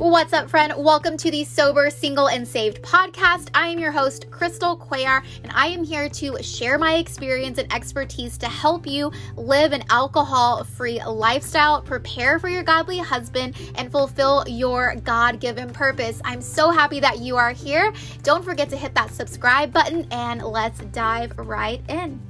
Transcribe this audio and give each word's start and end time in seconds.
What's 0.00 0.32
up, 0.32 0.48
friend? 0.48 0.72
Welcome 0.78 1.18
to 1.18 1.30
the 1.30 1.44
Sober, 1.44 1.90
Single, 1.90 2.30
and 2.30 2.48
Saved 2.48 2.80
podcast. 2.80 3.50
I 3.52 3.68
am 3.68 3.78
your 3.78 3.92
host, 3.92 4.30
Crystal 4.30 4.74
Cuellar, 4.74 5.22
and 5.42 5.52
I 5.54 5.66
am 5.66 5.84
here 5.84 6.08
to 6.08 6.42
share 6.42 6.78
my 6.78 6.94
experience 6.94 7.58
and 7.58 7.70
expertise 7.70 8.38
to 8.38 8.46
help 8.46 8.86
you 8.86 9.12
live 9.36 9.72
an 9.72 9.84
alcohol 9.90 10.64
free 10.64 11.04
lifestyle, 11.04 11.82
prepare 11.82 12.38
for 12.38 12.48
your 12.48 12.62
godly 12.62 12.96
husband, 12.96 13.54
and 13.74 13.92
fulfill 13.92 14.42
your 14.48 14.94
God 14.96 15.38
given 15.38 15.68
purpose. 15.68 16.22
I'm 16.24 16.40
so 16.40 16.70
happy 16.70 17.00
that 17.00 17.18
you 17.18 17.36
are 17.36 17.52
here. 17.52 17.92
Don't 18.22 18.42
forget 18.42 18.70
to 18.70 18.78
hit 18.78 18.94
that 18.94 19.10
subscribe 19.10 19.70
button, 19.70 20.08
and 20.12 20.40
let's 20.40 20.80
dive 20.80 21.36
right 21.36 21.82
in. 21.90 22.29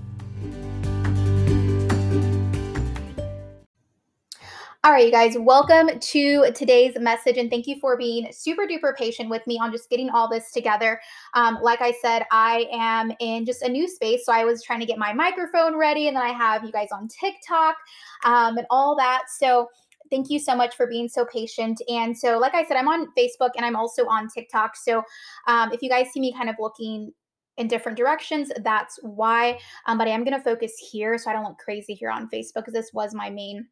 All 4.83 4.93
right, 4.93 5.05
you 5.05 5.13
guys, 5.13 5.37
welcome 5.39 6.01
to 6.01 6.53
today's 6.55 6.99
message, 6.99 7.37
and 7.37 7.51
thank 7.51 7.67
you 7.67 7.79
for 7.81 7.99
being 7.99 8.33
super 8.33 8.63
duper 8.63 8.97
patient 8.97 9.29
with 9.29 9.47
me 9.47 9.59
on 9.59 9.71
just 9.71 9.91
getting 9.91 10.09
all 10.09 10.27
this 10.27 10.51
together. 10.53 10.99
Um, 11.35 11.59
like 11.61 11.83
I 11.83 11.93
said, 12.01 12.23
I 12.33 12.67
am 12.73 13.13
in 13.21 13.45
just 13.45 13.61
a 13.61 13.69
new 13.69 13.87
space, 13.87 14.25
so 14.25 14.33
I 14.33 14.47
was 14.47 14.63
trying 14.63 14.81
to 14.81 14.87
get 14.87 14.97
my 14.97 15.13
microphone 15.13 15.77
ready, 15.77 16.09
and 16.09 16.17
then 16.17 16.23
I 16.23 16.31
have 16.31 16.65
you 16.65 16.73
guys 16.73 16.89
on 16.95 17.09
TikTok 17.09 17.77
um, 18.25 18.57
and 18.57 18.67
all 18.71 18.97
that. 18.97 19.25
So, 19.29 19.69
thank 20.09 20.31
you 20.31 20.39
so 20.39 20.57
much 20.57 20.75
for 20.75 20.87
being 20.87 21.09
so 21.09 21.27
patient. 21.27 21.83
And 21.91 22.17
so, 22.17 22.39
like 22.39 22.55
I 22.55 22.65
said, 22.65 22.79
I'm 22.79 22.89
on 22.89 23.09
Facebook 23.19 23.51
and 23.57 23.67
I'm 23.67 23.77
also 23.77 24.07
on 24.07 24.29
TikTok. 24.29 24.77
So, 24.77 25.03
um, 25.47 25.73
if 25.75 25.83
you 25.83 25.91
guys 25.91 26.07
see 26.11 26.21
me 26.21 26.33
kind 26.33 26.49
of 26.49 26.57
looking 26.59 27.13
in 27.59 27.69
different 27.69 27.99
directions. 27.99 28.51
That's 28.65 28.99
why. 29.03 29.59
Um, 29.85 29.99
but 29.99 30.09
I 30.09 30.13
am 30.13 30.25
going 30.25 30.37
to 30.37 30.43
focus 30.43 30.73
here 30.91 31.19
so 31.19 31.29
I 31.29 31.35
don't 31.35 31.45
look 31.45 31.59
crazy 31.59 31.93
here 31.93 32.11
on 32.11 32.31
Facebook 32.31 32.55
because 32.55 32.73
this 32.73 32.91
was 32.95 33.13
my 33.13 33.29
main 33.29 33.67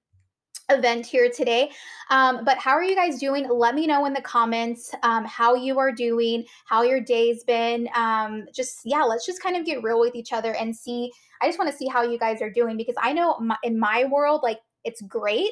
event 0.70 1.06
here 1.06 1.30
today. 1.30 1.70
Um, 2.10 2.44
but 2.44 2.58
how 2.58 2.72
are 2.72 2.82
you 2.82 2.94
guys 2.94 3.18
doing? 3.18 3.48
Let 3.48 3.74
me 3.74 3.86
know 3.86 4.06
in 4.06 4.12
the 4.12 4.22
comments 4.22 4.94
um, 5.02 5.24
how 5.24 5.54
you 5.54 5.78
are 5.78 5.92
doing, 5.92 6.44
how 6.66 6.82
your 6.82 7.00
day's 7.00 7.44
been. 7.44 7.88
Um, 7.94 8.46
just, 8.54 8.80
yeah, 8.84 9.02
let's 9.02 9.26
just 9.26 9.42
kind 9.42 9.56
of 9.56 9.64
get 9.64 9.82
real 9.82 10.00
with 10.00 10.14
each 10.14 10.32
other 10.32 10.54
and 10.54 10.74
see. 10.74 11.10
I 11.40 11.46
just 11.46 11.58
want 11.58 11.70
to 11.70 11.76
see 11.76 11.86
how 11.86 12.02
you 12.02 12.18
guys 12.18 12.42
are 12.42 12.50
doing 12.50 12.76
because 12.76 12.96
I 13.00 13.12
know 13.12 13.38
my, 13.38 13.56
in 13.62 13.78
my 13.78 14.04
world, 14.04 14.40
like, 14.42 14.58
it's 14.84 15.02
great 15.02 15.50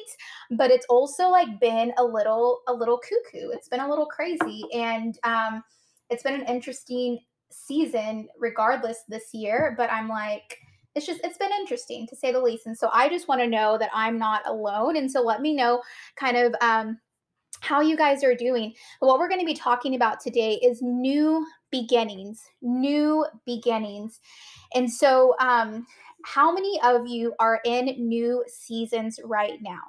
but 0.51 0.71
it's 0.71 0.85
also 0.89 1.27
like 1.27 1.59
been 1.59 1.91
a 1.97 2.03
little 2.03 2.61
a 2.67 2.73
little 2.73 2.97
cuckoo 2.97 3.49
it's 3.49 3.67
been 3.67 3.81
a 3.81 3.87
little 3.87 4.05
crazy 4.05 4.63
and 4.73 5.19
um 5.23 5.61
it's 6.09 6.23
been 6.23 6.33
an 6.33 6.45
interesting 6.47 7.19
season 7.51 8.27
regardless 8.39 8.99
this 9.09 9.33
year 9.33 9.75
but 9.77 9.91
i'm 9.91 10.07
like 10.07 10.57
it's 10.97 11.05
just 11.05 11.21
it's 11.23 11.37
been 11.37 11.51
interesting 11.59 12.07
to 12.07 12.15
say 12.15 12.31
the 12.31 12.41
least 12.41 12.65
and 12.65 12.77
so 12.77 12.89
i 12.91 13.07
just 13.07 13.27
want 13.27 13.39
to 13.39 13.47
know 13.47 13.77
that 13.77 13.91
i'm 13.93 14.17
not 14.17 14.41
alone 14.47 14.97
and 14.97 15.09
so 15.09 15.21
let 15.21 15.41
me 15.41 15.53
know 15.53 15.81
kind 16.15 16.35
of 16.35 16.53
um 16.61 16.97
how 17.59 17.81
you 17.81 17.97
guys 17.97 18.23
are 18.23 18.35
doing. 18.35 18.73
But 18.99 19.07
what 19.07 19.17
we're 19.17 19.29
going 19.29 19.39
to 19.39 19.45
be 19.45 19.55
talking 19.55 19.95
about 19.95 20.19
today 20.19 20.59
is 20.63 20.79
new 20.81 21.45
beginnings 21.69 22.41
new 22.61 23.25
beginnings 23.45 24.21
and 24.73 24.89
so 24.89 25.35
um 25.39 25.85
how 26.23 26.53
many 26.53 26.79
of 26.81 27.07
you 27.07 27.33
are 27.39 27.59
in 27.65 27.85
new 28.07 28.43
seasons 28.47 29.19
right 29.23 29.61
now? 29.61 29.79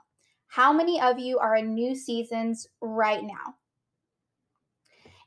How 0.49 0.73
many 0.73 1.01
of 1.01 1.19
you 1.19 1.39
are 1.39 1.57
in 1.57 1.75
new 1.75 1.95
seasons 1.95 2.67
right 2.81 3.23
now 3.23 3.55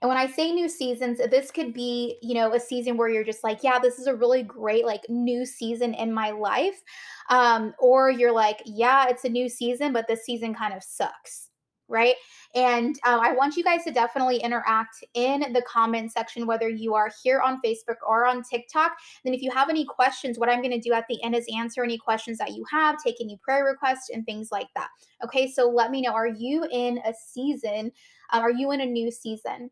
and 0.02 0.10
when 0.10 0.18
I 0.18 0.28
say 0.28 0.52
new 0.52 0.68
seasons, 0.68 1.20
this 1.30 1.52
could 1.52 1.74
be, 1.74 2.18
you 2.24 2.34
know, 2.34 2.54
a 2.54 2.60
season 2.60 2.98
where 2.98 3.10
you're 3.10 3.24
just 3.24 3.44
like, 3.44 3.60
yeah, 3.64 3.78
this 3.78 4.00
is 4.00 4.08
a 4.08 4.16
really 4.16 4.42
great, 4.42 4.86
like, 4.86 5.02
new 5.10 5.46
season 5.46 5.94
in 5.94 6.12
my 6.12 6.32
life. 6.32 6.82
Um, 7.30 7.74
or 7.80 8.10
you're 8.10 8.32
like, 8.32 8.62
yeah, 8.66 9.08
it's 9.10 9.26
a 9.26 9.30
new 9.30 9.48
season, 9.48 9.94
but 9.94 10.08
this 10.08 10.26
season 10.26 10.56
kind 10.56 10.74
of 10.74 10.84
sucks 10.84 11.51
right? 11.92 12.16
And 12.56 12.96
uh, 13.06 13.20
I 13.22 13.34
want 13.34 13.56
you 13.56 13.64
guys 13.64 13.84
to 13.84 13.92
definitely 13.92 14.38
interact 14.38 15.04
in 15.14 15.54
the 15.54 15.62
comment 15.68 16.12
section, 16.12 16.48
whether 16.48 16.68
you 16.68 16.96
are 16.96 17.12
here 17.24 17.40
on 17.42 17.62
Facebook 17.62 17.98
or 18.08 18.26
on 18.26 18.44
TikTok. 18.44 18.94
Then, 19.24 19.34
if 19.34 19.42
you 19.42 19.52
have 19.52 19.70
any 19.70 19.86
questions, 19.86 20.40
what 20.40 20.50
I'm 20.50 20.62
going 20.62 20.72
to 20.72 20.80
do 20.80 20.94
at 20.94 21.06
the 21.08 21.22
end 21.24 21.36
is 21.36 21.46
answer 21.56 21.84
any 21.84 21.98
questions 21.98 22.38
that 22.40 22.52
you 22.52 22.66
have, 22.72 23.02
take 23.02 23.16
any 23.22 23.38
prayer 23.44 23.66
requests, 23.66 24.10
and 24.10 24.26
things 24.26 24.50
like 24.52 24.68
that. 24.76 24.90
Okay, 25.24 25.52
so 25.52 25.70
let 25.70 25.92
me 25.92 26.02
know 26.02 26.12
are 26.12 26.28
you 26.28 26.66
in 26.72 26.98
a 27.06 27.14
season? 27.14 27.92
Uh, 28.34 28.40
are 28.40 28.52
you 28.52 28.72
in 28.72 28.82
a 28.82 28.86
new 28.86 29.12
season? 29.12 29.70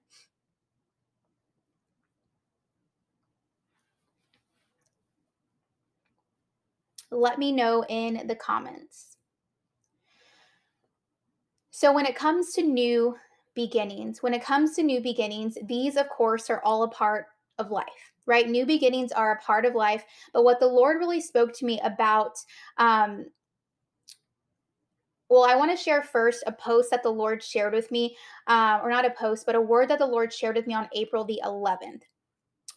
let 7.12 7.40
me 7.40 7.52
know 7.52 7.84
in 7.90 8.28
the 8.28 8.36
comments. 8.36 9.18
So, 11.80 11.94
when 11.94 12.06
it 12.06 12.14
comes 12.14 12.52
to 12.56 12.62
new 12.62 13.16
beginnings, 13.56 14.22
when 14.22 14.34
it 14.34 14.44
comes 14.44 14.76
to 14.76 14.84
new 14.84 15.00
beginnings, 15.00 15.58
these, 15.64 15.96
of 15.96 16.10
course, 16.10 16.50
are 16.50 16.62
all 16.66 16.84
a 16.84 16.90
part 16.90 17.28
of 17.58 17.72
life, 17.72 18.12
right? 18.26 18.50
New 18.50 18.66
beginnings 18.66 19.14
are 19.14 19.32
a 19.32 19.42
part 19.42 19.64
of 19.64 19.76
life. 19.76 20.04
But 20.34 20.44
what 20.44 20.60
the 20.60 20.68
Lord 20.68 20.98
really 20.98 21.22
spoke 21.22 21.54
to 21.54 21.66
me 21.66 21.80
about, 21.82 22.38
um, 22.80 23.28
well, 25.30 25.46
I 25.46 25.56
want 25.56 25.72
to 25.72 25.82
share 25.82 26.04
first 26.04 26.44
a 26.46 26.52
post 26.52 26.92
that 26.92 27.02
the 27.02 27.14
Lord 27.14 27.42
shared 27.42 27.74
with 27.74 27.90
me, 27.92 28.18
uh, 28.48 28.82
or 28.84 28.90
not 28.90 29.06
a 29.06 29.12
post, 29.12 29.46
but 29.46 29.56
a 29.56 29.62
word 29.62 29.88
that 29.88 30.00
the 30.00 30.06
Lord 30.06 30.34
shared 30.34 30.58
with 30.58 30.68
me 30.68 30.74
on 30.74 30.90
April 30.92 31.24
the 31.24 31.40
11th. 31.46 32.02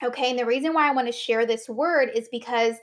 Okay, 0.05 0.31
and 0.31 0.39
the 0.39 0.47
reason 0.47 0.75
why 0.75 0.89
I 0.89 0.95
want 0.95 1.09
to 1.09 1.13
share 1.13 1.45
this 1.45 1.69
word 1.69 2.13
is 2.15 2.29
because 2.31 2.77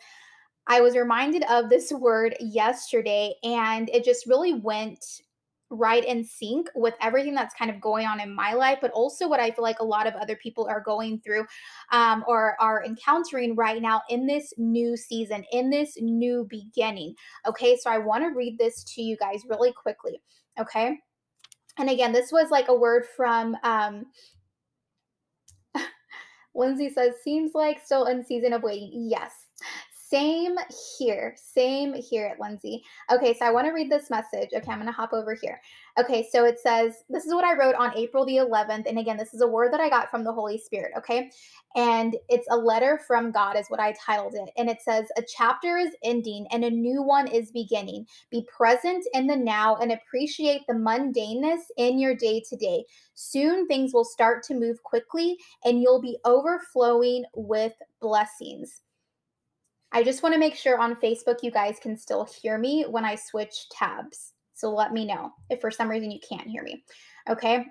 I 0.68 0.82
was 0.82 0.98
reminded 0.98 1.46
of 1.50 1.70
this 1.70 1.92
word 1.94 2.36
yesterday, 2.42 3.36
and 3.42 3.88
it 3.88 4.04
just 4.04 4.28
really 4.28 4.56
went 4.56 5.22
right 5.70 6.04
in 6.04 6.24
sync 6.24 6.68
with 6.76 6.96
everything 7.02 7.34
that's 7.36 7.54
kind 7.54 7.70
of 7.70 7.80
going 7.80 8.08
on 8.08 8.20
in 8.20 8.34
my 8.34 8.54
life, 8.54 8.80
but 8.82 8.92
also 8.92 9.28
what 9.28 9.40
I 9.40 9.52
feel 9.52 9.64
like 9.64 9.80
a 9.80 9.86
lot 9.86 10.08
of 10.08 10.16
other 10.16 10.36
people 10.36 10.68
are 10.68 10.82
going 10.82 11.20
through 11.20 11.46
um, 11.92 12.24
or 12.28 12.56
are 12.60 12.84
encountering 12.84 13.56
right 13.56 13.82
now 13.82 14.02
in 14.10 14.26
this 14.26 14.54
new 14.58 14.98
season, 14.98 15.44
in 15.52 15.70
this 15.70 15.96
new 16.00 16.48
beginning. 16.50 17.14
Okay, 17.48 17.78
so 17.78 17.90
I 17.90 17.98
want 18.00 18.24
to 18.24 18.36
read 18.36 18.58
this 18.58 18.84
to 18.96 19.02
you 19.02 19.16
guys 19.18 19.44
really 19.48 19.74
quickly. 19.74 20.22
Okay. 20.60 20.98
And 21.78 21.90
again, 21.90 22.12
this 22.12 22.32
was 22.32 22.50
like 22.50 22.68
a 22.68 22.76
word 22.76 23.06
from 23.16 23.56
um, 23.64 24.06
Lindsay 26.56 26.90
says, 26.90 27.14
seems 27.24 27.52
like 27.54 27.86
still 27.86 28.06
in 28.06 28.26
season 28.26 28.54
of 28.54 28.64
waiting. 28.64 29.08
Yes. 29.10 29.32
Same 30.10 30.56
here. 30.98 31.36
Same 31.38 31.94
here 31.94 32.26
at 32.26 32.40
Lindsay. 32.40 32.84
Okay, 33.12 33.36
so 33.38 33.46
I 33.46 33.52
want 33.52 33.68
to 33.68 33.74
read 33.74 33.92
this 33.92 34.10
message. 34.10 34.50
Okay, 34.56 34.72
I'm 34.72 34.80
going 34.80 34.88
to 34.88 34.92
hop 34.92 35.14
over 35.14 35.36
here. 35.36 35.62
Okay, 36.00 36.28
so 36.32 36.46
it 36.46 36.60
says, 36.60 37.04
This 37.10 37.28
is 37.28 37.34
what 37.34 37.46
I 37.46 37.56
wrote 37.56 37.76
on 37.76 37.96
April 37.96 38.26
the 38.26 38.38
11th. 38.38 38.88
And 38.88 38.98
again, 38.98 39.18
this 39.18 39.36
is 39.36 39.42
a 39.42 39.48
word 39.48 39.72
that 39.72 39.82
I 39.82 39.88
got 39.88 40.10
from 40.10 40.24
the 40.24 40.34
Holy 40.34 40.58
Spirit. 40.58 40.94
Okay, 40.98 41.30
and 41.76 42.16
it's 42.28 42.48
a 42.50 42.58
letter 42.58 43.00
from 43.06 43.32
God, 43.32 43.56
is 43.56 43.68
what 43.68 43.80
I 43.80 43.94
titled 44.04 44.34
it. 44.34 44.50
And 44.58 44.68
it 44.68 44.82
says, 44.82 45.06
A 45.16 45.22
chapter 45.22 45.78
is 45.78 45.92
ending 46.04 46.48
and 46.52 46.64
a 46.64 46.72
new 46.72 47.04
one 47.04 47.28
is 47.28 47.52
beginning. 47.52 48.08
Be 48.32 48.48
present 48.52 49.06
in 49.14 49.28
the 49.28 49.36
now 49.36 49.76
and 49.76 49.92
appreciate 49.92 50.62
the 50.68 50.74
mundaneness 50.74 51.62
in 51.78 52.00
your 52.00 52.16
day 52.16 52.42
to 52.50 52.56
day. 52.56 52.84
Soon 53.14 53.68
things 53.68 53.94
will 53.94 54.06
start 54.06 54.42
to 54.44 54.56
move 54.56 54.82
quickly 54.82 55.38
and 55.64 55.84
you'll 55.84 56.02
be 56.02 56.18
overflowing 56.26 57.26
with 57.36 57.74
blessings. 58.02 58.82
I 59.92 60.04
just 60.04 60.22
want 60.22 60.34
to 60.34 60.40
make 60.40 60.56
sure 60.56 60.80
on 60.80 60.96
Facebook 60.96 61.38
you 61.42 61.52
guys 61.52 61.78
can 61.82 61.98
still 61.98 62.26
hear 62.26 62.58
me 62.58 62.86
when 62.88 63.06
I 63.06 63.16
switch 63.16 63.70
tabs. 63.70 64.34
So 64.54 64.70
let 64.70 64.92
me 64.92 65.06
know 65.06 65.32
if 65.50 65.62
for 65.62 65.72
some 65.72 65.90
reason 65.90 66.12
you 66.12 66.20
can't 66.28 66.48
hear 66.48 66.64
me. 66.64 66.84
Okay. 67.30 67.66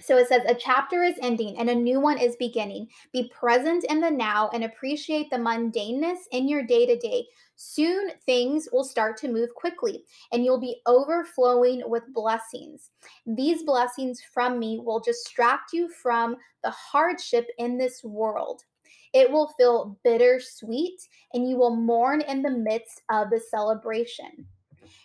So 0.00 0.16
it 0.16 0.28
says 0.28 0.42
a 0.48 0.54
chapter 0.54 1.02
is 1.02 1.16
ending 1.20 1.58
and 1.58 1.68
a 1.68 1.74
new 1.74 2.00
one 2.00 2.16
is 2.16 2.36
beginning. 2.36 2.88
Be 3.12 3.28
present 3.28 3.84
in 3.90 4.00
the 4.00 4.10
now 4.10 4.48
and 4.54 4.64
appreciate 4.64 5.30
the 5.30 5.36
mundaneness 5.36 6.18
in 6.32 6.48
your 6.48 6.64
day 6.64 6.86
to 6.86 6.96
day. 6.96 7.26
Soon 7.56 8.10
things 8.24 8.68
will 8.72 8.84
start 8.84 9.16
to 9.18 9.28
move 9.28 9.54
quickly 9.54 10.04
and 10.32 10.44
you'll 10.44 10.60
be 10.60 10.80
overflowing 10.86 11.82
with 11.86 12.02
blessings. 12.14 12.90
These 13.26 13.64
blessings 13.64 14.20
from 14.32 14.58
me 14.58 14.80
will 14.82 15.00
distract 15.00 15.72
you 15.72 15.88
from 15.88 16.36
the 16.64 16.70
hardship 16.70 17.48
in 17.58 17.76
this 17.76 18.02
world. 18.02 18.64
It 19.12 19.30
will 19.30 19.52
feel 19.58 19.98
bittersweet, 20.04 21.00
and 21.34 21.48
you 21.48 21.56
will 21.56 21.76
mourn 21.76 22.22
in 22.22 22.42
the 22.42 22.50
midst 22.50 23.02
of 23.10 23.30
the 23.30 23.40
celebration. 23.50 24.46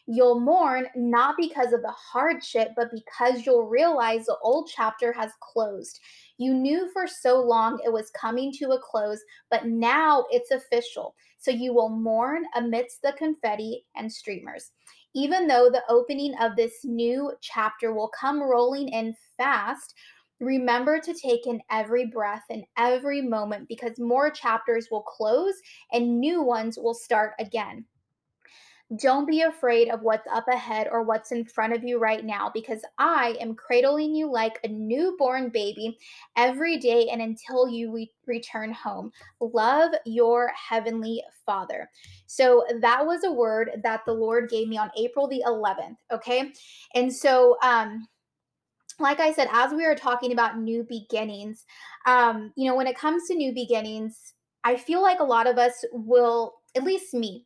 You'll 0.05 0.39
mourn 0.39 0.87
not 0.95 1.35
because 1.37 1.73
of 1.73 1.81
the 1.81 1.91
hardship, 1.91 2.69
but 2.77 2.91
because 2.91 3.45
you'll 3.45 3.67
realize 3.67 4.25
the 4.25 4.37
old 4.41 4.69
chapter 4.73 5.11
has 5.11 5.31
closed. 5.41 5.99
You 6.37 6.53
knew 6.53 6.89
for 6.93 7.07
so 7.07 7.41
long 7.41 7.81
it 7.83 7.91
was 7.91 8.09
coming 8.11 8.53
to 8.53 8.71
a 8.71 8.79
close, 8.79 9.21
but 9.51 9.65
now 9.65 10.25
it's 10.31 10.51
official. 10.51 11.13
So 11.37 11.51
you 11.51 11.73
will 11.73 11.89
mourn 11.89 12.45
amidst 12.55 13.01
the 13.01 13.13
confetti 13.17 13.85
and 13.95 14.11
streamers. 14.11 14.71
Even 15.13 15.47
though 15.47 15.69
the 15.69 15.83
opening 15.89 16.35
of 16.39 16.55
this 16.55 16.85
new 16.85 17.33
chapter 17.41 17.93
will 17.93 18.09
come 18.09 18.41
rolling 18.41 18.87
in 18.89 19.15
fast, 19.35 19.93
Remember 20.39 20.99
to 20.99 21.13
take 21.13 21.47
in 21.47 21.61
every 21.71 22.05
breath 22.05 22.43
and 22.49 22.63
every 22.77 23.21
moment 23.21 23.67
because 23.67 23.99
more 23.99 24.29
chapters 24.29 24.89
will 24.91 25.01
close 25.01 25.55
and 25.91 26.19
new 26.19 26.43
ones 26.43 26.77
will 26.77 26.93
start 26.93 27.33
again. 27.39 27.85
Don't 28.95 29.27
be 29.27 29.41
afraid 29.41 29.89
of 29.89 30.01
what's 30.01 30.27
up 30.31 30.47
ahead 30.47 30.87
or 30.89 31.03
what's 31.03 31.33
in 31.33 31.43
front 31.43 31.73
of 31.73 31.83
you 31.83 31.99
right 31.99 32.23
now 32.23 32.49
because 32.53 32.81
I 32.97 33.35
am 33.41 33.53
cradling 33.53 34.15
you 34.15 34.31
like 34.31 34.59
a 34.63 34.69
newborn 34.69 35.49
baby 35.49 35.97
every 36.37 36.77
day 36.77 37.09
and 37.11 37.21
until 37.21 37.67
you 37.67 37.91
re- 37.91 38.13
return 38.27 38.71
home. 38.71 39.11
Love 39.41 39.91
your 40.05 40.53
heavenly 40.55 41.21
Father. 41.45 41.89
So 42.27 42.63
that 42.79 43.05
was 43.05 43.25
a 43.25 43.31
word 43.31 43.71
that 43.83 44.03
the 44.05 44.13
Lord 44.13 44.49
gave 44.49 44.69
me 44.69 44.77
on 44.77 44.89
April 44.97 45.27
the 45.27 45.43
11th. 45.45 45.97
Okay. 46.13 46.53
And 46.95 47.13
so, 47.13 47.57
um, 47.61 48.07
like 48.99 49.19
I 49.19 49.31
said, 49.31 49.47
as 49.51 49.73
we 49.73 49.85
are 49.85 49.95
talking 49.95 50.31
about 50.31 50.59
new 50.59 50.83
beginnings, 50.83 51.65
um, 52.05 52.51
you 52.55 52.69
know, 52.69 52.75
when 52.75 52.87
it 52.87 52.97
comes 52.97 53.27
to 53.27 53.35
new 53.35 53.53
beginnings, 53.53 54.33
I 54.63 54.75
feel 54.75 55.01
like 55.01 55.19
a 55.19 55.25
lot 55.25 55.47
of 55.47 55.57
us 55.57 55.85
will, 55.91 56.55
at 56.75 56.83
least 56.83 57.13
me, 57.13 57.45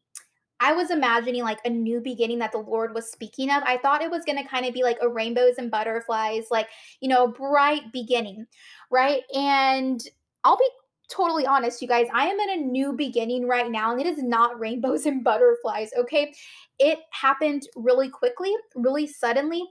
I 0.62 0.74
was 0.74 0.92
imagining 0.92 1.44
like 1.44 1.60
a 1.66 1.70
new 1.70 2.00
beginning 2.00 2.40
that 2.40 2.52
the 2.52 2.60
Lord 2.60 2.94
was 2.94 3.12
speaking 3.12 3.50
of. 3.50 3.64
I 3.64 3.78
thought 3.78 4.04
it 4.04 4.12
was 4.12 4.24
going 4.26 4.38
to 4.38 4.48
kind 4.48 4.66
of 4.66 4.74
be 4.74 4.84
like 4.84 5.00
a 5.02 5.10
rainbows 5.10 5.56
and 5.58 5.72
butterflies, 5.72 6.46
like, 6.52 6.68
you 7.00 7.10
know, 7.10 7.28
bright 7.28 7.92
beginning, 7.92 8.46
right? 8.92 9.24
And 9.36 10.00
I'll 10.44 10.58
be 10.58 10.70
totally 11.10 11.48
honest, 11.48 11.82
you 11.82 11.88
guys, 11.88 12.08
I 12.14 12.28
am 12.28 12.40
in 12.40 12.50
a 12.52 12.64
new 12.64 12.94
beginning 12.94 13.48
right 13.48 13.70
now, 13.70 13.92
and 13.92 14.00
it 14.00 14.08
is 14.08 14.22
not 14.24 14.60
rainbows 14.60 15.08
and 15.08 15.24
butterflies, 15.24 15.90
okay? 15.98 16.34
It 16.80 17.00
happened 17.12 17.64
really 17.76 18.10
quickly, 18.10 18.54
really 18.76 19.08
suddenly 19.08 19.68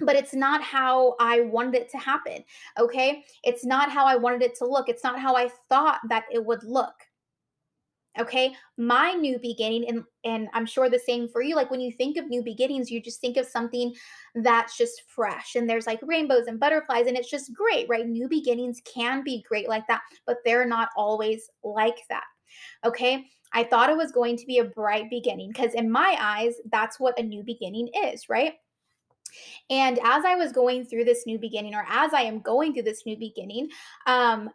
but 0.00 0.16
it's 0.16 0.34
not 0.34 0.62
how 0.62 1.16
I 1.20 1.40
wanted 1.40 1.74
it 1.74 1.90
to 1.90 1.98
happen. 1.98 2.44
Okay. 2.78 3.24
It's 3.44 3.64
not 3.64 3.90
how 3.90 4.04
I 4.04 4.16
wanted 4.16 4.42
it 4.42 4.54
to 4.56 4.66
look. 4.66 4.88
It's 4.88 5.04
not 5.04 5.18
how 5.18 5.34
I 5.34 5.48
thought 5.68 6.00
that 6.08 6.24
it 6.30 6.44
would 6.44 6.62
look. 6.64 6.94
Okay. 8.18 8.54
My 8.78 9.12
new 9.12 9.38
beginning, 9.38 9.88
and, 9.88 10.02
and 10.24 10.48
I'm 10.54 10.64
sure 10.64 10.88
the 10.88 10.98
same 10.98 11.28
for 11.28 11.42
you. 11.42 11.54
Like 11.54 11.70
when 11.70 11.80
you 11.80 11.92
think 11.92 12.16
of 12.16 12.28
new 12.28 12.42
beginnings, 12.42 12.90
you 12.90 13.00
just 13.00 13.20
think 13.20 13.36
of 13.36 13.46
something 13.46 13.94
that's 14.36 14.76
just 14.76 15.02
fresh 15.06 15.54
and 15.54 15.68
there's 15.68 15.86
like 15.86 16.00
rainbows 16.02 16.46
and 16.46 16.58
butterflies, 16.58 17.06
and 17.06 17.16
it's 17.16 17.30
just 17.30 17.54
great, 17.54 17.86
right? 17.88 18.06
New 18.06 18.28
beginnings 18.28 18.80
can 18.84 19.22
be 19.22 19.44
great 19.48 19.68
like 19.68 19.86
that, 19.88 20.00
but 20.26 20.38
they're 20.44 20.66
not 20.66 20.88
always 20.96 21.50
like 21.62 21.98
that. 22.08 22.24
Okay. 22.84 23.26
I 23.52 23.64
thought 23.64 23.90
it 23.90 23.96
was 23.96 24.12
going 24.12 24.36
to 24.38 24.46
be 24.46 24.58
a 24.58 24.64
bright 24.64 25.08
beginning 25.08 25.50
because, 25.52 25.74
in 25.74 25.90
my 25.90 26.16
eyes, 26.18 26.54
that's 26.72 26.98
what 26.98 27.18
a 27.18 27.22
new 27.22 27.42
beginning 27.42 27.88
is, 28.04 28.28
right? 28.28 28.54
And 29.70 29.98
as 30.04 30.24
I 30.24 30.34
was 30.36 30.52
going 30.52 30.84
through 30.84 31.04
this 31.04 31.26
new 31.26 31.38
beginning, 31.38 31.74
or 31.74 31.84
as 31.88 32.12
I 32.14 32.22
am 32.22 32.40
going 32.40 32.72
through 32.72 32.84
this 32.84 33.06
new 33.06 33.16
beginning, 33.16 33.68
um, 34.06 34.50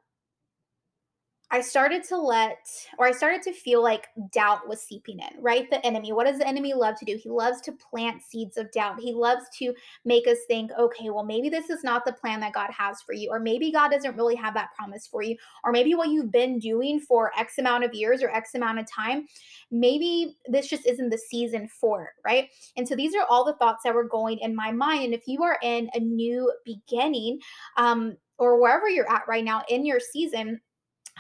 I 1.53 1.59
started 1.59 2.03
to 2.05 2.17
let, 2.17 2.65
or 2.97 3.05
I 3.05 3.11
started 3.11 3.41
to 3.43 3.51
feel 3.51 3.83
like 3.83 4.07
doubt 4.31 4.69
was 4.69 4.81
seeping 4.81 5.19
in, 5.19 5.41
right? 5.41 5.69
The 5.69 5.85
enemy. 5.85 6.13
What 6.13 6.25
does 6.25 6.39
the 6.39 6.47
enemy 6.47 6.73
love 6.73 6.95
to 6.99 7.05
do? 7.05 7.19
He 7.21 7.29
loves 7.29 7.59
to 7.61 7.73
plant 7.73 8.21
seeds 8.23 8.55
of 8.55 8.71
doubt. 8.71 9.01
He 9.01 9.13
loves 9.13 9.43
to 9.59 9.73
make 10.05 10.27
us 10.27 10.37
think, 10.47 10.71
okay, 10.79 11.09
well, 11.09 11.25
maybe 11.25 11.49
this 11.49 11.69
is 11.69 11.83
not 11.83 12.05
the 12.05 12.13
plan 12.13 12.39
that 12.39 12.53
God 12.53 12.69
has 12.71 13.01
for 13.01 13.13
you, 13.13 13.29
or 13.29 13.39
maybe 13.39 13.69
God 13.69 13.89
doesn't 13.89 14.15
really 14.15 14.35
have 14.35 14.53
that 14.53 14.69
promise 14.77 15.05
for 15.05 15.21
you, 15.21 15.35
or 15.65 15.73
maybe 15.73 15.93
what 15.93 16.09
you've 16.09 16.31
been 16.31 16.57
doing 16.57 17.01
for 17.01 17.31
X 17.37 17.57
amount 17.57 17.83
of 17.83 17.93
years 17.93 18.23
or 18.23 18.29
X 18.29 18.55
amount 18.55 18.79
of 18.79 18.89
time, 18.89 19.27
maybe 19.71 20.37
this 20.47 20.69
just 20.69 20.85
isn't 20.85 21.09
the 21.09 21.17
season 21.17 21.67
for 21.67 22.03
it, 22.03 22.09
right? 22.25 22.47
And 22.77 22.87
so 22.87 22.95
these 22.95 23.13
are 23.13 23.25
all 23.29 23.43
the 23.43 23.55
thoughts 23.55 23.83
that 23.83 23.93
were 23.93 24.07
going 24.07 24.39
in 24.39 24.55
my 24.55 24.71
mind. 24.71 25.03
And 25.03 25.13
if 25.13 25.27
you 25.27 25.43
are 25.43 25.59
in 25.61 25.89
a 25.93 25.99
new 25.99 26.49
beginning, 26.63 27.39
um, 27.75 28.15
or 28.37 28.59
wherever 28.59 28.89
you're 28.89 29.11
at 29.11 29.27
right 29.27 29.43
now 29.43 29.63
in 29.69 29.85
your 29.85 29.99
season, 29.99 30.59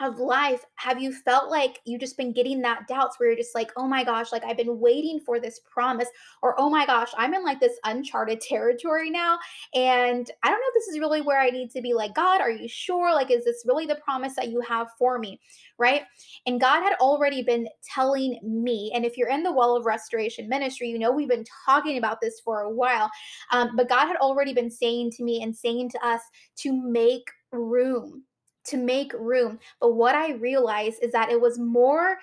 of 0.01 0.19
life 0.19 0.63
have 0.75 1.01
you 1.01 1.13
felt 1.13 1.49
like 1.49 1.79
you 1.85 1.97
just 1.97 2.17
been 2.17 2.33
getting 2.33 2.61
that 2.61 2.87
doubts 2.87 3.19
where 3.19 3.29
you're 3.29 3.37
just 3.37 3.55
like 3.55 3.71
oh 3.77 3.87
my 3.87 4.03
gosh 4.03 4.31
like 4.31 4.43
i've 4.43 4.57
been 4.57 4.79
waiting 4.79 5.19
for 5.19 5.39
this 5.39 5.59
promise 5.69 6.07
or 6.41 6.55
oh 6.57 6.69
my 6.69 6.85
gosh 6.85 7.09
i'm 7.17 7.33
in 7.33 7.43
like 7.43 7.59
this 7.59 7.77
uncharted 7.85 8.39
territory 8.41 9.09
now 9.09 9.37
and 9.73 10.31
i 10.43 10.49
don't 10.49 10.59
know 10.59 10.67
if 10.67 10.73
this 10.73 10.87
is 10.87 10.99
really 10.99 11.21
where 11.21 11.39
i 11.39 11.49
need 11.49 11.69
to 11.69 11.81
be 11.81 11.93
like 11.93 12.13
god 12.15 12.41
are 12.41 12.51
you 12.51 12.67
sure? 12.67 13.13
Like 13.13 13.31
is 13.31 13.45
this 13.45 13.63
really 13.65 13.85
the 13.85 13.95
promise 13.95 14.35
that 14.35 14.49
you 14.49 14.61
have 14.61 14.87
for 14.97 15.19
me? 15.19 15.39
Right? 15.77 16.03
And 16.45 16.59
god 16.59 16.81
had 16.81 16.93
already 16.99 17.43
been 17.43 17.67
telling 17.83 18.39
me 18.43 18.91
and 18.93 19.05
if 19.05 19.17
you're 19.17 19.29
in 19.29 19.43
the 19.43 19.51
well 19.51 19.75
of 19.75 19.85
restoration 19.85 20.49
ministry 20.49 20.89
you 20.89 20.99
know 20.99 21.11
we've 21.11 21.29
been 21.29 21.45
talking 21.65 21.97
about 21.97 22.19
this 22.21 22.39
for 22.43 22.61
a 22.61 22.69
while 22.69 23.09
um, 23.51 23.75
but 23.75 23.89
god 23.89 24.07
had 24.07 24.17
already 24.17 24.53
been 24.53 24.69
saying 24.69 25.11
to 25.11 25.23
me 25.23 25.41
and 25.41 25.55
saying 25.55 25.89
to 25.89 26.05
us 26.05 26.21
to 26.55 26.73
make 26.73 27.27
room 27.51 28.23
to 28.71 28.77
make 28.77 29.13
room. 29.13 29.59
But 29.79 29.93
what 29.93 30.15
I 30.15 30.33
realized 30.33 30.99
is 31.01 31.11
that 31.11 31.29
it 31.29 31.39
was 31.39 31.59
more 31.59 32.17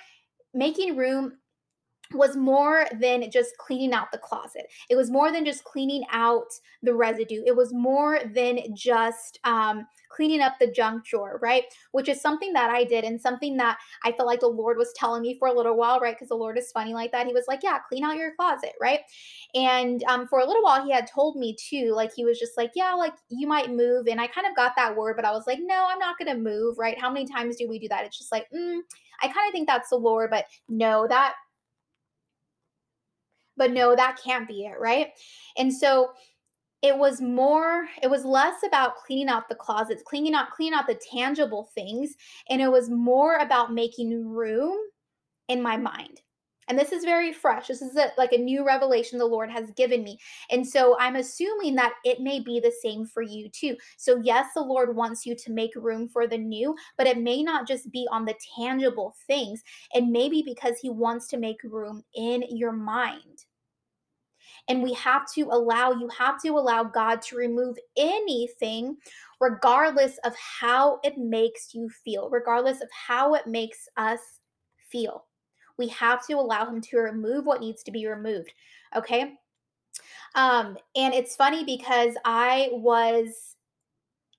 making 0.53 0.97
room 0.97 1.39
was 2.15 2.37
more 2.37 2.87
than 3.01 3.31
just 3.31 3.57
cleaning 3.59 3.93
out 3.93 4.11
the 4.13 4.19
closet. 4.19 4.67
It 4.89 4.97
was 4.97 5.11
more 5.11 5.31
than 5.31 5.45
just 5.45 5.65
cleaning 5.65 6.05
out 6.11 6.47
the 6.83 6.95
residue. 6.95 7.43
It 7.47 7.57
was 7.57 7.73
more 7.73 8.21
than 8.35 8.61
just 8.75 9.39
um, 9.45 9.87
cleaning 10.09 10.41
up 10.41 10.55
the 10.59 10.71
junk 10.71 11.05
drawer, 11.05 11.39
right? 11.43 11.65
Which 11.93 12.09
is 12.09 12.21
something 12.21 12.53
that 12.55 12.71
I 12.71 12.85
did 12.85 13.05
and 13.05 13.21
something 13.21 13.57
that 13.59 13.79
I 14.05 14.13
felt 14.13 14.27
like 14.27 14.41
the 14.41 14.47
Lord 14.47 14.79
was 14.79 14.93
telling 14.95 15.23
me 15.23 15.37
for 15.39 15.49
a 15.49 15.53
little 15.53 15.77
while, 15.77 16.01
right? 16.01 16.15
Because 16.15 16.29
the 16.29 16.35
Lord 16.35 16.57
is 16.57 16.71
funny 16.73 16.95
like 16.95 17.13
that. 17.13 17.27
He 17.27 17.33
was 17.33 17.45
like, 17.49 17.61
yeah, 17.63 17.79
clean 17.89 18.05
out 18.05 18.17
your 18.17 18.35
closet, 18.35 18.73
right? 18.81 19.01
And 19.55 20.03
um, 20.05 20.27
for 20.29 20.41
a 20.41 20.47
little 20.47 20.63
while, 20.63 20.85
he 20.85 20.93
had 20.93 21.07
told 21.07 21.37
me 21.37 21.57
too, 21.57 21.93
like, 21.95 22.13
he 22.15 22.25
was 22.25 22.39
just 22.39 22.57
like, 22.57 22.73
yeah, 22.75 22.93
like 22.95 23.15
you 23.29 23.47
might 23.47 23.71
move. 23.71 24.07
And 24.07 24.21
I 24.21 24.27
kind 24.27 24.47
of 24.47 24.57
got 24.57 24.75
that 24.77 24.97
word, 24.97 25.17
but 25.17 25.25
I 25.25 25.33
was 25.33 25.47
like, 25.47 25.59
no, 25.61 25.87
I'm 25.89 25.99
not 25.99 26.19
going 26.19 26.35
to 26.35 26.43
move, 26.43 26.79
right? 26.79 27.01
How 27.01 27.13
many 27.13 27.27
times 27.27 27.57
do 27.57 27.69
we 27.69 27.79
do 27.79 27.89
that? 27.89 28.05
It's 28.05 28.19
just 28.19 28.33
like, 28.33 28.47
mm, 28.55 28.79
I 29.21 29.27
kind 29.27 29.49
of 29.49 29.53
think 29.53 29.67
that's 29.67 29.91
the 29.91 29.97
Lord, 29.97 30.31
but 30.31 30.47
no, 30.69 31.07
that 31.09 31.35
but 33.59 33.73
no, 33.73 33.95
that 33.95 34.19
can't 34.23 34.49
be 34.49 34.65
it, 34.65 34.79
right? 34.81 35.09
And 35.59 35.73
so 35.73 36.13
it 36.83 36.97
was 36.97 37.21
more 37.21 37.89
it 38.03 38.11
was 38.11 38.25
less 38.25 38.63
about 38.67 38.97
cleaning 38.97 39.29
out 39.29 39.49
the 39.49 39.55
closets 39.55 40.03
cleaning 40.07 40.35
out 40.35 40.51
cleaning 40.51 40.79
out 40.79 40.87
the 40.87 41.01
tangible 41.11 41.71
things 41.75 42.15
and 42.49 42.63
it 42.63 42.71
was 42.71 42.89
more 42.89 43.37
about 43.37 43.73
making 43.73 44.27
room 44.29 44.77
in 45.49 45.63
my 45.63 45.77
mind. 45.77 46.21
And 46.71 46.79
this 46.79 46.93
is 46.93 47.03
very 47.03 47.33
fresh. 47.33 47.69
This 47.69 47.81
is 47.81 47.97
a, 47.97 48.11
like 48.19 48.35
a 48.35 48.39
new 48.39 48.63
revelation 48.65 49.19
the 49.19 49.25
lord 49.25 49.51
has 49.51 49.71
given 49.73 50.05
me. 50.05 50.19
And 50.51 50.67
so 50.67 50.97
i'm 51.01 51.17
assuming 51.17 51.75
that 51.77 51.95
it 52.05 52.21
may 52.21 52.41
be 52.41 52.61
the 52.61 52.73
same 52.83 53.07
for 53.07 53.23
you 53.23 53.49
too. 53.49 53.77
So 53.97 54.21
yes 54.23 54.49
the 54.55 54.63
lord 54.63 54.95
wants 54.95 55.27
you 55.27 55.35
to 55.35 55.53
make 55.53 55.75
room 55.75 56.09
for 56.09 56.27
the 56.27 56.39
new 56.39 56.77
but 56.97 57.07
it 57.07 57.19
may 57.19 57.43
not 57.43 57.67
just 57.67 57.91
be 57.91 58.07
on 58.13 58.25
the 58.25 58.35
tangible 58.57 59.17
things. 59.27 59.63
And 59.95 60.13
maybe 60.13 60.43
because 60.47 60.79
he 60.79 60.91
wants 60.91 61.27
to 61.29 61.39
make 61.39 61.63
room 61.65 62.05
in 62.15 62.45
your 62.51 62.73
mind 62.73 63.47
and 64.69 64.83
we 64.83 64.93
have 64.95 65.31
to 65.35 65.49
allow, 65.51 65.93
you 65.93 66.09
have 66.09 66.41
to 66.43 66.51
allow 66.51 66.85
God 66.85 67.23
to 67.23 67.37
remove 67.37 67.77
anything, 67.97 68.97
regardless 69.41 70.19
of 70.25 70.35
how 70.37 71.01
it 71.03 71.17
makes 71.17 71.75
you 71.75 71.89
feel, 71.89 72.29
regardless 72.31 72.81
of 72.81 72.89
how 72.91 73.35
it 73.35 73.47
makes 73.47 73.89
us 73.97 74.21
feel. 74.91 75.25
We 75.79 75.89
have 75.89 76.27
to 76.27 76.35
allow 76.35 76.67
Him 76.67 76.81
to 76.83 76.99
remove 76.99 77.47
what 77.47 77.61
needs 77.61 77.83
to 77.85 77.91
be 77.91 78.07
removed. 78.07 78.53
Okay. 78.95 79.35
Um, 80.35 80.77
and 80.95 81.15
it's 81.15 81.37
funny 81.37 81.65
because 81.65 82.15
I 82.25 82.69
was 82.73 83.57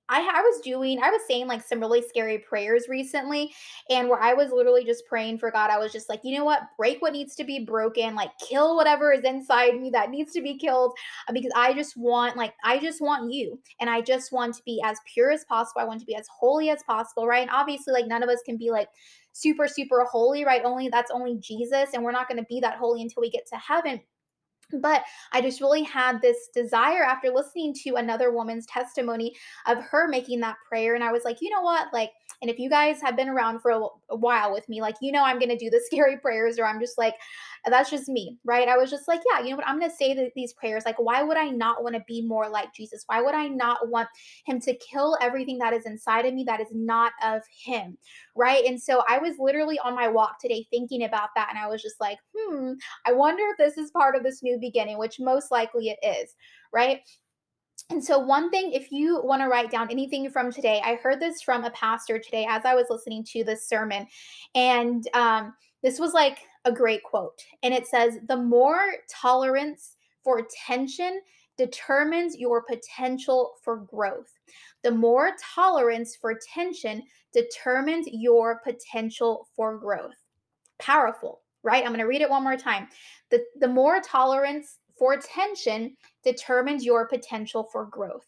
I, 0.09 0.21
I 0.21 0.41
was 0.41 0.59
doing, 0.61 0.99
I 1.01 1.11
was 1.11 1.21
saying 1.27 1.47
like 1.47 1.61
some 1.65 1.79
really 1.79 2.01
scary 2.01 2.39
prayers 2.39 2.87
recently, 2.89 3.53
and 3.89 4.09
where 4.09 4.21
I 4.21 4.33
was 4.33 4.51
literally 4.51 4.83
just 4.83 5.05
praying 5.05 5.37
for 5.37 5.51
God. 5.51 5.69
I 5.69 5.77
was 5.77 5.91
just 5.91 6.09
like, 6.09 6.21
you 6.23 6.37
know 6.37 6.43
what? 6.43 6.63
Break 6.77 7.01
what 7.01 7.13
needs 7.13 7.35
to 7.35 7.43
be 7.43 7.63
broken, 7.63 8.15
like 8.15 8.31
kill 8.39 8.75
whatever 8.75 9.13
is 9.13 9.23
inside 9.23 9.79
me 9.79 9.89
that 9.91 10.09
needs 10.09 10.33
to 10.33 10.41
be 10.41 10.57
killed, 10.57 10.93
uh, 11.27 11.33
because 11.33 11.51
I 11.55 11.73
just 11.73 11.95
want, 11.95 12.35
like, 12.35 12.53
I 12.63 12.79
just 12.79 13.01
want 13.01 13.31
you, 13.31 13.59
and 13.79 13.89
I 13.89 14.01
just 14.01 14.31
want 14.31 14.55
to 14.55 14.63
be 14.65 14.81
as 14.83 14.97
pure 15.13 15.31
as 15.31 15.45
possible. 15.45 15.81
I 15.81 15.85
want 15.85 15.99
to 15.99 16.05
be 16.05 16.15
as 16.15 16.27
holy 16.27 16.69
as 16.69 16.81
possible, 16.83 17.27
right? 17.27 17.41
And 17.41 17.51
obviously, 17.51 17.93
like, 17.93 18.07
none 18.07 18.23
of 18.23 18.29
us 18.29 18.41
can 18.45 18.57
be 18.57 18.71
like 18.71 18.89
super, 19.33 19.67
super 19.67 20.05
holy, 20.09 20.43
right? 20.43 20.63
Only 20.65 20.89
that's 20.89 21.11
only 21.11 21.37
Jesus, 21.37 21.89
and 21.93 22.03
we're 22.03 22.11
not 22.11 22.27
going 22.27 22.39
to 22.39 22.47
be 22.49 22.59
that 22.61 22.77
holy 22.77 23.01
until 23.01 23.21
we 23.21 23.29
get 23.29 23.45
to 23.47 23.57
heaven 23.57 24.01
but 24.73 25.03
I 25.31 25.41
just 25.41 25.61
really 25.61 25.83
had 25.83 26.21
this 26.21 26.49
desire 26.53 27.03
after 27.03 27.29
listening 27.29 27.73
to 27.83 27.95
another 27.95 28.31
woman's 28.31 28.65
testimony 28.65 29.35
of 29.65 29.79
her 29.79 30.07
making 30.07 30.39
that 30.41 30.57
prayer. 30.67 30.95
And 30.95 31.03
I 31.03 31.11
was 31.11 31.23
like, 31.23 31.37
you 31.41 31.49
know 31.49 31.61
what? 31.61 31.87
Like, 31.93 32.11
and 32.41 32.49
if 32.49 32.57
you 32.57 32.69
guys 32.69 33.01
have 33.01 33.17
been 33.17 33.27
around 33.27 33.59
for 33.59 33.71
a, 33.71 33.81
a 34.11 34.15
while 34.15 34.53
with 34.53 34.67
me, 34.69 34.81
like, 34.81 34.95
you 35.01 35.11
know, 35.11 35.23
I'm 35.23 35.39
going 35.39 35.49
to 35.49 35.57
do 35.57 35.69
the 35.69 35.81
scary 35.91 36.17
prayers, 36.17 36.57
or 36.57 36.65
I'm 36.65 36.79
just 36.79 36.97
like, 36.97 37.15
that's 37.65 37.89
just 37.89 38.07
me, 38.07 38.37
right? 38.45 38.67
I 38.67 38.77
was 38.77 38.89
just 38.89 39.07
like, 39.07 39.21
yeah, 39.29 39.43
you 39.43 39.49
know 39.49 39.57
what? 39.57 39.67
I'm 39.67 39.79
going 39.79 39.91
to 39.91 39.97
say 39.97 40.31
these 40.35 40.53
prayers. 40.53 40.83
Like, 40.85 40.97
why 40.97 41.21
would 41.21 41.37
I 41.37 41.49
not 41.49 41.83
want 41.83 41.95
to 41.95 42.03
be 42.07 42.21
more 42.21 42.47
like 42.47 42.73
Jesus? 42.73 43.03
Why 43.07 43.21
would 43.21 43.35
I 43.35 43.47
not 43.47 43.89
want 43.89 44.07
him 44.45 44.59
to 44.61 44.75
kill 44.75 45.17
everything 45.21 45.57
that 45.59 45.73
is 45.73 45.85
inside 45.85 46.25
of 46.25 46.33
me 46.33 46.43
that 46.45 46.61
is 46.61 46.69
not 46.71 47.11
of 47.23 47.41
him, 47.65 47.97
right? 48.35 48.63
And 48.65 48.81
so 48.81 49.03
I 49.09 49.17
was 49.17 49.35
literally 49.39 49.79
on 49.79 49.95
my 49.95 50.07
walk 50.07 50.39
today 50.39 50.65
thinking 50.69 51.03
about 51.03 51.29
that. 51.35 51.49
And 51.49 51.59
I 51.59 51.67
was 51.67 51.81
just 51.81 51.99
like, 51.99 52.19
hmm, 52.35 52.73
I 53.05 53.11
wonder 53.11 53.43
if 53.51 53.57
this 53.57 53.77
is 53.77 53.91
part 53.91 54.15
of 54.15 54.23
this 54.23 54.41
new 54.41 54.58
beginning, 54.59 54.97
which 54.97 55.19
most 55.19 55.51
likely 55.51 55.89
it 55.89 55.99
is, 56.03 56.35
right? 56.71 57.01
And 57.89 58.03
so, 58.03 58.19
one 58.19 58.51
thing, 58.51 58.71
if 58.71 58.91
you 58.91 59.21
want 59.23 59.41
to 59.41 59.47
write 59.47 59.71
down 59.71 59.89
anything 59.89 60.29
from 60.29 60.51
today, 60.51 60.81
I 60.83 60.95
heard 60.95 61.19
this 61.19 61.41
from 61.41 61.63
a 61.63 61.71
pastor 61.71 62.19
today 62.19 62.45
as 62.47 62.63
I 62.65 62.75
was 62.75 62.85
listening 62.89 63.23
to 63.31 63.43
this 63.43 63.67
sermon. 63.67 64.05
And 64.53 65.07
um, 65.13 65.53
this 65.81 65.99
was 65.99 66.13
like 66.13 66.39
a 66.65 66.71
great 66.71 67.03
quote, 67.03 67.41
and 67.63 67.73
it 67.73 67.87
says, 67.87 68.19
The 68.27 68.37
more 68.37 68.81
tolerance 69.09 69.95
for 70.23 70.45
tension 70.67 71.21
determines 71.57 72.37
your 72.37 72.63
potential 72.63 73.53
for 73.63 73.77
growth. 73.77 74.31
The 74.83 74.91
more 74.91 75.31
tolerance 75.55 76.15
for 76.15 76.39
tension 76.53 77.03
determines 77.33 78.07
your 78.07 78.61
potential 78.63 79.47
for 79.55 79.77
growth. 79.77 80.15
Powerful, 80.79 81.41
right? 81.63 81.83
I'm 81.83 81.89
going 81.89 81.99
to 81.99 82.05
read 82.05 82.21
it 82.21 82.29
one 82.29 82.43
more 82.43 82.55
time. 82.55 82.87
The, 83.31 83.43
the 83.59 83.67
more 83.67 84.01
tolerance 84.01 84.79
for 84.97 85.17
tension 85.17 85.95
determines 86.23 86.83
your 86.83 87.07
potential 87.07 87.63
for 87.63 87.85
growth. 87.85 88.25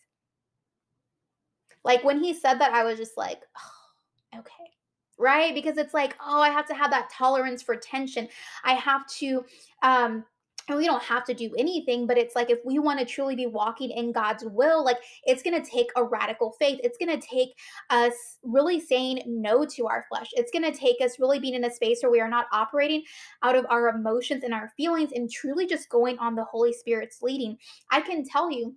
Like 1.84 2.03
when 2.03 2.24
he 2.24 2.34
said 2.34 2.55
that, 2.60 2.74
I 2.74 2.84
was 2.84 2.98
just 2.98 3.17
like, 3.17 3.41
oh, 3.58 4.39
okay. 4.39 4.72
Right? 5.17 5.53
Because 5.53 5.77
it's 5.77 5.93
like, 5.93 6.15
oh, 6.25 6.39
I 6.39 6.50
have 6.50 6.67
to 6.67 6.74
have 6.74 6.91
that 6.91 7.10
tolerance 7.12 7.62
for 7.62 7.75
tension. 7.75 8.27
I 8.63 8.74
have 8.74 9.08
to 9.20 9.43
um 9.84 10.24
and 10.68 10.77
we 10.77 10.86
don't 10.86 11.03
have 11.03 11.25
to 11.25 11.34
do 11.34 11.51
anything, 11.58 12.08
but 12.08 12.18
it's 12.18 12.36
like 12.36 12.50
if 12.50 12.60
we 12.63 12.80
want 12.80 13.00
to 13.00 13.06
truly 13.06 13.36
be 13.36 13.48
walking 13.48 13.91
in 13.91 14.12
God's 14.12 14.44
will, 14.46 14.84
like 14.84 14.98
it's 15.24 15.44
going 15.44 15.62
to 15.62 15.70
take 15.70 15.88
a 15.96 16.03
radical 16.03 16.51
faith. 16.60 16.80
It's 16.84 16.98
going 16.98 17.20
to 17.20 17.25
take 17.25 17.50
us 17.89 18.13
really 18.44 18.80
saying 18.80 19.24
no 19.25 19.65
to 19.65 19.88
our 19.88 20.06
flesh. 20.10 20.30
It's 20.34 20.51
going 20.51 20.72
to 20.72 20.77
take 20.77 21.01
us 21.01 21.20
really 21.20 21.39
being 21.39 21.56
in 21.56 21.65
a 21.65 21.74
space 21.74 22.00
where 22.01 22.12
we 22.12 22.22
are 22.22 22.30
not 22.30 22.48
operating 22.51 23.03
out 23.44 23.56
of 23.56 23.65
our 23.70 23.89
emotions 23.89 24.44
and 24.44 24.53
our 24.53 24.72
feelings 24.77 25.12
and 25.13 25.30
truly 25.32 25.68
just 25.68 25.89
going 25.89 26.18
on 26.20 26.36
the 26.36 26.44
Holy 26.44 26.74
Spirit's 26.74 27.22
leading. 27.22 27.58
I 27.89 28.01
can 28.01 28.24
tell 28.24 28.51
you, 28.51 28.75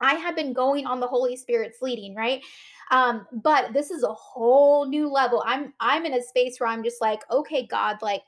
I 0.00 0.14
have 0.14 0.36
been 0.36 0.52
going 0.52 0.86
on 0.86 1.00
the 1.00 1.06
Holy 1.06 1.36
Spirit's 1.36 1.80
leading, 1.80 2.14
right? 2.14 2.42
Um, 2.90 3.26
but 3.32 3.72
this 3.72 3.90
is 3.90 4.02
a 4.02 4.12
whole 4.12 4.86
new 4.86 5.08
level. 5.08 5.42
I'm 5.46 5.72
I'm 5.80 6.04
in 6.04 6.14
a 6.14 6.22
space 6.22 6.58
where 6.58 6.68
I'm 6.68 6.84
just 6.84 7.00
like, 7.00 7.20
okay, 7.30 7.66
God, 7.66 7.96
like 8.02 8.22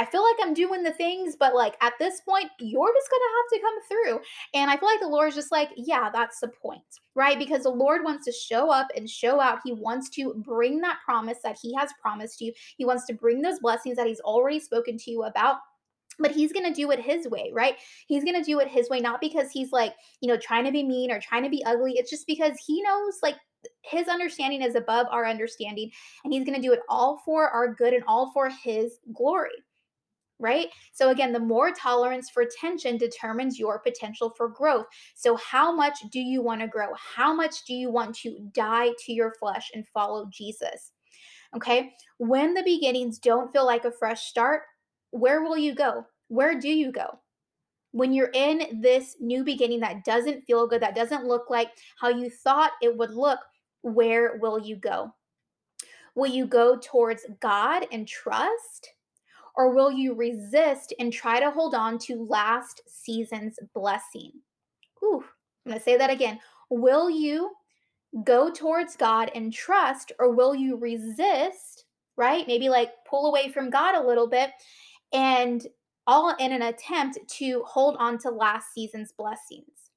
I 0.00 0.06
feel 0.06 0.24
like 0.24 0.36
I'm 0.40 0.54
doing 0.54 0.82
the 0.82 0.92
things, 0.92 1.36
but 1.38 1.54
like 1.54 1.76
at 1.82 1.92
this 1.98 2.22
point, 2.22 2.50
you're 2.58 2.94
just 2.94 3.10
going 3.10 3.20
to 3.20 3.36
have 3.36 3.50
to 3.52 3.60
come 3.60 3.82
through. 3.86 4.20
And 4.54 4.70
I 4.70 4.78
feel 4.78 4.88
like 4.88 5.00
the 5.00 5.08
Lord 5.08 5.28
is 5.28 5.34
just 5.34 5.52
like, 5.52 5.68
yeah, 5.76 6.08
that's 6.10 6.40
the 6.40 6.48
point, 6.48 6.80
right? 7.14 7.38
Because 7.38 7.64
the 7.64 7.68
Lord 7.68 8.02
wants 8.02 8.24
to 8.24 8.32
show 8.32 8.70
up 8.70 8.88
and 8.96 9.08
show 9.08 9.40
out. 9.40 9.58
He 9.62 9.74
wants 9.74 10.08
to 10.10 10.32
bring 10.38 10.80
that 10.80 11.00
promise 11.04 11.36
that 11.44 11.58
He 11.60 11.74
has 11.74 11.90
promised 12.00 12.40
you. 12.40 12.50
He 12.78 12.86
wants 12.86 13.04
to 13.08 13.12
bring 13.12 13.42
those 13.42 13.60
blessings 13.60 13.98
that 13.98 14.06
He's 14.06 14.20
already 14.20 14.58
spoken 14.58 14.96
to 14.96 15.10
you 15.10 15.24
about 15.24 15.58
but 16.18 16.32
he's 16.32 16.52
going 16.52 16.66
to 16.66 16.74
do 16.74 16.90
it 16.90 17.00
his 17.00 17.26
way, 17.28 17.50
right? 17.54 17.76
He's 18.06 18.24
going 18.24 18.36
to 18.36 18.42
do 18.42 18.60
it 18.60 18.68
his 18.68 18.90
way, 18.90 19.00
not 19.00 19.22
because 19.22 19.50
he's 19.50 19.72
like, 19.72 19.94
you 20.20 20.28
know, 20.28 20.36
trying 20.36 20.66
to 20.66 20.70
be 20.70 20.82
mean 20.82 21.10
or 21.10 21.18
trying 21.18 21.44
to 21.44 21.48
be 21.48 21.64
ugly. 21.64 21.94
It's 21.96 22.10
just 22.10 22.26
because 22.26 22.52
he 22.66 22.82
knows 22.82 23.14
like 23.22 23.36
his 23.80 24.06
understanding 24.06 24.60
is 24.60 24.74
above 24.74 25.06
our 25.10 25.26
understanding 25.26 25.90
and 26.24 26.30
he's 26.34 26.44
going 26.44 26.60
to 26.60 26.66
do 26.66 26.74
it 26.74 26.80
all 26.90 27.22
for 27.24 27.48
our 27.48 27.72
good 27.72 27.94
and 27.94 28.04
all 28.06 28.32
for 28.32 28.50
his 28.50 28.98
glory 29.14 29.64
right? 30.40 30.68
So, 30.92 31.10
again, 31.10 31.32
the 31.32 31.38
more 31.38 31.70
tolerance 31.70 32.30
for 32.30 32.44
tension 32.60 32.96
determines 32.96 33.58
your 33.58 33.78
potential 33.78 34.30
for 34.30 34.48
growth. 34.48 34.86
So, 35.14 35.36
how 35.36 35.72
much 35.74 35.98
do 36.10 36.18
you 36.20 36.42
want 36.42 36.62
to 36.62 36.66
grow? 36.66 36.88
How 36.94 37.32
much 37.32 37.64
do 37.66 37.74
you 37.74 37.90
want 37.90 38.16
to 38.16 38.38
die 38.52 38.90
to 39.04 39.12
your 39.12 39.34
flesh 39.34 39.70
and 39.74 39.86
follow 39.86 40.28
Jesus? 40.32 40.92
Okay. 41.54 41.92
When 42.18 42.54
the 42.54 42.62
beginnings 42.62 43.18
don't 43.18 43.52
feel 43.52 43.66
like 43.66 43.84
a 43.84 43.92
fresh 43.92 44.24
start, 44.24 44.62
where 45.10 45.42
will 45.42 45.58
you 45.58 45.74
go? 45.74 46.06
Where 46.28 46.58
do 46.58 46.68
you 46.68 46.92
go? 46.92 47.18
When 47.92 48.12
you're 48.12 48.30
in 48.34 48.80
this 48.80 49.16
new 49.20 49.42
beginning 49.42 49.80
that 49.80 50.04
doesn't 50.04 50.44
feel 50.46 50.68
good, 50.68 50.82
that 50.82 50.94
doesn't 50.94 51.26
look 51.26 51.50
like 51.50 51.70
how 52.00 52.08
you 52.08 52.30
thought 52.30 52.72
it 52.80 52.96
would 52.96 53.10
look, 53.10 53.40
where 53.82 54.38
will 54.40 54.60
you 54.60 54.76
go? 54.76 55.12
Will 56.14 56.28
you 56.28 56.46
go 56.46 56.78
towards 56.80 57.26
God 57.40 57.86
and 57.90 58.06
trust? 58.06 58.90
Or 59.56 59.74
will 59.74 59.90
you 59.90 60.14
resist 60.14 60.94
and 60.98 61.12
try 61.12 61.40
to 61.40 61.50
hold 61.50 61.74
on 61.74 61.98
to 62.00 62.26
last 62.28 62.82
season's 62.86 63.58
blessing? 63.74 64.32
Ooh, 65.02 65.24
I'm 65.64 65.72
going 65.72 65.78
to 65.78 65.84
say 65.84 65.96
that 65.96 66.10
again. 66.10 66.38
Will 66.70 67.10
you 67.10 67.50
go 68.24 68.50
towards 68.50 68.96
God 68.96 69.30
and 69.34 69.52
trust, 69.52 70.12
or 70.18 70.32
will 70.32 70.54
you 70.54 70.76
resist, 70.76 71.84
right? 72.16 72.46
Maybe 72.46 72.68
like 72.68 72.90
pull 73.08 73.26
away 73.26 73.50
from 73.50 73.70
God 73.70 73.94
a 73.94 74.06
little 74.06 74.28
bit 74.28 74.50
and 75.12 75.66
all 76.06 76.34
in 76.36 76.52
an 76.52 76.62
attempt 76.62 77.18
to 77.38 77.62
hold 77.66 77.96
on 77.98 78.18
to 78.18 78.30
last 78.30 78.72
season's 78.74 79.12
blessings. 79.12 79.90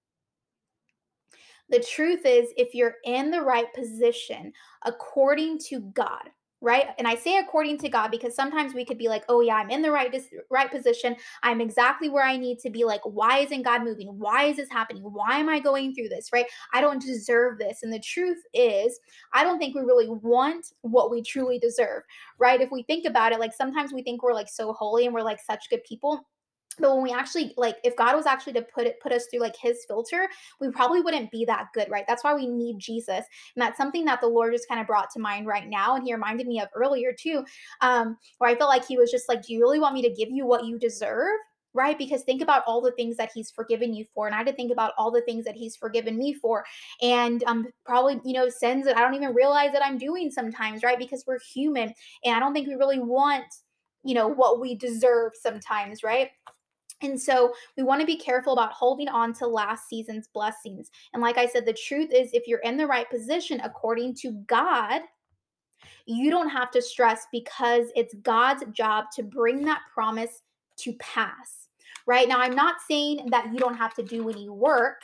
The 1.69 1.79
truth 1.79 2.25
is, 2.25 2.49
if 2.55 2.75
you're 2.75 2.95
in 3.05 3.31
the 3.31 3.41
right 3.41 3.73
position 3.73 4.53
according 4.85 5.59
to 5.69 5.79
God, 5.79 6.29
right? 6.63 6.87
And 6.97 7.07
i 7.07 7.13
say 7.13 7.37
according 7.37 7.77
to 7.79 7.89
god 7.89 8.09
because 8.09 8.33
sometimes 8.35 8.73
we 8.73 8.85
could 8.85 8.97
be 8.97 9.09
like 9.09 9.25
oh 9.29 9.41
yeah 9.41 9.55
i'm 9.55 9.69
in 9.69 9.81
the 9.81 9.91
right 9.91 10.11
dis- 10.11 10.29
right 10.49 10.71
position. 10.71 11.15
I'm 11.43 11.61
exactly 11.61 12.09
where 12.09 12.25
i 12.25 12.37
need 12.37 12.59
to 12.59 12.69
be 12.69 12.85
like 12.85 13.01
why 13.03 13.39
isn't 13.39 13.63
god 13.63 13.83
moving? 13.83 14.07
Why 14.17 14.45
is 14.45 14.57
this 14.57 14.69
happening? 14.71 15.03
Why 15.03 15.37
am 15.37 15.49
i 15.49 15.59
going 15.59 15.93
through 15.93 16.09
this? 16.09 16.29
Right? 16.33 16.45
I 16.73 16.81
don't 16.81 17.01
deserve 17.01 17.59
this. 17.59 17.83
And 17.83 17.93
the 17.93 17.99
truth 17.99 18.41
is 18.53 18.99
i 19.33 19.43
don't 19.43 19.59
think 19.59 19.75
we 19.75 19.81
really 19.81 20.09
want 20.09 20.67
what 20.81 21.11
we 21.11 21.21
truly 21.21 21.59
deserve 21.59 22.03
right? 22.39 22.61
If 22.61 22.71
we 22.71 22.83
think 22.83 23.05
about 23.05 23.33
it 23.33 23.39
like 23.39 23.53
sometimes 23.53 23.91
we 23.93 24.01
think 24.01 24.23
we're 24.23 24.33
like 24.33 24.49
so 24.49 24.73
holy 24.73 25.05
and 25.05 25.13
we're 25.13 25.21
like 25.21 25.39
such 25.41 25.69
good 25.69 25.83
people 25.83 26.25
but 26.79 26.93
when 26.93 27.03
we 27.03 27.11
actually 27.11 27.53
like 27.57 27.77
if 27.83 27.95
god 27.95 28.15
was 28.15 28.25
actually 28.25 28.53
to 28.53 28.61
put 28.61 28.87
it 28.87 28.99
put 29.01 29.11
us 29.11 29.25
through 29.29 29.39
like 29.39 29.55
his 29.55 29.85
filter 29.87 30.27
we 30.59 30.69
probably 30.71 31.01
wouldn't 31.01 31.31
be 31.31 31.45
that 31.45 31.67
good 31.73 31.89
right 31.89 32.05
that's 32.07 32.23
why 32.23 32.33
we 32.33 32.47
need 32.47 32.77
jesus 32.79 33.25
and 33.55 33.57
that's 33.57 33.77
something 33.77 34.05
that 34.05 34.21
the 34.21 34.27
lord 34.27 34.53
just 34.53 34.67
kind 34.67 34.81
of 34.81 34.87
brought 34.87 35.09
to 35.11 35.19
mind 35.19 35.47
right 35.47 35.67
now 35.67 35.95
and 35.95 36.03
he 36.03 36.13
reminded 36.13 36.47
me 36.47 36.59
of 36.59 36.67
earlier 36.75 37.13
too 37.17 37.43
um 37.81 38.17
where 38.37 38.49
i 38.49 38.55
felt 38.55 38.69
like 38.69 38.85
he 38.85 38.97
was 38.97 39.11
just 39.11 39.29
like 39.29 39.41
do 39.41 39.53
you 39.53 39.59
really 39.59 39.79
want 39.79 39.93
me 39.93 40.01
to 40.01 40.09
give 40.09 40.29
you 40.31 40.45
what 40.45 40.65
you 40.65 40.77
deserve 40.77 41.37
right? 41.73 41.97
Because 41.97 42.23
think 42.23 42.41
about 42.41 42.63
all 42.67 42.81
the 42.81 42.91
things 42.91 43.17
that 43.17 43.31
he's 43.33 43.51
forgiven 43.51 43.93
you 43.93 44.05
for. 44.13 44.27
And 44.27 44.35
I 44.35 44.39
had 44.39 44.47
to 44.47 44.53
think 44.53 44.71
about 44.71 44.93
all 44.97 45.11
the 45.11 45.21
things 45.21 45.45
that 45.45 45.55
he's 45.55 45.75
forgiven 45.75 46.17
me 46.17 46.33
for. 46.33 46.63
And 47.01 47.43
um 47.45 47.67
probably, 47.85 48.19
you 48.23 48.33
know, 48.33 48.49
sins 48.49 48.85
that 48.85 48.97
I 48.97 49.01
don't 49.01 49.15
even 49.15 49.33
realize 49.33 49.71
that 49.73 49.83
I'm 49.83 49.97
doing 49.97 50.31
sometimes, 50.31 50.83
right? 50.83 50.99
Because 50.99 51.23
we're 51.27 51.39
human. 51.53 51.93
And 52.23 52.35
I 52.35 52.39
don't 52.39 52.53
think 52.53 52.67
we 52.67 52.75
really 52.75 52.99
want, 52.99 53.45
you 54.03 54.13
know, 54.13 54.27
what 54.27 54.59
we 54.61 54.75
deserve 54.75 55.31
sometimes, 55.41 56.03
right? 56.03 56.29
And 57.03 57.19
so 57.19 57.53
we 57.77 57.83
want 57.83 58.01
to 58.01 58.07
be 58.07 58.17
careful 58.17 58.53
about 58.53 58.71
holding 58.71 59.09
on 59.09 59.33
to 59.33 59.47
last 59.47 59.87
season's 59.87 60.27
blessings. 60.27 60.89
And 61.13 61.21
like 61.21 61.37
I 61.37 61.45
said, 61.45 61.65
the 61.65 61.73
truth 61.73 62.11
is, 62.13 62.31
if 62.33 62.47
you're 62.47 62.59
in 62.59 62.77
the 62.77 62.87
right 62.87 63.09
position 63.09 63.59
according 63.61 64.15
to 64.15 64.31
God, 64.47 65.01
you 66.05 66.31
don't 66.31 66.49
have 66.49 66.71
to 66.71 66.81
stress 66.81 67.27
because 67.31 67.87
it's 67.95 68.13
God's 68.15 68.63
job 68.71 69.05
to 69.15 69.23
bring 69.23 69.63
that 69.65 69.81
promise 69.93 70.41
to 70.77 70.93
pass. 70.93 71.67
Right 72.05 72.27
now, 72.27 72.39
I'm 72.39 72.55
not 72.55 72.77
saying 72.87 73.29
that 73.31 73.51
you 73.51 73.59
don't 73.59 73.75
have 73.75 73.93
to 73.95 74.03
do 74.03 74.29
any 74.29 74.49
work 74.49 75.03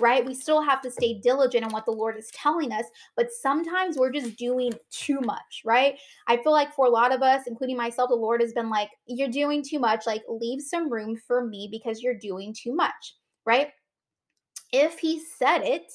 right? 0.00 0.24
We 0.24 0.34
still 0.34 0.62
have 0.62 0.80
to 0.82 0.90
stay 0.90 1.20
diligent 1.20 1.64
in 1.64 1.70
what 1.70 1.84
the 1.84 1.92
Lord 1.92 2.16
is 2.16 2.30
telling 2.32 2.72
us, 2.72 2.84
but 3.16 3.30
sometimes 3.30 3.96
we're 3.96 4.12
just 4.12 4.36
doing 4.36 4.72
too 4.90 5.20
much, 5.20 5.62
right? 5.64 5.98
I 6.26 6.36
feel 6.38 6.52
like 6.52 6.74
for 6.74 6.86
a 6.86 6.90
lot 6.90 7.12
of 7.12 7.22
us, 7.22 7.42
including 7.46 7.76
myself, 7.76 8.10
the 8.10 8.16
Lord 8.16 8.40
has 8.40 8.52
been 8.52 8.70
like, 8.70 8.90
You're 9.06 9.28
doing 9.28 9.62
too 9.62 9.78
much. 9.78 10.06
Like, 10.06 10.22
leave 10.28 10.60
some 10.62 10.92
room 10.92 11.16
for 11.26 11.44
me 11.44 11.68
because 11.70 12.02
you're 12.02 12.18
doing 12.18 12.54
too 12.54 12.74
much, 12.74 13.16
right? 13.44 13.68
If 14.72 14.98
He 14.98 15.20
said 15.20 15.62
it, 15.62 15.92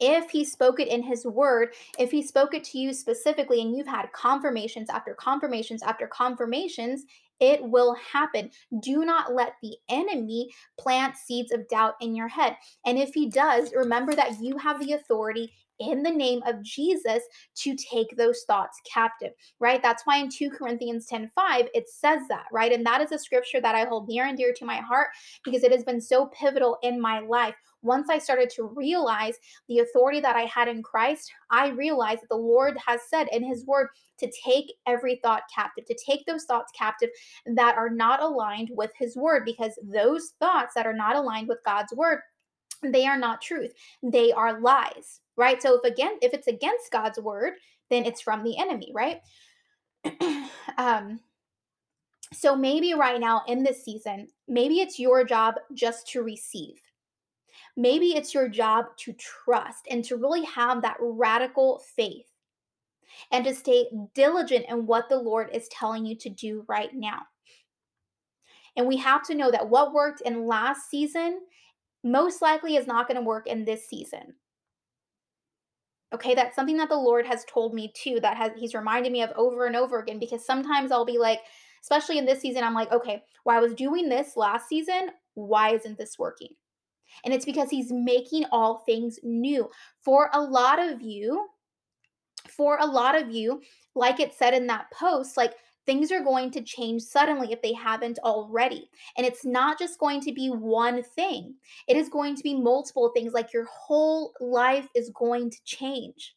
if 0.00 0.30
he 0.30 0.44
spoke 0.44 0.78
it 0.78 0.88
in 0.88 1.02
his 1.02 1.26
word, 1.26 1.74
if 1.98 2.10
he 2.10 2.22
spoke 2.22 2.54
it 2.54 2.62
to 2.64 2.78
you 2.78 2.92
specifically 2.92 3.60
and 3.60 3.76
you've 3.76 3.88
had 3.88 4.12
confirmations 4.12 4.88
after 4.90 5.14
confirmations 5.14 5.82
after 5.82 6.06
confirmations, 6.06 7.04
it 7.40 7.62
will 7.62 7.94
happen. 7.94 8.50
Do 8.80 9.04
not 9.04 9.34
let 9.34 9.54
the 9.62 9.76
enemy 9.88 10.50
plant 10.78 11.16
seeds 11.16 11.52
of 11.52 11.68
doubt 11.68 11.94
in 12.00 12.14
your 12.14 12.28
head. 12.28 12.56
And 12.86 12.98
if 12.98 13.14
he 13.14 13.28
does, 13.28 13.72
remember 13.74 14.14
that 14.14 14.40
you 14.40 14.56
have 14.58 14.80
the 14.80 14.94
authority 14.94 15.52
in 15.78 16.02
the 16.02 16.10
name 16.10 16.42
of 16.46 16.62
Jesus 16.62 17.22
to 17.54 17.76
take 17.76 18.16
those 18.16 18.42
thoughts 18.46 18.80
captive, 18.92 19.32
right? 19.60 19.82
That's 19.82 20.04
why 20.04 20.18
in 20.18 20.28
2 20.28 20.50
Corinthians 20.50 21.06
10 21.06 21.30
5, 21.34 21.68
it 21.74 21.88
says 21.88 22.22
that, 22.28 22.46
right? 22.52 22.72
And 22.72 22.84
that 22.86 23.00
is 23.00 23.12
a 23.12 23.18
scripture 23.18 23.60
that 23.60 23.74
I 23.74 23.84
hold 23.84 24.08
near 24.08 24.26
and 24.26 24.36
dear 24.36 24.52
to 24.54 24.64
my 24.64 24.76
heart 24.76 25.08
because 25.44 25.62
it 25.62 25.72
has 25.72 25.84
been 25.84 26.00
so 26.00 26.26
pivotal 26.26 26.78
in 26.82 27.00
my 27.00 27.20
life. 27.20 27.54
Once 27.82 28.08
I 28.10 28.18
started 28.18 28.50
to 28.50 28.64
realize 28.64 29.36
the 29.68 29.78
authority 29.80 30.20
that 30.20 30.36
I 30.36 30.42
had 30.42 30.68
in 30.68 30.82
Christ, 30.82 31.32
I 31.50 31.68
realized 31.68 32.22
that 32.22 32.28
the 32.28 32.36
Lord 32.36 32.76
has 32.84 33.00
said 33.08 33.28
in 33.32 33.44
His 33.44 33.64
word 33.66 33.88
to 34.18 34.30
take 34.44 34.72
every 34.86 35.20
thought 35.22 35.42
captive, 35.54 35.84
to 35.86 35.96
take 36.04 36.26
those 36.26 36.44
thoughts 36.44 36.72
captive 36.76 37.10
that 37.46 37.76
are 37.76 37.90
not 37.90 38.20
aligned 38.20 38.70
with 38.72 38.90
His 38.98 39.16
word, 39.16 39.44
because 39.44 39.78
those 39.82 40.32
thoughts 40.40 40.74
that 40.74 40.86
are 40.86 40.94
not 40.94 41.16
aligned 41.16 41.48
with 41.48 41.58
God's 41.64 41.92
word 41.92 42.20
they 42.80 43.06
are 43.06 43.18
not 43.18 43.42
truth. 43.42 43.72
They 44.04 44.30
are 44.30 44.60
lies 44.60 45.20
right? 45.38 45.62
So 45.62 45.80
if 45.80 45.90
again 45.90 46.18
if 46.20 46.34
it's 46.34 46.48
against 46.48 46.90
god's 46.90 47.18
word 47.18 47.54
then 47.88 48.04
it's 48.04 48.20
from 48.20 48.44
the 48.44 48.58
enemy 48.58 48.92
right? 48.94 49.20
Um 50.76 51.20
so 52.32 52.54
maybe 52.54 52.92
right 52.92 53.18
now 53.18 53.42
in 53.48 53.62
this 53.62 53.84
season 53.84 54.28
maybe 54.46 54.80
it's 54.80 54.98
your 54.98 55.24
job 55.24 55.54
just 55.72 56.06
to 56.08 56.22
receive 56.22 56.74
maybe 57.78 58.08
it's 58.16 58.34
your 58.34 58.50
job 58.50 58.86
to 58.98 59.14
trust 59.14 59.86
and 59.90 60.04
to 60.04 60.16
really 60.18 60.44
have 60.44 60.82
that 60.82 60.98
radical 61.00 61.82
faith 61.96 62.26
and 63.32 63.44
to 63.46 63.54
stay 63.54 63.88
diligent 64.14 64.66
in 64.68 64.86
what 64.86 65.08
the 65.08 65.16
lord 65.18 65.50
is 65.54 65.68
telling 65.68 66.06
you 66.06 66.16
to 66.16 66.30
do 66.30 66.64
right 66.68 66.94
now 66.94 67.20
And 68.76 68.86
we 68.86 68.96
have 68.98 69.24
to 69.24 69.34
know 69.34 69.50
that 69.50 69.68
what 69.68 69.92
worked 69.92 70.22
in 70.22 70.46
last 70.46 70.90
season 70.90 71.40
most 72.04 72.40
likely 72.40 72.76
is 72.76 72.86
not 72.86 73.08
going 73.08 73.16
to 73.16 73.26
work 73.26 73.46
in 73.48 73.64
this 73.64 73.88
season. 73.88 74.34
Okay, 76.14 76.34
that's 76.34 76.56
something 76.56 76.76
that 76.78 76.88
the 76.88 76.96
Lord 76.96 77.26
has 77.26 77.44
told 77.44 77.74
me 77.74 77.92
too, 77.94 78.18
that 78.22 78.36
has 78.36 78.52
He's 78.56 78.74
reminded 78.74 79.12
me 79.12 79.22
of 79.22 79.32
over 79.36 79.66
and 79.66 79.76
over 79.76 79.98
again 80.00 80.18
because 80.18 80.44
sometimes 80.46 80.90
I'll 80.92 81.04
be 81.04 81.18
like, 81.18 81.40
especially 81.82 82.18
in 82.18 82.24
this 82.24 82.40
season, 82.40 82.64
I'm 82.64 82.74
like, 82.74 82.92
okay, 82.92 83.22
well, 83.44 83.56
I 83.56 83.60
was 83.60 83.74
doing 83.74 84.08
this 84.08 84.36
last 84.36 84.68
season. 84.68 85.10
Why 85.34 85.74
isn't 85.74 85.98
this 85.98 86.18
working? 86.18 86.50
And 87.24 87.32
it's 87.34 87.44
because 87.44 87.70
He's 87.70 87.92
making 87.92 88.44
all 88.52 88.78
things 88.86 89.18
new. 89.22 89.70
For 90.02 90.30
a 90.32 90.40
lot 90.40 90.78
of 90.78 91.02
you, 91.02 91.48
for 92.48 92.78
a 92.80 92.86
lot 92.86 93.20
of 93.20 93.30
you, 93.30 93.60
like 93.94 94.20
it 94.20 94.32
said 94.32 94.54
in 94.54 94.66
that 94.68 94.90
post, 94.92 95.36
like 95.36 95.54
things 95.86 96.12
are 96.12 96.22
going 96.22 96.50
to 96.50 96.60
change 96.60 97.02
suddenly 97.02 97.50
if 97.50 97.62
they 97.62 97.72
haven't 97.72 98.18
already. 98.20 98.90
And 99.16 99.26
it's 99.26 99.44
not 99.44 99.78
just 99.78 99.98
going 99.98 100.20
to 100.20 100.32
be 100.32 100.48
one 100.48 101.02
thing, 101.02 101.54
it 101.88 101.96
is 101.96 102.08
going 102.08 102.36
to 102.36 102.42
be 102.42 102.54
multiple 102.54 103.10
things, 103.14 103.32
like 103.32 103.52
your 103.52 103.64
whole 103.64 104.34
life 104.40 104.86
is 104.94 105.10
going 105.14 105.50
to 105.50 105.58
change. 105.64 106.34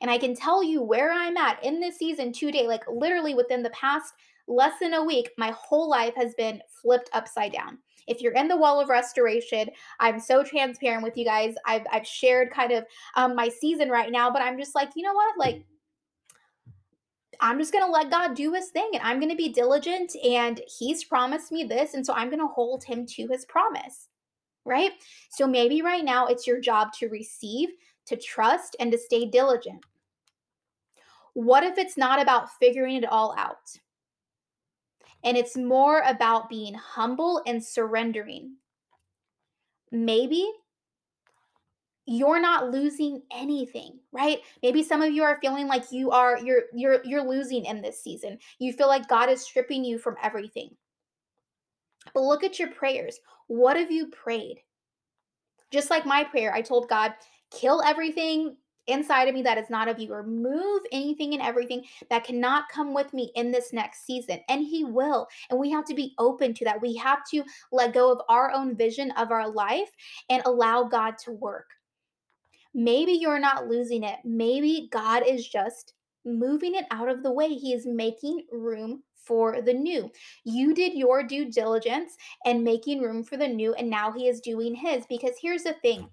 And 0.00 0.10
I 0.10 0.18
can 0.18 0.34
tell 0.34 0.62
you 0.62 0.82
where 0.82 1.12
I'm 1.12 1.36
at 1.36 1.62
in 1.64 1.80
this 1.80 1.98
season 1.98 2.32
today, 2.32 2.66
like 2.66 2.84
literally 2.88 3.34
within 3.34 3.62
the 3.62 3.70
past 3.70 4.14
less 4.48 4.74
than 4.80 4.94
a 4.94 5.04
week, 5.04 5.30
my 5.36 5.52
whole 5.58 5.90
life 5.90 6.14
has 6.16 6.34
been 6.34 6.62
flipped 6.80 7.10
upside 7.12 7.52
down. 7.52 7.78
If 8.06 8.20
you're 8.20 8.32
in 8.32 8.48
the 8.48 8.56
wall 8.56 8.80
of 8.80 8.88
restoration, 8.88 9.68
I'm 10.00 10.20
so 10.20 10.42
transparent 10.42 11.02
with 11.02 11.16
you 11.16 11.24
guys. 11.24 11.54
I've, 11.64 11.86
I've 11.92 12.06
shared 12.06 12.50
kind 12.50 12.72
of 12.72 12.84
um, 13.14 13.34
my 13.34 13.48
season 13.48 13.88
right 13.88 14.10
now, 14.10 14.30
but 14.30 14.42
I'm 14.42 14.58
just 14.58 14.74
like, 14.74 14.90
you 14.94 15.02
know 15.02 15.12
what? 15.12 15.38
Like, 15.38 15.64
I'm 17.40 17.58
just 17.58 17.72
going 17.72 17.84
to 17.84 17.90
let 17.90 18.10
God 18.10 18.34
do 18.34 18.52
his 18.54 18.68
thing 18.68 18.90
and 18.94 19.02
I'm 19.02 19.18
going 19.18 19.30
to 19.30 19.36
be 19.36 19.52
diligent 19.52 20.14
and 20.24 20.60
he's 20.78 21.04
promised 21.04 21.52
me 21.52 21.64
this. 21.64 21.94
And 21.94 22.04
so 22.04 22.14
I'm 22.14 22.28
going 22.28 22.40
to 22.40 22.46
hold 22.46 22.84
him 22.84 23.06
to 23.06 23.26
his 23.28 23.44
promise, 23.44 24.08
right? 24.64 24.92
So 25.30 25.46
maybe 25.46 25.82
right 25.82 26.04
now 26.04 26.26
it's 26.26 26.46
your 26.46 26.60
job 26.60 26.92
to 26.94 27.08
receive, 27.08 27.70
to 28.06 28.16
trust, 28.16 28.76
and 28.80 28.90
to 28.92 28.98
stay 28.98 29.26
diligent. 29.26 29.84
What 31.34 31.64
if 31.64 31.76
it's 31.76 31.98
not 31.98 32.22
about 32.22 32.48
figuring 32.58 32.96
it 32.96 33.04
all 33.04 33.34
out? 33.36 33.58
And 35.26 35.36
it's 35.36 35.56
more 35.56 36.02
about 36.06 36.48
being 36.48 36.72
humble 36.72 37.42
and 37.46 37.62
surrendering. 37.62 38.54
Maybe 39.90 40.48
you're 42.06 42.40
not 42.40 42.70
losing 42.70 43.20
anything 43.32 43.98
right? 44.12 44.38
Maybe 44.62 44.82
some 44.82 45.02
of 45.02 45.12
you 45.12 45.22
are 45.24 45.38
feeling 45.40 45.66
like 45.66 45.92
you 45.92 46.10
are 46.10 46.38
you're 46.38 46.62
you're 46.72 47.00
you're 47.04 47.28
losing 47.28 47.66
in 47.66 47.82
this 47.82 48.02
season. 48.02 48.38
You 48.58 48.72
feel 48.72 48.88
like 48.88 49.08
god 49.08 49.28
is 49.28 49.42
stripping 49.42 49.84
you 49.84 49.98
from 49.98 50.16
everything. 50.22 50.70
But 52.14 52.22
look 52.22 52.44
at 52.44 52.58
your 52.58 52.70
prayers. 52.70 53.18
What 53.48 53.76
have 53.76 53.90
you 53.90 54.06
prayed? 54.06 54.60
Just 55.70 55.90
like 55.90 56.06
my 56.06 56.24
prayer 56.24 56.54
i 56.54 56.62
told 56.62 56.88
god 56.88 57.12
kill 57.50 57.82
everything 57.82 58.56
inside 58.86 59.28
of 59.28 59.34
me 59.34 59.42
that 59.42 59.58
is 59.58 59.70
not 59.70 59.88
of 59.88 59.98
you 59.98 60.14
remove 60.14 60.82
anything 60.92 61.32
and 61.32 61.42
everything 61.42 61.84
that 62.10 62.24
cannot 62.24 62.68
come 62.68 62.94
with 62.94 63.12
me 63.12 63.30
in 63.34 63.50
this 63.50 63.72
next 63.72 64.06
season 64.06 64.40
and 64.48 64.64
he 64.64 64.84
will 64.84 65.26
and 65.50 65.58
we 65.58 65.70
have 65.70 65.84
to 65.84 65.94
be 65.94 66.14
open 66.18 66.54
to 66.54 66.64
that 66.64 66.80
we 66.80 66.94
have 66.94 67.20
to 67.28 67.42
let 67.72 67.94
go 67.94 68.12
of 68.12 68.20
our 68.28 68.52
own 68.52 68.76
vision 68.76 69.10
of 69.12 69.30
our 69.30 69.48
life 69.48 69.90
and 70.30 70.42
allow 70.44 70.84
god 70.84 71.16
to 71.18 71.32
work 71.32 71.66
Maybe 72.76 73.12
you're 73.12 73.40
not 73.40 73.68
losing 73.68 74.02
it. 74.02 74.18
Maybe 74.22 74.90
God 74.92 75.22
is 75.26 75.48
just 75.48 75.94
moving 76.26 76.74
it 76.74 76.84
out 76.90 77.08
of 77.08 77.22
the 77.22 77.32
way. 77.32 77.48
He 77.48 77.72
is 77.72 77.86
making 77.86 78.44
room 78.52 79.02
for 79.14 79.62
the 79.62 79.72
new. 79.72 80.12
You 80.44 80.74
did 80.74 80.92
your 80.92 81.22
due 81.22 81.50
diligence 81.50 82.18
and 82.44 82.62
making 82.62 83.00
room 83.00 83.24
for 83.24 83.38
the 83.38 83.48
new, 83.48 83.72
and 83.72 83.88
now 83.88 84.12
He 84.12 84.28
is 84.28 84.42
doing 84.42 84.74
His. 84.74 85.06
Because 85.08 85.36
here's 85.40 85.62
the 85.62 85.72
thing, 85.80 86.10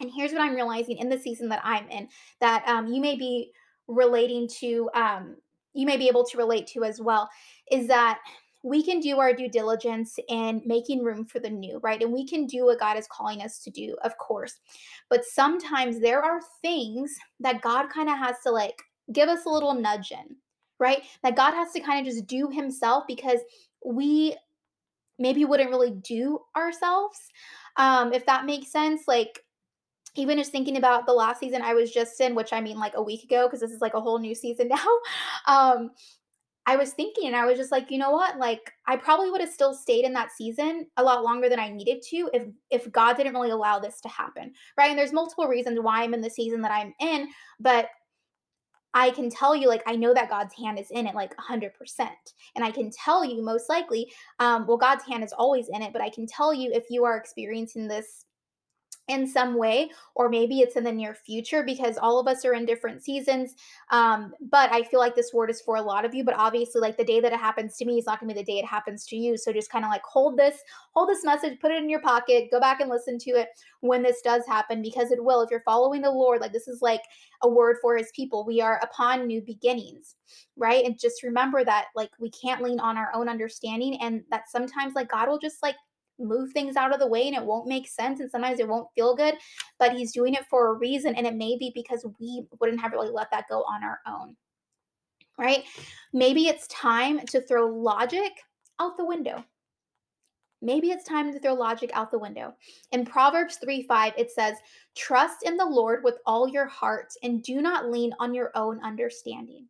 and 0.00 0.10
here's 0.14 0.32
what 0.32 0.40
I'm 0.40 0.54
realizing 0.54 0.98
in 0.98 1.08
the 1.08 1.18
season 1.18 1.48
that 1.50 1.60
I'm 1.62 1.88
in 1.90 2.08
that 2.40 2.66
um, 2.66 2.86
you 2.86 3.00
may 3.00 3.16
be 3.16 3.52
relating 3.86 4.48
to, 4.60 4.88
um, 4.94 5.36
you 5.74 5.86
may 5.86 5.96
be 5.96 6.08
able 6.08 6.24
to 6.24 6.38
relate 6.38 6.66
to 6.68 6.84
as 6.84 7.00
well, 7.00 7.28
is 7.70 7.86
that 7.88 8.20
we 8.62 8.82
can 8.82 9.00
do 9.00 9.18
our 9.18 9.32
due 9.32 9.48
diligence 9.48 10.18
in 10.28 10.62
making 10.66 11.02
room 11.02 11.24
for 11.24 11.38
the 11.38 11.48
new, 11.48 11.78
right? 11.82 12.02
And 12.02 12.12
we 12.12 12.26
can 12.26 12.46
do 12.46 12.66
what 12.66 12.78
God 12.80 12.98
is 12.98 13.06
calling 13.10 13.40
us 13.40 13.58
to 13.60 13.70
do, 13.70 13.96
of 14.04 14.16
course. 14.18 14.60
But 15.08 15.24
sometimes 15.24 16.00
there 16.00 16.22
are 16.22 16.40
things 16.60 17.14
that 17.40 17.62
God 17.62 17.88
kind 17.90 18.08
of 18.08 18.18
has 18.18 18.36
to 18.44 18.50
like 18.50 18.82
give 19.12 19.28
us 19.28 19.46
a 19.46 19.50
little 19.50 19.74
nudge 19.74 20.12
in, 20.12 20.36
right? 20.78 21.02
That 21.22 21.36
God 21.36 21.52
has 21.54 21.72
to 21.72 21.80
kind 21.80 22.06
of 22.06 22.12
just 22.12 22.26
do 22.26 22.50
himself 22.50 23.04
because 23.06 23.40
we 23.84 24.36
maybe 25.18 25.44
wouldn't 25.44 25.70
really 25.70 25.92
do 25.92 26.40
ourselves. 26.56 27.18
Um, 27.76 28.12
if 28.12 28.26
that 28.26 28.46
makes 28.46 28.70
sense. 28.70 29.02
Like, 29.06 29.40
even 30.16 30.38
just 30.38 30.52
thinking 30.52 30.76
about 30.76 31.06
the 31.06 31.12
last 31.12 31.40
season 31.40 31.62
I 31.62 31.74
was 31.74 31.90
just 31.90 32.20
in, 32.20 32.34
which 32.34 32.52
I 32.52 32.60
mean 32.60 32.78
like 32.78 32.94
a 32.96 33.02
week 33.02 33.24
ago, 33.24 33.46
because 33.46 33.60
this 33.60 33.70
is 33.70 33.80
like 33.80 33.94
a 33.94 34.00
whole 34.00 34.18
new 34.18 34.34
season 34.34 34.68
now. 34.70 34.86
Um, 35.46 35.90
I 36.66 36.76
was 36.76 36.92
thinking 36.92 37.26
and 37.26 37.36
I 37.36 37.46
was 37.46 37.58
just 37.58 37.72
like, 37.72 37.90
you 37.90 37.98
know 37.98 38.10
what? 38.10 38.38
Like 38.38 38.72
I 38.86 38.96
probably 38.96 39.30
would 39.30 39.40
have 39.40 39.50
still 39.50 39.74
stayed 39.74 40.04
in 40.04 40.12
that 40.12 40.30
season 40.30 40.86
a 40.96 41.02
lot 41.02 41.24
longer 41.24 41.48
than 41.48 41.58
I 41.58 41.70
needed 41.70 42.02
to 42.10 42.30
if 42.32 42.44
if 42.70 42.92
God 42.92 43.16
didn't 43.16 43.34
really 43.34 43.50
allow 43.50 43.78
this 43.78 44.00
to 44.02 44.08
happen. 44.08 44.52
Right? 44.76 44.90
And 44.90 44.98
there's 44.98 45.12
multiple 45.12 45.48
reasons 45.48 45.80
why 45.80 46.02
I'm 46.02 46.14
in 46.14 46.20
the 46.20 46.30
season 46.30 46.60
that 46.62 46.72
I'm 46.72 46.92
in, 47.00 47.28
but 47.58 47.88
I 48.92 49.10
can 49.10 49.30
tell 49.30 49.54
you, 49.54 49.68
like, 49.68 49.82
I 49.86 49.94
know 49.94 50.12
that 50.14 50.30
God's 50.30 50.54
hand 50.54 50.78
is 50.78 50.90
in 50.90 51.06
it, 51.06 51.14
like 51.14 51.32
100%. 51.36 51.70
And 52.56 52.64
I 52.64 52.72
can 52.72 52.90
tell 52.90 53.24
you, 53.24 53.40
most 53.40 53.68
likely, 53.68 54.10
um, 54.40 54.66
well, 54.66 54.76
God's 54.76 55.04
hand 55.04 55.22
is 55.22 55.32
always 55.32 55.68
in 55.68 55.80
it, 55.82 55.92
but 55.92 56.02
I 56.02 56.10
can 56.10 56.26
tell 56.26 56.52
you 56.52 56.72
if 56.72 56.84
you 56.90 57.04
are 57.04 57.16
experiencing 57.16 57.86
this 57.86 58.24
in 59.10 59.26
some 59.26 59.56
way, 59.56 59.90
or 60.14 60.28
maybe 60.28 60.60
it's 60.60 60.76
in 60.76 60.84
the 60.84 60.92
near 60.92 61.14
future 61.14 61.64
because 61.64 61.98
all 61.98 62.20
of 62.20 62.28
us 62.28 62.44
are 62.44 62.54
in 62.54 62.64
different 62.64 63.02
seasons. 63.02 63.56
Um, 63.90 64.32
but 64.40 64.72
I 64.72 64.84
feel 64.84 65.00
like 65.00 65.16
this 65.16 65.34
word 65.34 65.50
is 65.50 65.60
for 65.60 65.76
a 65.76 65.82
lot 65.82 66.04
of 66.04 66.14
you. 66.14 66.22
But 66.24 66.36
obviously, 66.36 66.80
like 66.80 66.96
the 66.96 67.04
day 67.04 67.18
that 67.20 67.32
it 67.32 67.38
happens 67.38 67.76
to 67.78 67.84
me 67.84 67.98
is 67.98 68.06
not 68.06 68.20
going 68.20 68.28
to 68.28 68.34
be 68.34 68.40
the 68.40 68.52
day 68.52 68.58
it 68.58 68.64
happens 68.64 69.04
to 69.06 69.16
you. 69.16 69.36
So 69.36 69.52
just 69.52 69.70
kind 69.70 69.84
of 69.84 69.90
like 69.90 70.04
hold 70.04 70.38
this, 70.38 70.58
hold 70.94 71.08
this 71.08 71.24
message, 71.24 71.58
put 71.60 71.72
it 71.72 71.82
in 71.82 71.90
your 71.90 72.00
pocket, 72.00 72.50
go 72.52 72.60
back 72.60 72.80
and 72.80 72.88
listen 72.88 73.18
to 73.18 73.30
it 73.32 73.48
when 73.80 74.02
this 74.02 74.20
does 74.22 74.46
happen 74.46 74.80
because 74.80 75.10
it 75.10 75.22
will. 75.22 75.42
If 75.42 75.50
you're 75.50 75.62
following 75.62 76.02
the 76.02 76.10
Lord, 76.10 76.40
like 76.40 76.52
this 76.52 76.68
is 76.68 76.80
like 76.80 77.02
a 77.42 77.48
word 77.48 77.78
for 77.82 77.96
his 77.96 78.12
people. 78.14 78.44
We 78.46 78.60
are 78.60 78.80
upon 78.82 79.26
new 79.26 79.42
beginnings, 79.42 80.14
right? 80.56 80.84
And 80.84 80.98
just 80.98 81.24
remember 81.24 81.64
that 81.64 81.86
like 81.96 82.10
we 82.20 82.30
can't 82.30 82.62
lean 82.62 82.78
on 82.78 82.96
our 82.96 83.10
own 83.12 83.28
understanding 83.28 83.98
and 84.00 84.22
that 84.30 84.48
sometimes 84.48 84.94
like 84.94 85.10
God 85.10 85.28
will 85.28 85.38
just 85.38 85.62
like 85.62 85.74
move 86.20 86.52
things 86.52 86.76
out 86.76 86.92
of 86.92 87.00
the 87.00 87.06
way 87.06 87.26
and 87.26 87.36
it 87.36 87.44
won't 87.44 87.66
make 87.66 87.88
sense 87.88 88.20
and 88.20 88.30
sometimes 88.30 88.60
it 88.60 88.68
won't 88.68 88.92
feel 88.94 89.14
good, 89.16 89.34
but 89.78 89.92
he's 89.92 90.12
doing 90.12 90.34
it 90.34 90.46
for 90.48 90.68
a 90.68 90.78
reason 90.78 91.14
and 91.14 91.26
it 91.26 91.34
may 91.34 91.56
be 91.58 91.72
because 91.74 92.06
we 92.18 92.44
wouldn't 92.60 92.80
have 92.80 92.92
really 92.92 93.10
let 93.10 93.30
that 93.30 93.48
go 93.48 93.62
on 93.62 93.82
our 93.82 94.00
own. 94.06 94.36
Right? 95.38 95.64
Maybe 96.12 96.48
it's 96.48 96.66
time 96.68 97.20
to 97.26 97.40
throw 97.40 97.66
logic 97.66 98.32
out 98.78 98.96
the 98.96 99.04
window. 99.04 99.44
Maybe 100.62 100.90
it's 100.90 101.08
time 101.08 101.32
to 101.32 101.40
throw 101.40 101.54
logic 101.54 101.90
out 101.94 102.10
the 102.10 102.18
window. 102.18 102.54
In 102.92 103.06
Proverbs 103.06 103.56
3 103.56 103.84
5, 103.84 104.12
it 104.18 104.30
says, 104.30 104.56
Trust 104.94 105.44
in 105.44 105.56
the 105.56 105.64
Lord 105.64 106.04
with 106.04 106.18
all 106.26 106.46
your 106.46 106.66
heart 106.66 107.12
and 107.22 107.42
do 107.42 107.62
not 107.62 107.90
lean 107.90 108.12
on 108.18 108.34
your 108.34 108.50
own 108.54 108.78
understanding. 108.84 109.66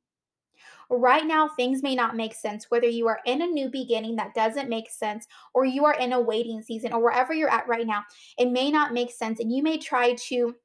Right 0.92 1.24
now, 1.24 1.48
things 1.48 1.82
may 1.82 1.94
not 1.94 2.16
make 2.16 2.34
sense, 2.34 2.66
whether 2.68 2.88
you 2.88 3.06
are 3.06 3.20
in 3.24 3.42
a 3.42 3.46
new 3.46 3.68
beginning 3.68 4.16
that 4.16 4.34
doesn't 4.34 4.68
make 4.68 4.90
sense, 4.90 5.26
or 5.54 5.64
you 5.64 5.84
are 5.84 5.94
in 5.94 6.12
a 6.12 6.20
waiting 6.20 6.62
season, 6.62 6.92
or 6.92 7.00
wherever 7.00 7.32
you're 7.32 7.48
at 7.48 7.68
right 7.68 7.86
now. 7.86 8.02
It 8.38 8.50
may 8.50 8.70
not 8.70 8.92
make 8.92 9.12
sense, 9.12 9.38
and 9.38 9.54
you 9.54 9.62
may 9.62 9.78
try 9.78 10.14
to 10.28 10.56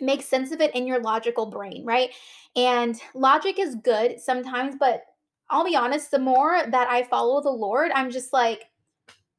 make 0.00 0.22
sense 0.22 0.50
of 0.50 0.60
it 0.60 0.74
in 0.74 0.86
your 0.86 1.00
logical 1.00 1.46
brain, 1.46 1.84
right? 1.84 2.10
And 2.56 3.00
logic 3.14 3.60
is 3.60 3.76
good 3.76 4.20
sometimes, 4.20 4.74
but 4.80 5.04
I'll 5.48 5.64
be 5.64 5.76
honest, 5.76 6.10
the 6.10 6.18
more 6.18 6.64
that 6.68 6.88
I 6.88 7.04
follow 7.04 7.40
the 7.40 7.50
Lord, 7.50 7.92
I'm 7.94 8.10
just 8.10 8.32
like, 8.32 8.64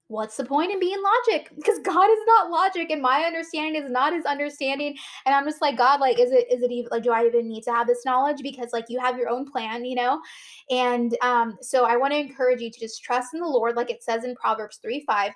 what's 0.07 0.37
the 0.37 0.45
point 0.45 0.71
in 0.71 0.79
being 0.79 1.01
logic? 1.01 1.49
Because 1.55 1.79
god 1.79 2.09
is 2.09 2.19
not 2.27 2.51
logic 2.51 2.91
and 2.91 3.01
my 3.01 3.23
understanding 3.23 3.81
is 3.81 3.89
not 3.89 4.13
his 4.13 4.25
understanding. 4.25 4.95
And 5.25 5.33
i'm 5.33 5.45
just 5.45 5.61
like 5.61 5.77
god 5.77 5.99
like 5.99 6.19
is 6.19 6.31
it 6.31 6.51
is 6.51 6.61
it 6.61 6.71
even 6.71 6.89
like 6.91 7.03
do 7.03 7.11
i 7.11 7.25
even 7.25 7.47
need 7.47 7.63
to 7.63 7.71
have 7.73 7.87
this 7.87 8.05
knowledge? 8.05 8.41
Because 8.41 8.71
like 8.73 8.85
you 8.89 8.99
have 8.99 9.17
your 9.17 9.29
own 9.29 9.49
plan 9.49 9.85
you 9.85 9.95
know? 9.95 10.21
And 10.69 11.17
um 11.21 11.57
so 11.61 11.85
i 11.85 11.97
want 11.97 12.13
to 12.13 12.19
encourage 12.19 12.61
you 12.61 12.71
to 12.71 12.79
just 12.79 13.03
trust 13.03 13.33
in 13.33 13.39
the 13.39 13.47
lord 13.47 13.75
like 13.75 13.89
it 13.89 14.03
says 14.03 14.23
in 14.23 14.35
proverbs 14.35 14.77
3 14.81 15.03
5 15.05 15.31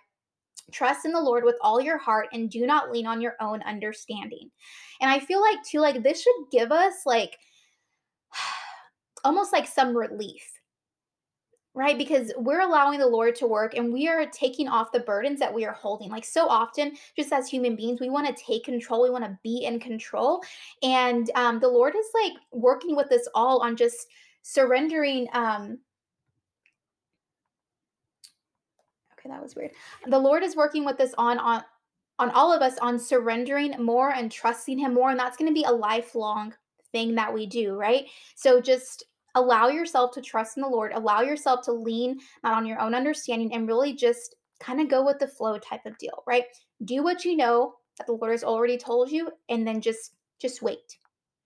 trust 0.72 1.06
in 1.06 1.12
the 1.12 1.22
lord 1.22 1.44
with 1.44 1.56
all 1.62 1.82
your 1.82 1.98
heart 1.98 2.28
and 2.32 2.52
do 2.52 2.68
not 2.68 2.92
lean 2.92 3.08
on 3.08 3.22
your 3.22 3.36
own 3.40 3.62
understanding. 3.64 4.52
And 5.02 5.10
i 5.10 5.20
feel 5.20 5.42
like 5.42 5.58
too 5.64 5.80
like 5.80 6.04
this 6.04 6.22
should 6.22 6.52
give 6.52 6.72
us 6.72 6.94
like 7.06 7.38
almost 9.24 9.52
like 9.52 9.68
some 9.68 9.98
relief 9.98 10.59
right? 11.80 11.98
Because 11.98 12.34
we're 12.36 12.60
allowing 12.60 13.00
the 13.00 13.08
Lord 13.08 13.38
to 13.38 13.48
work 13.48 13.74
and 13.74 13.94
we 13.94 14.10
are 14.10 14.26
taking 14.26 14.68
off 14.68 14.92
the 14.92 15.00
burdens 15.00 15.40
that 15.40 15.54
we 15.54 15.64
are 15.64 15.72
holding. 15.72 16.10
Like 16.10 16.26
so 16.26 16.46
often, 16.46 16.98
just 17.16 17.32
as 17.32 17.48
human 17.48 17.78
beings, 17.78 18.02
we 18.02 18.10
want 18.10 18.28
to 18.28 18.44
take 18.44 18.66
control, 18.66 19.02
we 19.02 19.10
want 19.10 19.24
to 19.24 19.40
be 19.44 19.64
in 19.64 19.80
control. 19.80 20.44
And 20.84 21.32
um, 21.36 21.62
the 21.62 21.70
Lord 21.70 21.96
is 21.96 22.06
like 22.22 22.34
working 22.52 22.98
with 22.98 23.10
us 23.14 23.30
all 23.34 23.62
on 23.62 23.78
just 23.78 24.08
surrendering. 24.42 25.28
Um, 25.32 25.80
Okay, 29.18 29.30
that 29.30 29.42
was 29.42 29.56
weird. 29.56 29.72
The 30.08 30.20
Lord 30.20 30.44
is 30.44 30.58
working 30.58 30.84
with 30.84 31.00
us 31.00 31.14
on 31.18 31.40
on 31.40 31.64
on 32.20 32.30
all 32.32 32.52
of 32.52 32.62
us 32.62 32.78
on 32.80 33.00
surrendering 33.00 33.74
more 33.82 34.12
and 34.14 34.30
trusting 34.30 34.78
him 34.78 34.94
more 34.94 35.12
and 35.12 35.20
that's 35.20 35.38
going 35.38 35.50
to 35.50 35.54
be 35.54 35.64
a 35.64 35.72
lifelong 35.72 36.54
thing 36.92 37.16
that 37.16 37.34
we 37.34 37.46
do, 37.46 37.76
right? 37.76 38.06
So 38.36 38.60
just 38.60 39.06
allow 39.36 39.68
yourself 39.68 40.12
to 40.14 40.22
trust 40.22 40.58
in 40.58 40.64
the 40.64 40.70
Lord, 40.70 40.92
allow 40.94 41.22
yourself 41.22 41.64
to 41.66 41.72
lean 41.72 42.20
not 42.44 42.54
on 42.54 42.66
your 42.66 42.80
own 42.80 42.96
understanding 42.96 43.54
and 43.54 43.68
really 43.68 43.94
just 43.94 44.36
kind 44.60 44.82
of 44.82 44.90
go 44.90 45.06
with 45.06 45.20
the 45.20 45.28
flow 45.28 45.58
type 45.58 45.86
of 45.86 45.98
deal, 45.98 46.24
right? 46.28 46.46
Do 46.86 47.04
what 47.04 47.26
you 47.26 47.36
know 47.36 47.76
that 47.98 48.08
the 48.08 48.14
Lord 48.14 48.32
has 48.32 48.44
already 48.44 48.78
told 48.78 49.12
you 49.12 49.30
and 49.50 49.68
then 49.68 49.82
just 49.82 50.14
just 50.40 50.62
wait. 50.62 50.98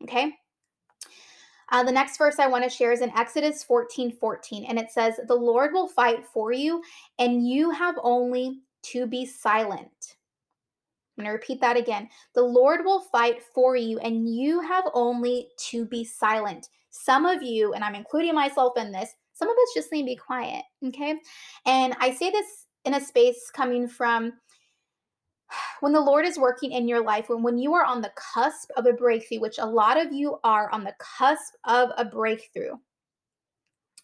Okay? 0.04 0.34
Uh, 1.72 1.84
the 1.84 1.92
next 1.92 2.18
verse 2.18 2.38
I 2.38 2.48
want 2.48 2.64
to 2.64 2.70
share 2.70 2.92
is 2.92 3.02
in 3.02 3.16
Exodus 3.18 3.64
14 3.64 4.12
14, 4.12 4.66
and 4.66 4.78
it 4.78 4.92
says, 4.92 5.16
The 5.28 5.34
Lord 5.34 5.74
will 5.74 5.88
fight 5.88 6.24
for 6.26 6.52
you, 6.52 6.84
and 7.18 7.48
you 7.48 7.72
have 7.72 7.96
only 8.04 8.60
to 8.84 9.08
be 9.08 9.26
silent. 9.26 10.16
I'm 11.18 11.24
going 11.24 11.28
to 11.28 11.32
repeat 11.32 11.62
that 11.62 11.78
again. 11.78 12.10
The 12.36 12.44
Lord 12.44 12.82
will 12.84 13.00
fight 13.00 13.42
for 13.54 13.76
you, 13.76 13.98
and 14.00 14.28
you 14.28 14.60
have 14.62 14.86
only 14.94 15.50
to 15.70 15.86
be 15.86 16.04
silent. 16.04 16.70
Some 16.94 17.26
of 17.26 17.42
you, 17.42 17.74
and 17.74 17.84
I'm 17.84 17.96
including 17.96 18.36
myself 18.36 18.78
in 18.78 18.92
this, 18.92 19.10
some 19.34 19.50
of 19.50 19.56
us 19.56 19.74
just 19.74 19.92
need 19.92 20.04
to 20.04 20.06
be 20.06 20.16
quiet, 20.16 20.64
okay? 20.88 21.16
And 21.66 21.96
I 22.00 22.14
say 22.14 22.30
this 22.30 22.68
in 22.86 22.94
a 22.94 23.02
space 23.02 23.50
coming 23.52 23.88
from 23.88 24.34
when 25.82 25.92
the 25.92 26.00
Lord 26.00 26.26
is 26.26 26.38
working 26.38 26.72
in 26.72 26.88
your 26.88 27.04
life, 27.04 27.30
when, 27.30 27.42
when 27.42 27.58
you 27.58 27.74
are 27.74 27.84
on 27.84 28.02
the 28.02 28.14
cusp 28.16 28.70
of 28.78 28.86
a 28.86 28.94
breakthrough, 28.94 29.40
which 29.40 29.58
a 29.58 29.66
lot 29.66 30.00
of 30.00 30.14
you 30.14 30.38
are 30.44 30.70
on 30.72 30.84
the 30.84 30.94
cusp 31.00 31.56
of 31.66 31.90
a 31.98 32.06
breakthrough, 32.06 32.76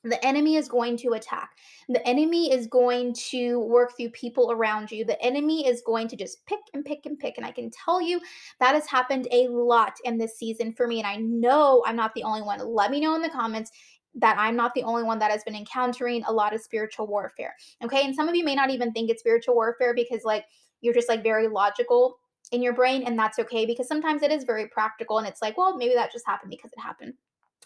the 0.03 0.23
enemy 0.25 0.55
is 0.55 0.69
going 0.69 0.95
to 0.97 1.09
attack. 1.09 1.49
The 1.89 2.05
enemy 2.07 2.53
is 2.53 2.67
going 2.67 3.13
to 3.31 3.59
work 3.59 3.97
through 3.97 4.11
people 4.11 4.51
around 4.51 4.91
you. 4.91 5.03
The 5.03 5.21
enemy 5.21 5.67
is 5.67 5.81
going 5.85 6.07
to 6.09 6.15
just 6.15 6.45
pick 6.45 6.59
and 6.73 6.85
pick 6.85 7.05
and 7.05 7.19
pick. 7.19 7.37
And 7.37 7.45
I 7.45 7.51
can 7.51 7.69
tell 7.69 8.01
you 8.01 8.21
that 8.59 8.75
has 8.75 8.87
happened 8.87 9.27
a 9.31 9.47
lot 9.49 9.93
in 10.05 10.17
this 10.17 10.37
season 10.37 10.73
for 10.73 10.87
me. 10.87 10.99
And 10.99 11.07
I 11.07 11.17
know 11.17 11.83
I'm 11.85 11.97
not 11.97 12.13
the 12.13 12.23
only 12.23 12.41
one. 12.41 12.59
Let 12.65 12.91
me 12.91 13.01
know 13.01 13.15
in 13.15 13.21
the 13.21 13.29
comments 13.29 13.71
that 14.15 14.37
I'm 14.39 14.55
not 14.55 14.73
the 14.73 14.83
only 14.83 15.03
one 15.03 15.19
that 15.19 15.31
has 15.31 15.43
been 15.43 15.55
encountering 15.55 16.23
a 16.23 16.31
lot 16.31 16.53
of 16.53 16.61
spiritual 16.61 17.07
warfare. 17.07 17.55
Okay. 17.83 18.05
And 18.05 18.15
some 18.15 18.27
of 18.27 18.35
you 18.35 18.43
may 18.43 18.55
not 18.55 18.69
even 18.69 18.91
think 18.91 19.09
it's 19.09 19.21
spiritual 19.21 19.55
warfare 19.55 19.93
because, 19.93 20.23
like, 20.23 20.45
you're 20.81 20.93
just 20.93 21.09
like 21.09 21.23
very 21.23 21.47
logical 21.47 22.17
in 22.51 22.61
your 22.61 22.73
brain. 22.73 23.03
And 23.03 23.19
that's 23.19 23.37
okay 23.39 23.65
because 23.65 23.87
sometimes 23.87 24.23
it 24.23 24.31
is 24.31 24.45
very 24.45 24.67
practical. 24.67 25.17
And 25.17 25.27
it's 25.27 25.41
like, 25.41 25.57
well, 25.57 25.77
maybe 25.77 25.93
that 25.93 26.11
just 26.11 26.25
happened 26.25 26.51
because 26.51 26.71
it 26.71 26.79
happened. 26.79 27.13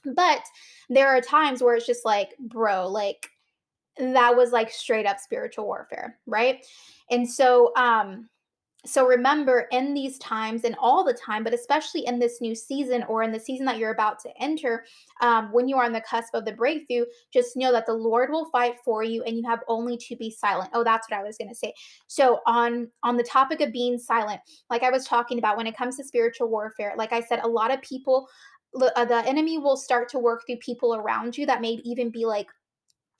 But 0.06 0.42
there 0.90 1.08
are 1.08 1.22
times 1.22 1.62
where 1.62 1.76
it's 1.76 1.86
just 1.86 2.06
like, 2.06 2.30
bro, 2.40 2.88
like 2.88 3.30
that 3.98 4.36
was 4.36 4.52
like 4.52 4.72
straight 4.72 5.06
up 5.06 5.20
spiritual 5.20 5.66
warfare, 5.66 6.18
right? 6.26 6.66
And 7.10 7.30
so 7.30 7.74
um 7.76 8.30
so 8.86 9.08
remember 9.08 9.68
in 9.72 9.94
these 9.94 10.18
times 10.20 10.66
and 10.66 10.76
all 10.78 11.04
the 11.06 11.14
time 11.14 11.44
but 11.44 11.54
especially 11.54 12.06
in 12.06 12.20
this 12.20 12.42
new 12.42 12.54
season 12.54 13.04
or 13.08 13.24
in 13.24 13.32
the 13.32 13.40
season 13.40 13.66
that 13.66 13.78
you're 13.78 13.94
about 13.94 14.20
to 14.20 14.30
enter 14.42 14.84
um, 15.22 15.52
when 15.54 15.68
you 15.70 15.78
are 15.78 15.86
on 15.86 15.94
the 15.94 16.02
cusp 16.02 16.34
of 16.34 16.44
the 16.44 16.52
breakthrough 16.52 17.06
just 17.32 17.56
know 17.56 17.72
that 17.72 17.86
the 17.86 17.94
lord 17.94 18.30
will 18.30 18.50
fight 18.50 18.76
for 18.84 19.04
you 19.04 19.24
and 19.24 19.38
you 19.38 19.44
have 19.46 19.62
only 19.68 19.96
to 19.96 20.16
be 20.18 20.30
silent 20.30 20.70
oh 20.74 20.84
that's 20.84 21.10
what 21.10 21.18
i 21.18 21.24
was 21.24 21.38
going 21.38 21.50
to 21.50 21.56
say 21.56 21.74
so 22.08 22.40
on 22.46 22.88
on 23.04 23.16
the 23.16 23.24
topic 23.24 23.62
of 23.62 23.72
being 23.72 23.98
silent 23.98 24.42
like 24.70 24.84
i 24.84 24.90
was 24.90 25.06
talking 25.06 25.38
about 25.38 25.56
when 25.56 25.68
it 25.68 25.78
comes 25.78 25.96
to 25.96 26.04
spiritual 26.04 26.50
warfare 26.50 26.94
like 26.98 27.14
i 27.14 27.22
said 27.22 27.40
a 27.44 27.48
lot 27.48 27.74
of 27.74 27.82
people 27.82 28.28
the 28.74 29.24
enemy 29.26 29.58
will 29.58 29.78
start 29.78 30.10
to 30.10 30.20
work 30.20 30.44
through 30.46 30.58
people 30.58 30.96
around 30.96 31.38
you 31.38 31.46
that 31.46 31.62
may 31.62 31.80
even 31.84 32.10
be 32.10 32.26
like 32.26 32.48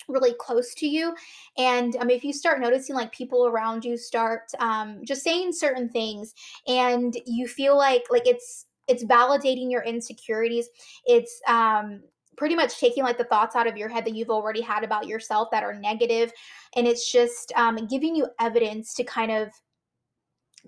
really 0.08 0.34
close 0.40 0.74
to 0.76 0.88
you. 0.88 1.16
And 1.58 1.96
um, 1.98 2.10
if 2.10 2.24
you 2.24 2.34
start 2.34 2.60
noticing 2.60 2.96
like 2.96 3.12
people 3.12 3.46
around 3.46 3.86
you 3.86 3.98
start 3.98 4.52
um, 4.60 5.02
just 5.04 5.24
saying 5.24 5.54
certain 5.54 5.90
things 5.90 6.34
and 6.68 7.16
you 7.26 7.48
feel 7.48 7.78
like 7.78 8.04
like 8.10 8.28
it's 8.28 8.66
it's 8.88 9.06
validating 9.06 9.72
your 9.72 9.82
insecurities 9.84 10.68
it's 11.06 11.40
um 11.48 12.02
pretty 12.36 12.56
much 12.56 12.80
taking 12.80 13.04
like 13.04 13.18
the 13.18 13.24
thoughts 13.26 13.56
out 13.56 13.68
of 13.68 13.78
your 13.78 13.88
head 13.88 14.04
that 14.04 14.16
you've 14.16 14.30
already 14.30 14.60
had 14.60 14.84
about 14.84 15.08
yourself 15.08 15.50
that 15.52 15.64
are 15.64 15.74
negative 15.74 16.32
and 16.76 16.88
it's 16.88 17.12
just 17.12 17.54
um, 17.56 17.88
giving 17.88 18.16
you 18.16 18.28
evidence 18.40 18.94
to 18.94 19.04
kind 19.04 19.32
of 19.32 19.50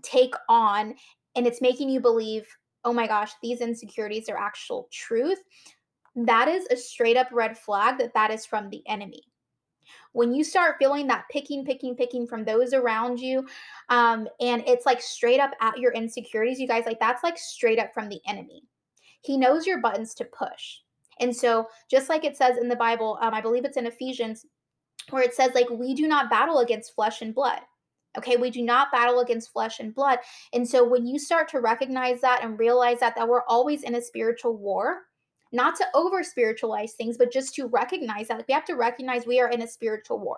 take 0.01 0.33
on 0.47 0.93
and 1.35 1.47
it's 1.47 1.61
making 1.61 1.89
you 1.89 1.99
believe 1.99 2.45
oh 2.85 2.93
my 2.93 3.07
gosh, 3.07 3.31
these 3.41 3.61
insecurities 3.61 4.29
are 4.29 4.37
actual 4.37 4.87
truth, 4.91 5.39
that 6.15 6.47
is 6.47 6.65
a 6.67 6.77
straight 6.77 7.17
up 7.17 7.27
red 7.31 7.57
flag 7.57 7.97
that 7.97 8.13
that 8.13 8.31
is 8.31 8.45
from 8.45 8.69
the 8.69 8.81
enemy. 8.87 9.23
When 10.13 10.33
you 10.33 10.43
start 10.43 10.77
feeling 10.79 11.07
that 11.07 11.25
picking, 11.29 11.65
picking, 11.65 11.95
picking 11.95 12.25
from 12.25 12.45
those 12.45 12.73
around 12.73 13.19
you, 13.19 13.45
um, 13.89 14.27
and 14.39 14.63
it's 14.65 14.85
like 14.85 15.01
straight 15.01 15.39
up 15.39 15.51
at 15.59 15.77
your 15.77 15.91
insecurities, 15.91 16.59
you 16.59 16.67
guys, 16.67 16.85
like 16.85 16.99
that's 16.99 17.23
like 17.23 17.37
straight 17.37 17.79
up 17.79 17.93
from 17.93 18.07
the 18.07 18.21
enemy. 18.27 18.63
He 19.21 19.37
knows 19.37 19.67
your 19.67 19.81
buttons 19.81 20.13
to 20.15 20.25
push. 20.25 20.77
And 21.19 21.35
so, 21.35 21.67
just 21.89 22.09
like 22.09 22.23
it 22.23 22.37
says 22.37 22.57
in 22.57 22.69
the 22.69 22.75
Bible, 22.75 23.17
um, 23.21 23.33
I 23.33 23.41
believe 23.41 23.65
it's 23.65 23.77
in 23.77 23.87
Ephesians, 23.87 24.45
where 25.09 25.23
it 25.23 25.33
says, 25.33 25.51
like, 25.53 25.69
we 25.69 25.93
do 25.93 26.07
not 26.07 26.29
battle 26.29 26.59
against 26.59 26.93
flesh 26.93 27.21
and 27.21 27.33
blood. 27.33 27.59
Okay, 28.17 28.37
we 28.37 28.49
do 28.49 28.61
not 28.61 28.91
battle 28.91 29.19
against 29.19 29.51
flesh 29.51 29.79
and 29.79 29.93
blood. 29.93 30.19
And 30.53 30.67
so 30.67 30.87
when 30.87 31.05
you 31.05 31.19
start 31.19 31.47
to 31.49 31.59
recognize 31.59 32.21
that 32.21 32.43
and 32.43 32.57
realize 32.59 32.99
that 32.99 33.15
that 33.15 33.27
we're 33.27 33.45
always 33.47 33.83
in 33.83 33.95
a 33.95 34.01
spiritual 34.01 34.57
war, 34.57 35.03
not 35.51 35.75
to 35.77 35.85
over 35.93 36.23
spiritualize 36.23 36.93
things, 36.93 37.17
but 37.17 37.31
just 37.31 37.55
to 37.55 37.67
recognize 37.67 38.27
that 38.27 38.43
we 38.47 38.53
have 38.53 38.65
to 38.65 38.75
recognize 38.75 39.25
we 39.25 39.39
are 39.39 39.49
in 39.49 39.61
a 39.61 39.67
spiritual 39.67 40.19
war. 40.19 40.37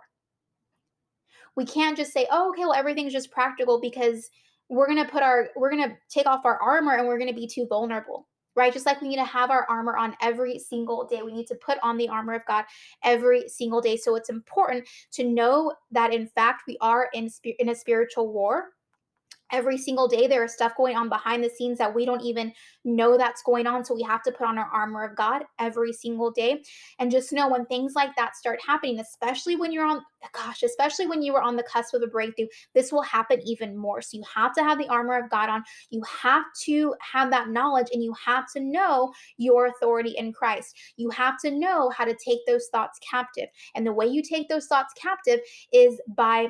We 1.55 1.65
can't 1.65 1.97
just 1.97 2.13
say, 2.13 2.27
"Oh, 2.31 2.49
okay, 2.49 2.61
well 2.61 2.73
everything's 2.73 3.13
just 3.13 3.31
practical 3.31 3.81
because 3.81 4.29
we're 4.69 4.87
going 4.87 5.03
to 5.03 5.11
put 5.11 5.23
our 5.23 5.49
we're 5.55 5.71
going 5.71 5.89
to 5.89 5.97
take 6.09 6.27
off 6.27 6.45
our 6.45 6.61
armor 6.61 6.95
and 6.95 7.07
we're 7.07 7.17
going 7.17 7.33
to 7.33 7.39
be 7.39 7.47
too 7.47 7.65
vulnerable." 7.67 8.27
Right? 8.57 8.73
Just 8.73 8.85
like 8.85 8.99
we 9.01 9.07
need 9.07 9.17
to 9.17 9.23
have 9.23 9.51
our 9.51 9.65
armor 9.69 9.95
on 9.95 10.17
every 10.21 10.59
single 10.59 11.05
day. 11.05 11.21
We 11.21 11.31
need 11.31 11.47
to 11.47 11.55
put 11.55 11.77
on 11.83 11.95
the 11.95 12.09
armor 12.09 12.33
of 12.33 12.45
God 12.45 12.65
every 13.03 13.47
single 13.47 13.79
day. 13.79 13.95
So 13.95 14.15
it's 14.15 14.29
important 14.29 14.87
to 15.13 15.23
know 15.23 15.73
that 15.91 16.13
in 16.13 16.27
fact 16.27 16.63
we 16.67 16.77
are 16.81 17.09
in 17.13 17.29
in 17.59 17.69
a 17.69 17.75
spiritual 17.75 18.33
war 18.33 18.69
every 19.51 19.77
single 19.77 20.07
day 20.07 20.27
there 20.27 20.43
is 20.43 20.53
stuff 20.53 20.73
going 20.75 20.95
on 20.95 21.09
behind 21.09 21.43
the 21.43 21.49
scenes 21.49 21.77
that 21.77 21.93
we 21.93 22.05
don't 22.05 22.21
even 22.21 22.51
know 22.83 23.17
that's 23.17 23.41
going 23.43 23.67
on 23.67 23.83
so 23.83 23.93
we 23.93 24.03
have 24.03 24.23
to 24.23 24.31
put 24.31 24.47
on 24.47 24.57
our 24.57 24.69
armor 24.73 25.03
of 25.03 25.15
god 25.15 25.43
every 25.59 25.93
single 25.93 26.31
day. 26.31 26.61
And 26.99 27.11
just 27.11 27.33
know 27.33 27.49
when 27.49 27.65
things 27.65 27.93
like 27.95 28.15
that 28.15 28.35
start 28.35 28.59
happening 28.65 28.99
especially 28.99 29.55
when 29.55 29.71
you're 29.71 29.85
on 29.85 30.01
gosh 30.33 30.63
especially 30.63 31.07
when 31.07 31.21
you 31.21 31.35
are 31.35 31.41
on 31.41 31.55
the 31.55 31.63
cusp 31.63 31.93
of 31.93 32.01
a 32.01 32.07
breakthrough 32.07 32.47
this 32.73 32.91
will 32.91 33.01
happen 33.01 33.39
even 33.45 33.75
more. 33.75 34.01
So 34.01 34.17
you 34.17 34.23
have 34.33 34.53
to 34.55 34.63
have 34.63 34.77
the 34.77 34.87
armor 34.87 35.17
of 35.17 35.29
god 35.29 35.49
on. 35.49 35.63
You 35.89 36.01
have 36.21 36.45
to 36.65 36.93
have 37.01 37.29
that 37.31 37.49
knowledge 37.49 37.87
and 37.93 38.03
you 38.03 38.13
have 38.23 38.45
to 38.53 38.59
know 38.59 39.13
your 39.37 39.67
authority 39.67 40.11
in 40.17 40.33
christ. 40.33 40.75
You 40.97 41.09
have 41.11 41.39
to 41.41 41.51
know 41.51 41.89
how 41.89 42.05
to 42.05 42.15
take 42.23 42.39
those 42.45 42.67
thoughts 42.71 42.99
captive. 42.99 43.47
And 43.75 43.85
the 43.85 43.93
way 43.93 44.07
you 44.07 44.21
take 44.21 44.49
those 44.49 44.67
thoughts 44.67 44.93
captive 44.99 45.39
is 45.71 45.99
by 46.15 46.49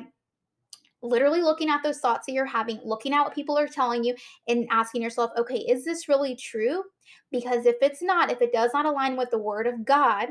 literally 1.02 1.42
looking 1.42 1.70
at 1.70 1.82
those 1.82 1.98
thoughts 1.98 2.26
that 2.26 2.32
you're 2.32 2.46
having, 2.46 2.80
looking 2.84 3.12
at 3.12 3.22
what 3.22 3.34
people 3.34 3.56
are 3.58 3.68
telling 3.68 4.04
you, 4.04 4.14
and 4.48 4.66
asking 4.70 5.02
yourself, 5.02 5.30
okay, 5.36 5.58
is 5.58 5.84
this 5.84 6.08
really 6.08 6.34
true? 6.34 6.82
Because 7.30 7.66
if 7.66 7.76
it's 7.82 8.02
not, 8.02 8.30
if 8.30 8.42
it 8.42 8.52
does 8.52 8.70
not 8.72 8.86
align 8.86 9.16
with 9.16 9.30
the 9.30 9.38
word 9.38 9.66
of 9.66 9.84
God, 9.84 10.28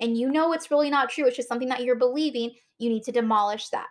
and 0.00 0.16
you 0.16 0.30
know 0.30 0.52
it's 0.52 0.70
really 0.70 0.90
not 0.90 1.10
true, 1.10 1.26
it's 1.26 1.36
just 1.36 1.48
something 1.48 1.68
that 1.68 1.82
you're 1.82 1.96
believing, 1.96 2.52
you 2.78 2.90
need 2.90 3.04
to 3.04 3.12
demolish 3.12 3.68
that. 3.70 3.86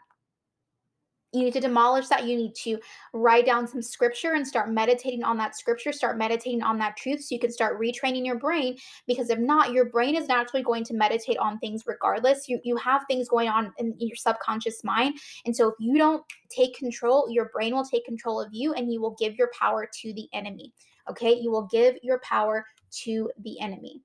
You 1.36 1.44
need 1.44 1.54
to 1.54 1.60
demolish 1.60 2.08
that. 2.08 2.26
You 2.26 2.38
need 2.38 2.56
to 2.64 2.78
write 3.14 3.46
down 3.46 3.68
some 3.68 3.82
scripture 3.82 4.34
and 4.34 4.48
start 4.48 4.72
meditating 4.72 5.24
on 5.24 5.38
that 5.38 5.56
scripture, 5.56 5.92
start 5.92 6.18
meditating 6.18 6.64
on 6.64 6.78
that 6.80 6.96
truth 6.96 7.22
so 7.24 7.36
you 7.36 7.40
can 7.40 7.52
start 7.52 7.80
retraining 7.80 8.26
your 8.26 8.40
brain. 8.40 8.78
Because 9.06 9.30
if 9.30 9.40
not, 9.40 9.74
your 9.74 9.86
brain 9.86 10.16
is 10.16 10.28
naturally 10.28 10.64
going 10.64 10.86
to 10.86 10.94
meditate 10.94 11.38
on 11.38 11.60
things 11.60 11.84
regardless. 11.86 12.48
You, 12.48 12.60
you 12.64 12.78
have 12.78 13.04
things 13.10 13.28
going 13.28 13.50
on 13.50 13.74
in 13.78 13.94
your 13.98 14.16
subconscious 14.16 14.84
mind. 14.84 15.20
And 15.46 15.56
so 15.56 15.68
if 15.68 15.76
you 15.80 15.98
don't 15.98 16.24
take 16.50 16.76
control, 16.78 17.28
your 17.30 17.50
brain 17.50 17.76
will 17.76 17.86
take 17.86 18.06
control 18.06 18.40
of 18.40 18.50
you 18.54 18.74
and 18.74 18.92
you 18.92 19.02
will 19.02 19.16
give 19.20 19.36
your 19.36 19.52
power 19.60 19.90
to 20.02 20.14
the 20.14 20.28
enemy. 20.34 20.74
Okay. 21.10 21.34
You 21.34 21.52
will 21.52 21.68
give 21.68 21.98
your 22.02 22.20
power 22.20 22.66
to 23.04 23.30
the 23.42 23.60
enemy. 23.60 24.02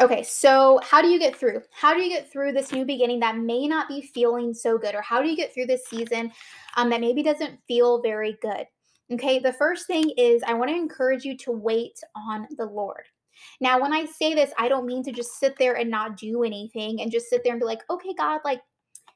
Okay, 0.00 0.22
so 0.22 0.78
how 0.84 1.02
do 1.02 1.08
you 1.08 1.18
get 1.18 1.34
through? 1.34 1.60
How 1.72 1.92
do 1.92 2.00
you 2.00 2.08
get 2.08 2.30
through 2.30 2.52
this 2.52 2.70
new 2.70 2.84
beginning 2.84 3.18
that 3.20 3.36
may 3.36 3.66
not 3.66 3.88
be 3.88 4.00
feeling 4.00 4.54
so 4.54 4.78
good? 4.78 4.94
Or 4.94 5.02
how 5.02 5.20
do 5.20 5.28
you 5.28 5.36
get 5.36 5.52
through 5.52 5.66
this 5.66 5.86
season 5.86 6.30
um, 6.76 6.88
that 6.90 7.00
maybe 7.00 7.20
doesn't 7.20 7.58
feel 7.66 8.00
very 8.00 8.38
good? 8.40 8.66
Okay, 9.12 9.40
the 9.40 9.52
first 9.52 9.88
thing 9.88 10.10
is 10.16 10.42
I 10.46 10.54
want 10.54 10.70
to 10.70 10.76
encourage 10.76 11.24
you 11.24 11.36
to 11.38 11.50
wait 11.50 11.98
on 12.14 12.46
the 12.56 12.66
Lord. 12.66 13.06
Now, 13.60 13.80
when 13.80 13.92
I 13.92 14.04
say 14.04 14.34
this, 14.34 14.52
I 14.56 14.68
don't 14.68 14.86
mean 14.86 15.02
to 15.02 15.12
just 15.12 15.40
sit 15.40 15.56
there 15.58 15.74
and 15.74 15.90
not 15.90 16.16
do 16.16 16.44
anything 16.44 17.00
and 17.00 17.10
just 17.10 17.28
sit 17.28 17.42
there 17.42 17.52
and 17.52 17.60
be 17.60 17.66
like, 17.66 17.82
okay, 17.90 18.14
God, 18.16 18.40
like, 18.44 18.60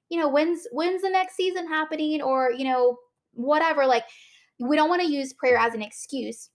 you 0.08 0.18
know, 0.18 0.28
when's 0.28 0.66
when's 0.72 1.02
the 1.02 1.10
next 1.10 1.36
season 1.36 1.68
happening? 1.68 2.22
Or, 2.22 2.50
you 2.50 2.64
know, 2.64 2.98
whatever. 3.34 3.86
Like, 3.86 4.04
we 4.58 4.74
don't 4.74 4.88
want 4.88 5.02
to 5.02 5.12
use 5.12 5.32
prayer 5.32 5.58
as 5.58 5.74
an 5.74 5.82
excuse 5.82 6.50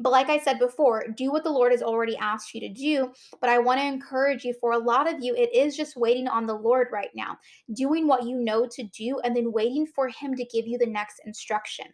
But 0.00 0.12
like 0.12 0.28
I 0.28 0.38
said 0.38 0.58
before, 0.58 1.04
do 1.16 1.32
what 1.32 1.42
the 1.42 1.50
Lord 1.50 1.72
has 1.72 1.82
already 1.82 2.16
asked 2.16 2.54
you 2.54 2.60
to 2.60 2.68
do. 2.68 3.12
But 3.40 3.50
I 3.50 3.58
want 3.58 3.80
to 3.80 3.86
encourage 3.86 4.44
you 4.44 4.54
for 4.60 4.72
a 4.72 4.78
lot 4.78 5.12
of 5.12 5.22
you, 5.22 5.34
it 5.34 5.52
is 5.54 5.76
just 5.76 5.96
waiting 5.96 6.28
on 6.28 6.46
the 6.46 6.54
Lord 6.54 6.88
right 6.92 7.10
now, 7.14 7.36
doing 7.74 8.06
what 8.06 8.24
you 8.24 8.36
know 8.36 8.66
to 8.66 8.82
do, 8.84 9.20
and 9.24 9.34
then 9.34 9.52
waiting 9.52 9.86
for 9.86 10.08
Him 10.08 10.34
to 10.36 10.44
give 10.44 10.66
you 10.66 10.78
the 10.78 10.86
next 10.86 11.20
instruction. 11.26 11.86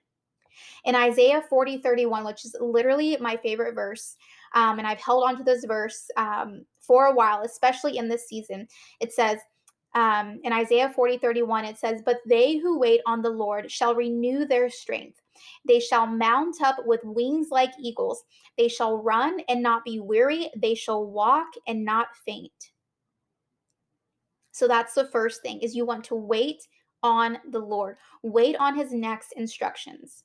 In 0.84 0.94
Isaiah 0.94 1.42
40 1.48 1.78
31, 1.78 2.24
which 2.24 2.44
is 2.44 2.54
literally 2.60 3.16
my 3.20 3.36
favorite 3.36 3.74
verse, 3.74 4.16
um, 4.54 4.78
and 4.78 4.86
I've 4.86 5.00
held 5.00 5.24
on 5.24 5.36
to 5.38 5.42
this 5.42 5.64
verse 5.64 6.08
um, 6.16 6.64
for 6.80 7.06
a 7.06 7.14
while, 7.14 7.42
especially 7.42 7.96
in 7.96 8.08
this 8.08 8.28
season, 8.28 8.68
it 9.00 9.12
says, 9.12 9.38
um, 9.94 10.40
in 10.44 10.52
Isaiah 10.52 10.92
40 10.94 11.18
31, 11.18 11.64
it 11.64 11.78
says, 11.78 12.02
But 12.04 12.18
they 12.28 12.56
who 12.56 12.78
wait 12.78 13.00
on 13.06 13.22
the 13.22 13.30
Lord 13.30 13.70
shall 13.70 13.94
renew 13.94 14.44
their 14.44 14.68
strength. 14.68 15.20
They 15.66 15.80
shall 15.80 16.06
mount 16.06 16.62
up 16.62 16.76
with 16.84 17.00
wings 17.04 17.48
like 17.50 17.72
eagles. 17.80 18.24
They 18.58 18.68
shall 18.68 18.98
run 18.98 19.40
and 19.48 19.62
not 19.62 19.84
be 19.84 20.00
weary. 20.00 20.50
They 20.56 20.74
shall 20.74 21.06
walk 21.06 21.48
and 21.66 21.84
not 21.84 22.08
faint. 22.24 22.52
So 24.52 24.68
that's 24.68 24.94
the 24.94 25.06
first 25.06 25.42
thing 25.42 25.60
is 25.60 25.74
you 25.74 25.84
want 25.84 26.04
to 26.04 26.14
wait 26.14 26.66
on 27.02 27.38
the 27.50 27.58
Lord. 27.58 27.96
Wait 28.22 28.56
on 28.56 28.76
his 28.76 28.92
next 28.92 29.32
instructions. 29.36 30.24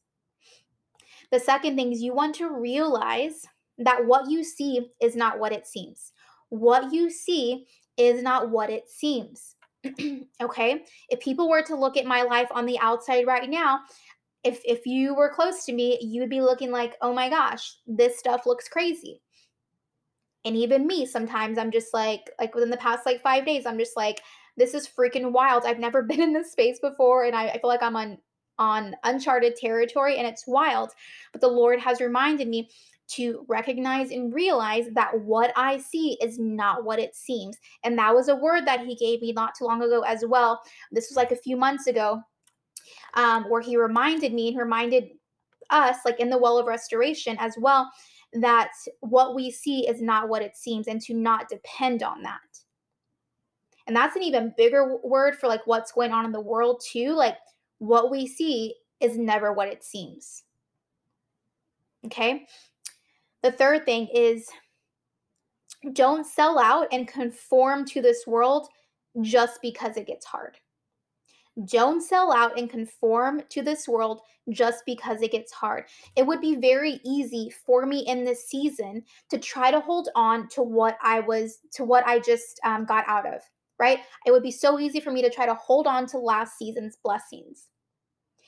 The 1.32 1.40
second 1.40 1.76
thing 1.76 1.92
is 1.92 2.02
you 2.02 2.14
want 2.14 2.36
to 2.36 2.52
realize 2.52 3.46
that 3.80 4.06
what 4.06 4.30
you 4.30 4.44
see 4.44 4.90
is 5.02 5.16
not 5.16 5.40
what 5.40 5.52
it 5.52 5.66
seems. 5.66 6.12
What 6.50 6.92
you 6.94 7.10
see 7.10 7.66
is 7.98 8.24
not 8.24 8.50
what 8.50 8.70
it 8.70 8.90
seems. 8.90 9.56
okay? 10.42 10.84
If 11.10 11.20
people 11.20 11.50
were 11.50 11.62
to 11.64 11.76
look 11.76 11.98
at 11.98 12.06
my 12.06 12.22
life 12.24 12.50
on 12.52 12.66
the 12.66 12.80
outside 12.80 13.28
right 13.28 13.50
now, 13.50 13.82
if 14.44 14.62
if 14.66 14.86
you 14.86 15.16
were 15.16 15.34
close 15.34 15.66
to 15.66 15.74
me, 15.74 15.98
you 16.02 16.22
would 16.22 16.30
be 16.30 16.42
looking 16.42 16.72
like, 16.72 16.96
"Oh 17.02 17.14
my 17.14 17.30
gosh, 17.30 17.78
this 17.88 18.18
stuff 18.20 18.46
looks 18.46 18.68
crazy." 18.68 19.22
And 20.46 20.56
even 20.56 20.88
me, 20.88 21.06
sometimes 21.06 21.58
I'm 21.58 21.72
just 21.72 21.94
like 21.94 22.32
like 22.40 22.56
within 22.56 22.70
the 22.70 22.78
past 22.78 23.06
like 23.06 23.22
5 23.22 23.46
days, 23.46 23.66
I'm 23.66 23.78
just 23.78 23.98
like, 23.98 24.22
"This 24.58 24.74
is 24.74 24.88
freaking 24.88 25.32
wild. 25.32 25.66
I've 25.66 25.80
never 25.80 26.02
been 26.10 26.22
in 26.22 26.34
this 26.34 26.52
space 26.52 26.80
before 26.80 27.26
and 27.26 27.36
I, 27.36 27.50
I 27.50 27.60
feel 27.60 27.70
like 27.70 27.84
I'm 27.84 27.96
on 27.96 28.18
on 28.58 28.96
uncharted 29.04 29.56
territory 29.56 30.18
and 30.18 30.28
it's 30.28 30.48
wild." 30.48 30.92
But 31.34 31.42
the 31.42 31.48
Lord 31.50 31.80
has 31.80 32.02
reminded 32.02 32.48
me 32.48 32.70
to 33.10 33.44
recognize 33.48 34.12
and 34.12 34.34
realize 34.34 34.86
that 34.94 35.20
what 35.22 35.52
I 35.56 35.78
see 35.80 36.18
is 36.22 36.38
not 36.40 36.84
what 36.84 37.00
it 37.00 37.16
seems. 37.16 37.58
And 37.84 37.98
that 37.98 38.14
was 38.14 38.28
a 38.28 38.36
word 38.36 38.68
that 38.68 38.86
he 38.86 38.96
gave 38.96 39.22
me 39.22 39.34
not 39.34 39.56
too 39.58 39.66
long 39.66 39.82
ago 39.82 40.02
as 40.02 40.24
well. 40.28 40.62
This 40.92 41.10
was 41.10 41.18
like 41.18 41.32
a 41.32 41.36
few 41.36 41.58
months 41.58 41.88
ago 41.88 42.22
um, 43.14 43.44
where 43.50 43.62
he 43.62 43.78
reminded 43.78 44.34
me 44.34 44.50
and 44.50 44.58
reminded 44.58 45.10
us, 45.70 45.98
like 46.06 46.20
in 46.20 46.30
the 46.30 46.38
well 46.38 46.58
of 46.58 46.66
restoration 46.66 47.38
as 47.40 47.56
well, 47.58 47.92
that 48.34 48.72
what 49.02 49.36
we 49.36 49.50
see 49.52 49.88
is 49.88 50.02
not 50.02 50.30
what 50.30 50.42
it 50.42 50.56
seems 50.56 50.88
and 50.88 51.02
to 51.02 51.14
not 51.14 51.50
depend 51.50 52.04
on 52.04 52.22
that. 52.24 52.40
And 53.88 53.96
that's 53.96 54.16
an 54.16 54.24
even 54.24 54.54
bigger 54.56 54.98
word 55.04 55.36
for 55.36 55.48
like 55.48 55.66
what's 55.66 55.92
going 55.92 56.12
on 56.12 56.26
in 56.26 56.32
the 56.32 56.40
world, 56.40 56.84
too. 56.86 57.14
Like 57.14 57.38
what 57.80 58.12
we 58.12 58.28
see 58.28 58.76
is 59.00 59.18
never 59.18 59.52
what 59.52 59.68
it 59.68 59.84
seems. 59.84 60.44
Okay. 62.06 62.46
The 63.42 63.52
third 63.52 63.86
thing 63.86 64.08
is 64.14 64.48
don't 65.94 66.26
sell 66.26 66.60
out 66.60 66.88
and 66.92 67.08
conform 67.08 67.86
to 67.86 68.02
this 68.02 68.28
world 68.28 68.68
just 69.22 69.62
because 69.62 69.98
it 69.98 70.08
gets 70.08 70.26
hard. 70.26 70.58
Don't 71.66 72.02
sell 72.02 72.32
out 72.32 72.58
and 72.58 72.70
conform 72.70 73.42
to 73.50 73.62
this 73.62 73.88
world 73.88 74.22
just 74.50 74.84
because 74.86 75.22
it 75.22 75.32
gets 75.32 75.52
hard. 75.52 75.86
It 76.16 76.26
would 76.26 76.42
be 76.42 76.56
very 76.56 77.00
easy 77.04 77.52
for 77.66 77.86
me 77.86 78.00
in 78.08 78.24
this 78.24 78.48
season 78.48 79.04
to 79.30 79.38
try 79.38 79.72
to 79.72 79.80
hold 79.80 80.10
on 80.16 80.48
to 80.50 80.64
what 80.64 80.98
I 81.02 81.20
was, 81.20 81.60
to 81.74 81.84
what 81.84 82.06
I 82.06 82.20
just 82.20 82.60
um, 82.64 82.86
got 82.86 83.06
out 83.08 83.26
of, 83.26 83.42
right? 83.80 84.00
It 84.26 84.32
would 84.32 84.44
be 84.44 84.52
so 84.52 84.80
easy 84.80 85.00
for 85.00 85.12
me 85.12 85.22
to 85.22 85.30
try 85.30 85.46
to 85.46 85.56
hold 85.56 85.88
on 85.88 86.06
to 86.08 86.18
last 86.18 86.58
season's 86.58 86.98
blessings. 87.04 87.68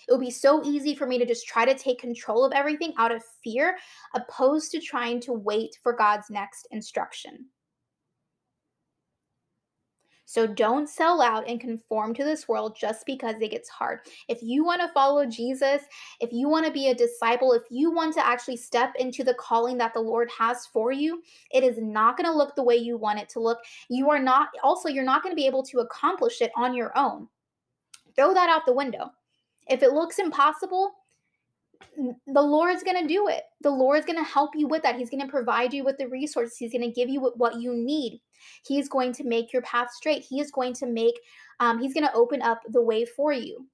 It 0.08 0.12
would 0.12 0.22
be 0.22 0.32
so 0.32 0.64
easy 0.64 0.96
for 0.96 1.06
me 1.06 1.20
to 1.20 1.26
just 1.26 1.48
try 1.48 1.66
to 1.66 1.78
take 1.78 2.00
control 2.00 2.44
of 2.44 2.54
everything 2.54 2.94
out 2.98 3.12
of 3.12 3.24
fear, 3.44 3.78
opposed 4.16 4.72
to 4.72 4.80
trying 4.80 5.20
to 5.22 5.34
wait 5.34 5.78
for 5.84 5.94
God's 5.94 6.30
next 6.30 6.68
instruction. 6.72 7.46
So 10.32 10.48
don't 10.48 10.88
sell 10.88 11.22
out 11.22 11.46
and 11.50 11.60
conform 11.60 12.14
to 12.14 12.24
this 12.24 12.48
world 12.48 12.78
just 12.80 13.06
because 13.06 13.36
it 13.42 13.52
gets 13.52 13.68
hard. 13.68 14.00
If 14.30 14.42
you 14.42 14.64
want 14.64 14.80
to 14.80 14.88
follow 14.94 15.26
Jesus, 15.26 15.82
if 16.22 16.32
you 16.32 16.48
want 16.48 16.66
to 16.66 16.72
be 16.72 16.88
a 16.88 16.96
disciple, 16.96 17.52
if 17.52 17.64
you 17.70 17.92
want 17.92 18.14
to 18.14 18.26
actually 18.26 18.56
step 18.56 18.94
into 18.98 19.26
the 19.26 19.34
calling 19.34 19.78
that 19.80 19.94
the 19.94 20.00
Lord 20.00 20.30
has 20.40 20.66
for 20.68 20.94
you, 20.94 21.22
it 21.52 21.66
is 21.66 21.80
not 21.82 22.16
going 22.16 22.32
to 22.32 22.38
look 22.38 22.56
the 22.56 22.64
way 22.64 22.78
you 22.78 22.96
want 22.96 23.20
it 23.20 23.28
to 23.28 23.42
look. 23.42 23.60
You 23.90 24.10
are 24.10 24.20
not, 24.20 24.48
also, 24.64 24.88
you're 24.88 25.04
not 25.04 25.22
going 25.22 25.34
to 25.34 25.36
be 25.36 25.48
able 25.48 25.64
to 25.64 25.80
accomplish 25.80 26.40
it 26.40 26.54
on 26.56 26.74
your 26.74 26.98
own. 26.98 27.28
Throw 28.16 28.34
that 28.34 28.50
out 28.50 28.66
the 28.66 28.72
window. 28.72 29.12
If 29.68 29.84
it 29.84 29.92
looks 29.92 30.18
impossible, 30.18 30.94
the 32.28 32.42
Lord's 32.42 32.84
going 32.84 33.02
to 33.02 33.08
do 33.08 33.28
it. 33.28 33.44
The 33.62 33.70
Lord's 33.70 34.06
going 34.06 34.18
to 34.18 34.24
help 34.24 34.52
you 34.56 34.68
with 34.68 34.84
that. 34.84 34.96
He's 34.96 35.10
going 35.10 35.26
to 35.26 35.32
provide 35.32 35.74
you 35.74 35.84
with 35.84 35.98
the 35.98 36.08
resources. 36.08 36.58
He's 36.58 36.72
going 36.72 36.82
to 36.82 36.92
give 36.92 37.10
you 37.10 37.32
what 37.36 37.60
you 37.60 37.74
need. 37.74 38.22
He's 38.66 38.90
going 38.90 39.14
to 39.14 39.24
make 39.24 39.54
your 39.54 39.62
path 39.62 39.92
straight. 39.94 40.24
He 40.28 40.40
is 40.40 40.52
going 40.52 40.74
to 40.76 40.86
make, 40.86 41.16
um, 41.60 41.80
he's 41.80 41.94
going 41.94 42.06
to 42.06 42.14
open 42.14 42.42
up 42.42 42.62
the 42.70 42.82
way 42.82 43.06
for 43.06 43.34
you. 43.34 43.68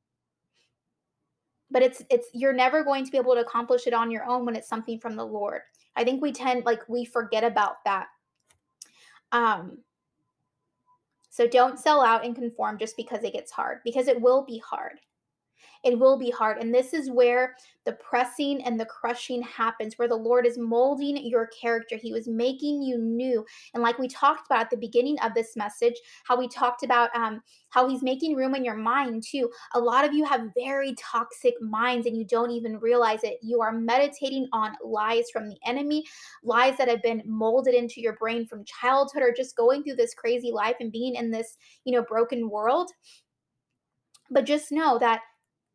But 1.69 1.83
it's, 1.83 2.01
it's, 2.09 2.27
you're 2.33 2.53
never 2.53 2.83
going 2.83 3.05
to 3.05 3.11
be 3.11 3.17
able 3.17 3.35
to 3.35 3.41
accomplish 3.41 3.87
it 3.87 3.93
on 3.93 4.11
your 4.11 4.25
own 4.25 4.45
when 4.45 4.55
it's 4.55 4.69
something 4.69 4.99
from 4.99 5.15
the 5.15 5.25
Lord. 5.25 5.61
I 5.95 6.03
think 6.03 6.21
we 6.21 6.31
tend, 6.31 6.65
like, 6.65 6.87
we 6.87 7.05
forget 7.05 7.43
about 7.43 7.83
that. 7.85 8.07
Um, 9.31 9.79
so 11.29 11.47
don't 11.47 11.79
sell 11.79 12.01
out 12.01 12.25
and 12.25 12.35
conform 12.35 12.77
just 12.77 12.95
because 12.97 13.23
it 13.23 13.33
gets 13.33 13.51
hard, 13.51 13.79
because 13.83 14.07
it 14.07 14.21
will 14.21 14.45
be 14.45 14.61
hard 14.65 14.99
it 15.83 15.97
will 15.97 16.17
be 16.17 16.29
hard. 16.29 16.57
And 16.57 16.73
this 16.73 16.93
is 16.93 17.09
where 17.09 17.55
the 17.85 17.93
pressing 17.93 18.63
and 18.65 18.79
the 18.79 18.85
crushing 18.85 19.41
happens, 19.43 19.97
where 19.97 20.07
the 20.07 20.15
Lord 20.15 20.45
is 20.45 20.57
molding 20.57 21.17
your 21.25 21.47
character. 21.47 21.95
He 21.95 22.11
was 22.11 22.27
making 22.27 22.81
you 22.81 22.97
new. 22.97 23.45
And 23.73 23.81
like 23.81 23.97
we 23.97 24.07
talked 24.07 24.47
about 24.47 24.61
at 24.61 24.69
the 24.69 24.77
beginning 24.77 25.17
of 25.19 25.33
this 25.33 25.55
message, 25.55 25.95
how 26.25 26.37
we 26.37 26.47
talked 26.49 26.83
about 26.83 27.09
um, 27.15 27.41
how 27.69 27.87
He's 27.87 28.03
making 28.03 28.35
room 28.35 28.55
in 28.55 28.65
your 28.65 28.75
mind 28.75 29.23
too. 29.23 29.49
A 29.75 29.79
lot 29.79 30.03
of 30.03 30.13
you 30.13 30.25
have 30.25 30.49
very 30.55 30.95
toxic 30.95 31.53
minds 31.61 32.07
and 32.07 32.17
you 32.17 32.25
don't 32.25 32.51
even 32.51 32.79
realize 32.79 33.23
it. 33.23 33.37
You 33.41 33.61
are 33.61 33.71
meditating 33.71 34.49
on 34.51 34.73
lies 34.83 35.29
from 35.31 35.47
the 35.47 35.57
enemy, 35.65 36.03
lies 36.43 36.77
that 36.77 36.89
have 36.89 37.01
been 37.01 37.23
molded 37.25 37.73
into 37.73 38.01
your 38.01 38.17
brain 38.17 38.45
from 38.45 38.65
childhood 38.65 39.23
or 39.23 39.33
just 39.35 39.55
going 39.55 39.83
through 39.83 39.95
this 39.95 40.13
crazy 40.13 40.51
life 40.51 40.75
and 40.79 40.91
being 40.91 41.15
in 41.15 41.31
this, 41.31 41.57
you 41.85 41.93
know, 41.93 42.03
broken 42.03 42.49
world. 42.49 42.91
But 44.29 44.45
just 44.45 44.71
know 44.71 44.99
that 44.99 45.21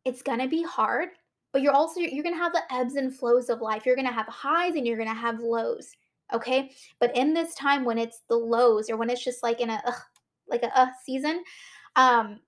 it's 0.05 0.21
going 0.21 0.39
to 0.39 0.47
be 0.47 0.63
hard, 0.63 1.09
but 1.51 1.61
you're 1.61 1.73
also 1.73 1.99
you're 1.99 2.23
going 2.23 2.35
to 2.35 2.41
have 2.41 2.53
the 2.53 2.63
ebbs 2.71 2.95
and 2.95 3.15
flows 3.15 3.49
of 3.49 3.61
life. 3.61 3.85
You're 3.85 3.95
going 3.95 4.07
to 4.07 4.13
have 4.13 4.27
highs 4.27 4.75
and 4.75 4.85
you're 4.85 4.97
going 4.97 5.09
to 5.09 5.15
have 5.15 5.39
lows. 5.39 5.91
Okay? 6.33 6.71
But 6.99 7.15
in 7.15 7.33
this 7.33 7.53
time 7.55 7.85
when 7.85 7.97
it's 7.97 8.21
the 8.27 8.35
lows 8.35 8.89
or 8.89 8.97
when 8.97 9.09
it's 9.09 9.23
just 9.23 9.43
like 9.43 9.61
in 9.61 9.69
a 9.69 9.81
ugh, 9.85 10.01
like 10.47 10.63
a 10.63 10.77
uh, 10.77 10.87
season, 11.05 11.43
um 11.95 12.39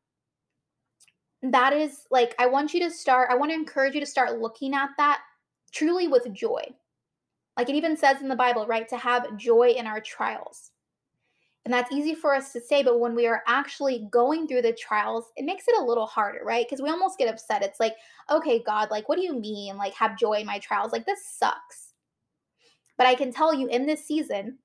that 1.52 1.74
is 1.74 2.08
like 2.10 2.34
I 2.40 2.48
want 2.48 2.74
you 2.74 2.80
to 2.82 2.90
start 2.90 3.30
I 3.32 3.36
want 3.36 3.52
to 3.52 3.56
encourage 3.56 3.94
you 3.94 4.00
to 4.00 4.06
start 4.06 4.40
looking 4.40 4.74
at 4.74 4.90
that 4.98 5.22
truly 5.72 6.08
with 6.08 6.34
joy. 6.34 6.64
Like 7.58 7.70
it 7.70 7.76
even 7.76 7.96
says 7.96 8.22
in 8.22 8.28
the 8.28 8.36
Bible, 8.36 8.66
right, 8.66 8.88
to 8.90 8.98
have 8.98 9.38
joy 9.38 9.70
in 9.70 9.88
our 9.88 10.02
trials. 10.02 10.72
And 11.66 11.74
that's 11.74 11.92
easy 11.92 12.14
for 12.14 12.36
us 12.36 12.54
to 12.54 12.62
say, 12.62 12.84
but 12.84 13.00
when 13.00 13.16
we 13.16 13.26
are 13.26 13.42
actually 13.48 14.08
going 14.12 14.48
through 14.48 14.62
the 14.62 14.74
trials, 14.74 15.32
it 15.36 15.46
makes 15.46 15.68
it 15.68 15.76
a 15.76 15.84
little 15.84 16.06
harder, 16.06 16.42
right? 16.46 16.66
Because 16.68 16.82
we 16.82 16.92
almost 16.92 17.18
get 17.18 17.28
upset. 17.28 17.64
It's 17.64 17.80
like, 17.80 17.96
okay, 18.30 18.62
God, 18.64 18.92
like, 18.92 19.10
what 19.10 19.18
do 19.18 19.24
you 19.24 19.34
mean? 19.34 19.76
Like, 19.76 19.96
have 19.96 20.18
joy 20.18 20.34
in 20.34 20.46
my 20.46 20.60
trials? 20.60 20.92
Like, 20.92 21.08
this 21.08 21.26
sucks. 21.26 21.94
But 22.98 23.08
I 23.08 23.16
can 23.16 23.34
tell 23.34 23.52
you 23.52 23.68
in 23.68 23.88
this 23.88 24.06
season, 24.06 24.60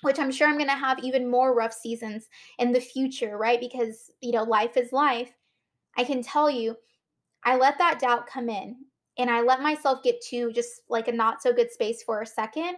which 0.00 0.18
I'm 0.18 0.32
sure 0.32 0.48
I'm 0.48 0.56
going 0.56 0.70
to 0.70 0.74
have 0.74 0.98
even 1.00 1.30
more 1.30 1.54
rough 1.54 1.74
seasons 1.74 2.28
in 2.58 2.72
the 2.72 2.80
future, 2.80 3.36
right? 3.36 3.60
Because, 3.60 4.10
you 4.22 4.32
know, 4.32 4.42
life 4.42 4.78
is 4.78 4.90
life. 4.90 5.34
I 5.98 6.04
can 6.04 6.22
tell 6.22 6.50
you, 6.50 6.76
I 7.44 7.56
let 7.56 7.76
that 7.76 8.00
doubt 8.00 8.26
come 8.26 8.48
in 8.48 8.76
and 9.18 9.30
I 9.30 9.42
let 9.42 9.60
myself 9.60 10.02
get 10.02 10.20
to 10.30 10.50
just 10.52 10.80
like 10.88 11.08
a 11.08 11.12
not 11.12 11.42
so 11.42 11.52
good 11.52 11.70
space 11.70 12.02
for 12.02 12.22
a 12.22 12.26
second. 12.26 12.76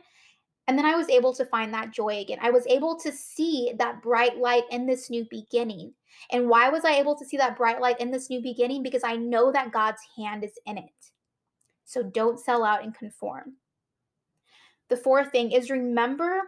And 0.67 0.79
then 0.79 0.87
I 0.87 0.95
was 0.95 1.09
able 1.11 1.35
to 1.35 1.45
find 1.45 1.73
that 1.75 1.93
joy 1.93 2.21
again. 2.21 2.39
I 2.41 2.51
was 2.51 2.67
able 2.67 2.99
to 3.01 3.13
see 3.13 3.73
that 3.79 4.03
bright 4.03 4.39
light 4.39 4.65
in 4.71 4.87
this 4.87 5.11
new 5.11 5.27
beginning. 5.31 5.93
And 6.31 6.49
why 6.49 6.71
was 6.71 6.85
I 6.85 6.95
able 6.95 7.17
to 7.17 7.25
see 7.25 7.37
that 7.37 7.57
bright 7.57 7.81
light 7.81 8.01
in 8.01 8.11
this 8.11 8.31
new 8.31 8.41
beginning? 8.41 8.83
Because 8.83 9.05
I 9.05 9.17
know 9.17 9.53
that 9.53 9.73
God's 9.73 10.01
hand 10.17 10.43
is 10.43 10.59
in 10.67 10.79
it. 10.79 11.11
So 11.85 12.03
don't 12.03 12.41
sell 12.41 12.65
out 12.65 12.83
and 12.83 12.95
conform. 12.95 13.57
The 14.89 14.97
fourth 14.97 15.31
thing 15.33 15.53
is 15.53 15.71
remember, 15.71 16.43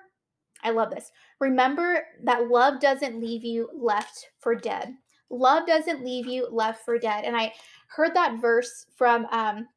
I 0.62 0.70
love 0.70 0.90
this. 0.90 1.11
Remember 1.40 2.05
that 2.24 2.48
love 2.48 2.81
doesn't 2.81 3.20
leave 3.20 3.44
you 3.44 3.68
left 3.74 4.31
for 4.40 4.55
dead. 4.55 4.94
Love 5.29 5.66
doesn't 5.66 6.05
leave 6.05 6.26
you 6.26 6.48
left 6.50 6.85
for 6.85 6.98
dead. 6.98 7.24
And 7.24 7.37
I 7.37 7.52
heard 7.88 8.14
that 8.14 8.40
verse 8.40 8.87
from 8.94 9.26
um, 9.26 9.68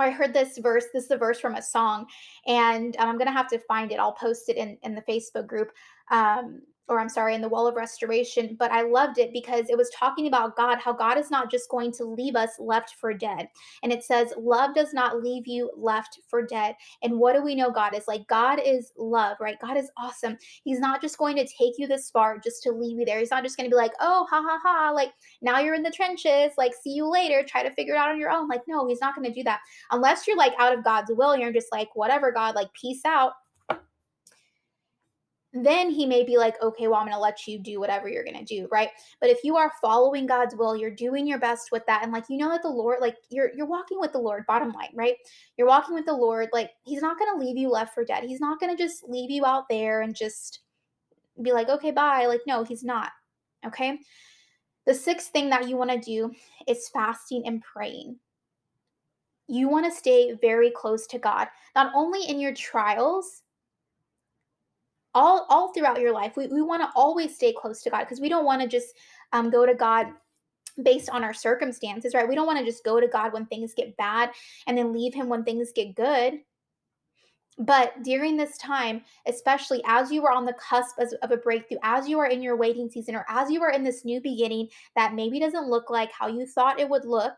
I 0.00 0.10
heard 0.10 0.32
this 0.32 0.58
verse. 0.58 0.86
This 0.92 1.04
is 1.04 1.10
a 1.10 1.16
verse 1.16 1.38
from 1.38 1.54
a 1.54 1.62
song, 1.62 2.06
and 2.46 2.96
um, 2.98 3.08
I'm 3.08 3.18
gonna 3.18 3.32
have 3.32 3.48
to 3.48 3.58
find 3.58 3.92
it. 3.92 3.98
I'll 3.98 4.12
post 4.12 4.48
it 4.48 4.56
in 4.56 4.78
in 4.82 4.94
the 4.94 5.02
Facebook 5.02 5.46
group. 5.46 5.72
Um, 6.10 6.62
or 6.88 6.98
I'm 6.98 7.08
sorry, 7.08 7.34
in 7.34 7.40
the 7.40 7.48
Wall 7.48 7.66
of 7.66 7.76
Restoration, 7.76 8.56
but 8.58 8.70
I 8.70 8.82
loved 8.82 9.18
it 9.18 9.32
because 9.32 9.70
it 9.70 9.78
was 9.78 9.90
talking 9.90 10.26
about 10.26 10.56
God, 10.56 10.78
how 10.78 10.92
God 10.92 11.16
is 11.16 11.30
not 11.30 11.50
just 11.50 11.68
going 11.70 11.92
to 11.92 12.04
leave 12.04 12.34
us 12.34 12.50
left 12.58 12.96
for 13.00 13.14
dead. 13.14 13.48
And 13.82 13.92
it 13.92 14.02
says, 14.02 14.34
Love 14.36 14.74
does 14.74 14.92
not 14.92 15.22
leave 15.22 15.46
you 15.46 15.70
left 15.76 16.20
for 16.28 16.44
dead. 16.44 16.74
And 17.02 17.18
what 17.18 17.34
do 17.34 17.42
we 17.42 17.54
know 17.54 17.70
God 17.70 17.94
is? 17.94 18.08
Like, 18.08 18.26
God 18.26 18.60
is 18.64 18.92
love, 18.98 19.36
right? 19.40 19.58
God 19.60 19.76
is 19.76 19.90
awesome. 19.96 20.36
He's 20.64 20.80
not 20.80 21.00
just 21.00 21.18
going 21.18 21.36
to 21.36 21.46
take 21.46 21.74
you 21.78 21.86
this 21.86 22.10
far 22.10 22.38
just 22.38 22.62
to 22.64 22.72
leave 22.72 22.98
you 22.98 23.04
there. 23.04 23.20
He's 23.20 23.30
not 23.30 23.44
just 23.44 23.56
going 23.56 23.68
to 23.68 23.74
be 23.74 23.80
like, 23.80 23.92
Oh, 24.00 24.26
ha 24.28 24.42
ha 24.44 24.58
ha, 24.62 24.90
like 24.90 25.12
now 25.40 25.60
you're 25.60 25.74
in 25.74 25.82
the 25.82 25.90
trenches, 25.90 26.52
like, 26.58 26.72
see 26.74 26.90
you 26.90 27.08
later, 27.08 27.44
try 27.46 27.62
to 27.62 27.70
figure 27.70 27.94
it 27.94 27.98
out 27.98 28.10
on 28.10 28.18
your 28.18 28.30
own. 28.30 28.48
Like, 28.48 28.62
no, 28.66 28.86
He's 28.88 29.00
not 29.00 29.14
going 29.14 29.28
to 29.28 29.34
do 29.34 29.44
that 29.44 29.60
unless 29.92 30.26
you're 30.26 30.36
like 30.36 30.54
out 30.58 30.76
of 30.76 30.84
God's 30.84 31.12
will. 31.14 31.36
You're 31.36 31.52
just 31.52 31.72
like, 31.72 31.88
whatever, 31.94 32.32
God, 32.32 32.54
like, 32.54 32.72
peace 32.74 33.04
out 33.04 33.32
then 35.52 35.90
he 35.90 36.06
may 36.06 36.24
be 36.24 36.38
like, 36.38 36.60
okay, 36.62 36.88
well, 36.88 36.98
I'm 36.98 37.06
going 37.06 37.14
to 37.14 37.20
let 37.20 37.46
you 37.46 37.58
do 37.58 37.78
whatever 37.78 38.08
you're 38.08 38.24
going 38.24 38.38
to 38.38 38.44
do, 38.44 38.66
right? 38.72 38.88
But 39.20 39.28
if 39.28 39.44
you 39.44 39.56
are 39.56 39.70
following 39.82 40.26
God's 40.26 40.56
will, 40.56 40.74
you're 40.74 40.90
doing 40.90 41.26
your 41.26 41.38
best 41.38 41.70
with 41.70 41.84
that, 41.86 42.02
and 42.02 42.12
like 42.12 42.24
you 42.30 42.38
know 42.38 42.48
that 42.48 42.62
the 42.62 42.68
Lord, 42.68 43.00
like 43.00 43.16
you're 43.28 43.50
you're 43.54 43.66
walking 43.66 44.00
with 44.00 44.12
the 44.12 44.18
Lord. 44.18 44.46
Bottom 44.46 44.72
line, 44.72 44.92
right? 44.94 45.16
You're 45.56 45.68
walking 45.68 45.94
with 45.94 46.06
the 46.06 46.14
Lord. 46.14 46.48
Like 46.52 46.70
He's 46.84 47.02
not 47.02 47.18
going 47.18 47.32
to 47.32 47.44
leave 47.44 47.58
you 47.58 47.68
left 47.70 47.94
for 47.94 48.04
dead. 48.04 48.24
He's 48.24 48.40
not 48.40 48.60
going 48.60 48.74
to 48.74 48.82
just 48.82 49.04
leave 49.08 49.30
you 49.30 49.44
out 49.44 49.68
there 49.68 50.00
and 50.00 50.16
just 50.16 50.60
be 51.42 51.52
like, 51.52 51.68
okay, 51.68 51.90
bye. 51.90 52.26
Like 52.26 52.42
no, 52.46 52.64
He's 52.64 52.84
not. 52.84 53.10
Okay. 53.66 53.98
The 54.86 54.94
sixth 54.94 55.28
thing 55.28 55.50
that 55.50 55.68
you 55.68 55.76
want 55.76 55.90
to 55.90 55.98
do 55.98 56.32
is 56.66 56.88
fasting 56.88 57.42
and 57.46 57.62
praying. 57.62 58.16
You 59.48 59.68
want 59.68 59.84
to 59.84 59.96
stay 59.96 60.34
very 60.40 60.70
close 60.70 61.06
to 61.08 61.18
God, 61.18 61.48
not 61.76 61.92
only 61.94 62.24
in 62.24 62.40
your 62.40 62.54
trials 62.54 63.41
all 65.14 65.46
all 65.48 65.72
throughout 65.72 66.00
your 66.00 66.12
life 66.12 66.36
we, 66.36 66.46
we 66.48 66.62
want 66.62 66.82
to 66.82 66.88
always 66.94 67.34
stay 67.34 67.52
close 67.52 67.82
to 67.82 67.90
god 67.90 68.00
because 68.00 68.20
we 68.20 68.28
don't 68.28 68.44
want 68.44 68.62
to 68.62 68.68
just 68.68 68.94
um, 69.32 69.50
go 69.50 69.66
to 69.66 69.74
god 69.74 70.06
based 70.82 71.10
on 71.10 71.24
our 71.24 71.34
circumstances 71.34 72.14
right? 72.14 72.28
We 72.28 72.34
don't 72.34 72.46
want 72.46 72.58
to 72.58 72.64
just 72.64 72.84
go 72.84 73.00
to 73.00 73.08
god 73.08 73.32
when 73.32 73.46
things 73.46 73.74
get 73.74 73.96
bad 73.96 74.30
and 74.66 74.76
then 74.76 74.92
leave 74.92 75.14
him 75.14 75.28
when 75.28 75.44
things 75.44 75.72
get 75.74 75.94
good. 75.94 76.40
But 77.58 78.02
during 78.02 78.36
this 78.36 78.56
time 78.56 79.02
especially 79.26 79.82
as 79.86 80.10
you 80.10 80.24
are 80.24 80.32
on 80.32 80.46
the 80.46 80.54
cusp 80.54 80.98
of 80.98 81.30
a 81.30 81.36
breakthrough 81.36 81.78
as 81.82 82.08
you 82.08 82.18
are 82.18 82.26
in 82.26 82.42
your 82.42 82.56
waiting 82.56 82.88
season 82.88 83.14
or 83.14 83.26
as 83.28 83.50
you 83.50 83.62
are 83.62 83.70
in 83.70 83.84
this 83.84 84.04
new 84.04 84.20
beginning 84.20 84.68
that 84.96 85.14
maybe 85.14 85.38
doesn't 85.38 85.68
look 85.68 85.90
like 85.90 86.10
how 86.12 86.28
you 86.28 86.46
thought 86.46 86.80
it 86.80 86.88
would 86.88 87.04
look 87.04 87.34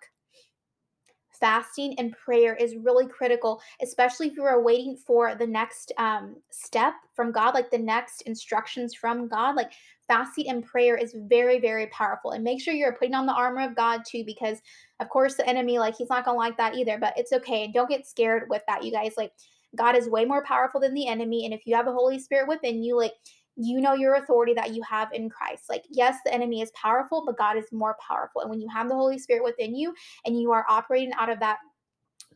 fasting 1.44 1.94
and 1.98 2.16
prayer 2.16 2.54
is 2.54 2.74
really 2.74 3.06
critical, 3.06 3.60
especially 3.82 4.28
if 4.28 4.34
you 4.34 4.44
are 4.44 4.62
waiting 4.62 4.96
for 4.96 5.34
the 5.34 5.46
next 5.46 5.92
um, 5.98 6.36
step 6.48 6.94
from 7.14 7.30
God, 7.30 7.52
like 7.52 7.70
the 7.70 7.76
next 7.76 8.22
instructions 8.22 8.94
from 8.94 9.28
God. 9.28 9.54
Like 9.54 9.72
fasting 10.08 10.48
and 10.48 10.64
prayer 10.64 10.96
is 10.96 11.14
very, 11.28 11.60
very 11.60 11.88
powerful. 11.88 12.30
And 12.30 12.42
make 12.42 12.62
sure 12.62 12.72
you're 12.72 12.94
putting 12.94 13.14
on 13.14 13.26
the 13.26 13.34
armor 13.34 13.60
of 13.60 13.76
God 13.76 14.04
too, 14.08 14.24
because 14.24 14.62
of 15.00 15.10
course 15.10 15.34
the 15.34 15.46
enemy, 15.46 15.78
like 15.78 15.96
he's 15.98 16.08
not 16.08 16.24
gonna 16.24 16.38
like 16.38 16.56
that 16.56 16.76
either. 16.76 16.96
But 16.98 17.12
it's 17.18 17.34
okay. 17.34 17.64
And 17.64 17.74
don't 17.74 17.90
get 17.90 18.06
scared 18.06 18.44
with 18.48 18.62
that, 18.66 18.82
you 18.82 18.90
guys. 18.90 19.12
Like 19.18 19.32
God 19.76 19.96
is 19.96 20.08
way 20.08 20.24
more 20.24 20.44
powerful 20.44 20.80
than 20.80 20.94
the 20.94 21.08
enemy. 21.08 21.44
And 21.44 21.52
if 21.52 21.66
you 21.66 21.76
have 21.76 21.84
the 21.84 21.92
Holy 21.92 22.18
Spirit 22.18 22.48
within 22.48 22.82
you, 22.82 22.96
like 22.96 23.12
you 23.56 23.80
know 23.80 23.94
your 23.94 24.14
authority 24.14 24.54
that 24.54 24.74
you 24.74 24.82
have 24.82 25.12
in 25.12 25.30
Christ. 25.30 25.64
Like, 25.68 25.84
yes, 25.88 26.18
the 26.24 26.34
enemy 26.34 26.60
is 26.60 26.72
powerful, 26.72 27.24
but 27.24 27.38
God 27.38 27.56
is 27.56 27.70
more 27.72 27.96
powerful. 28.06 28.40
And 28.40 28.50
when 28.50 28.60
you 28.60 28.68
have 28.68 28.88
the 28.88 28.94
Holy 28.94 29.18
Spirit 29.18 29.44
within 29.44 29.74
you 29.74 29.94
and 30.24 30.40
you 30.40 30.52
are 30.52 30.66
operating 30.68 31.12
out 31.14 31.30
of 31.30 31.40
that 31.40 31.58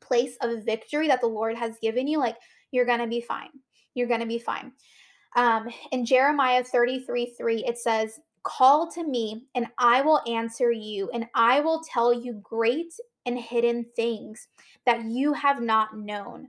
place 0.01 0.37
of 0.41 0.65
victory 0.65 1.09
that 1.09 1.21
the 1.21 1.27
Lord 1.27 1.57
has 1.57 1.77
given 1.83 2.07
you, 2.07 2.19
like, 2.19 2.37
you're 2.71 2.87
going 2.87 3.01
to 3.01 3.07
be 3.07 3.21
fine. 3.21 3.51
You're 3.95 4.07
going 4.07 4.21
to 4.21 4.27
be 4.27 4.39
fine. 4.39 4.73
Um, 5.37 5.69
in 5.93 6.05
Jeremiah 6.05 6.65
33 6.65 7.35
3, 7.37 7.65
it 7.65 7.79
says, 7.79 8.21
Call 8.45 8.91
to 8.93 9.05
me, 9.05 9.47
and 9.55 9.67
I 9.79 10.01
will 10.01 10.23
answer 10.27 10.71
you, 10.71 11.11
and 11.13 11.27
I 11.35 11.61
will 11.61 11.83
tell 11.83 12.13
you 12.13 12.35
great 12.43 12.95
and 13.27 13.39
hidden 13.39 13.85
things 13.95 14.49
that 14.87 15.05
you 15.05 15.33
have 15.35 15.61
not 15.61 15.97
known. 15.97 16.49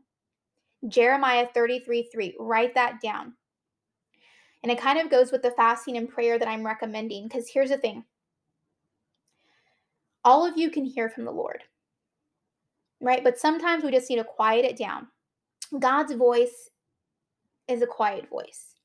Jeremiah 0.87 1.47
33 1.53 2.09
3. 2.11 2.35
Write 2.39 2.73
that 2.75 3.01
down. 3.01 3.33
And 4.61 4.71
it 4.71 4.79
kind 4.79 4.99
of 4.99 5.09
goes 5.09 5.31
with 5.31 5.41
the 5.41 5.51
fasting 5.51 5.97
and 5.97 6.09
prayer 6.09 6.37
that 6.37 6.47
I'm 6.47 6.65
recommending 6.65 7.27
because 7.27 7.49
here's 7.49 7.69
the 7.69 7.77
thing 7.77 8.03
all 10.25 10.45
of 10.45 10.57
you 10.57 10.69
can 10.69 10.83
hear 10.83 11.09
from 11.09 11.25
the 11.25 11.31
Lord, 11.31 11.63
right? 12.99 13.23
But 13.23 13.39
sometimes 13.39 13.83
we 13.83 13.91
just 13.91 14.09
need 14.09 14.17
to 14.17 14.23
quiet 14.23 14.65
it 14.65 14.77
down. 14.77 15.07
God's 15.79 16.13
voice 16.13 16.69
is 17.67 17.81
a 17.81 17.87
quiet 17.87 18.29
voice. 18.29 18.75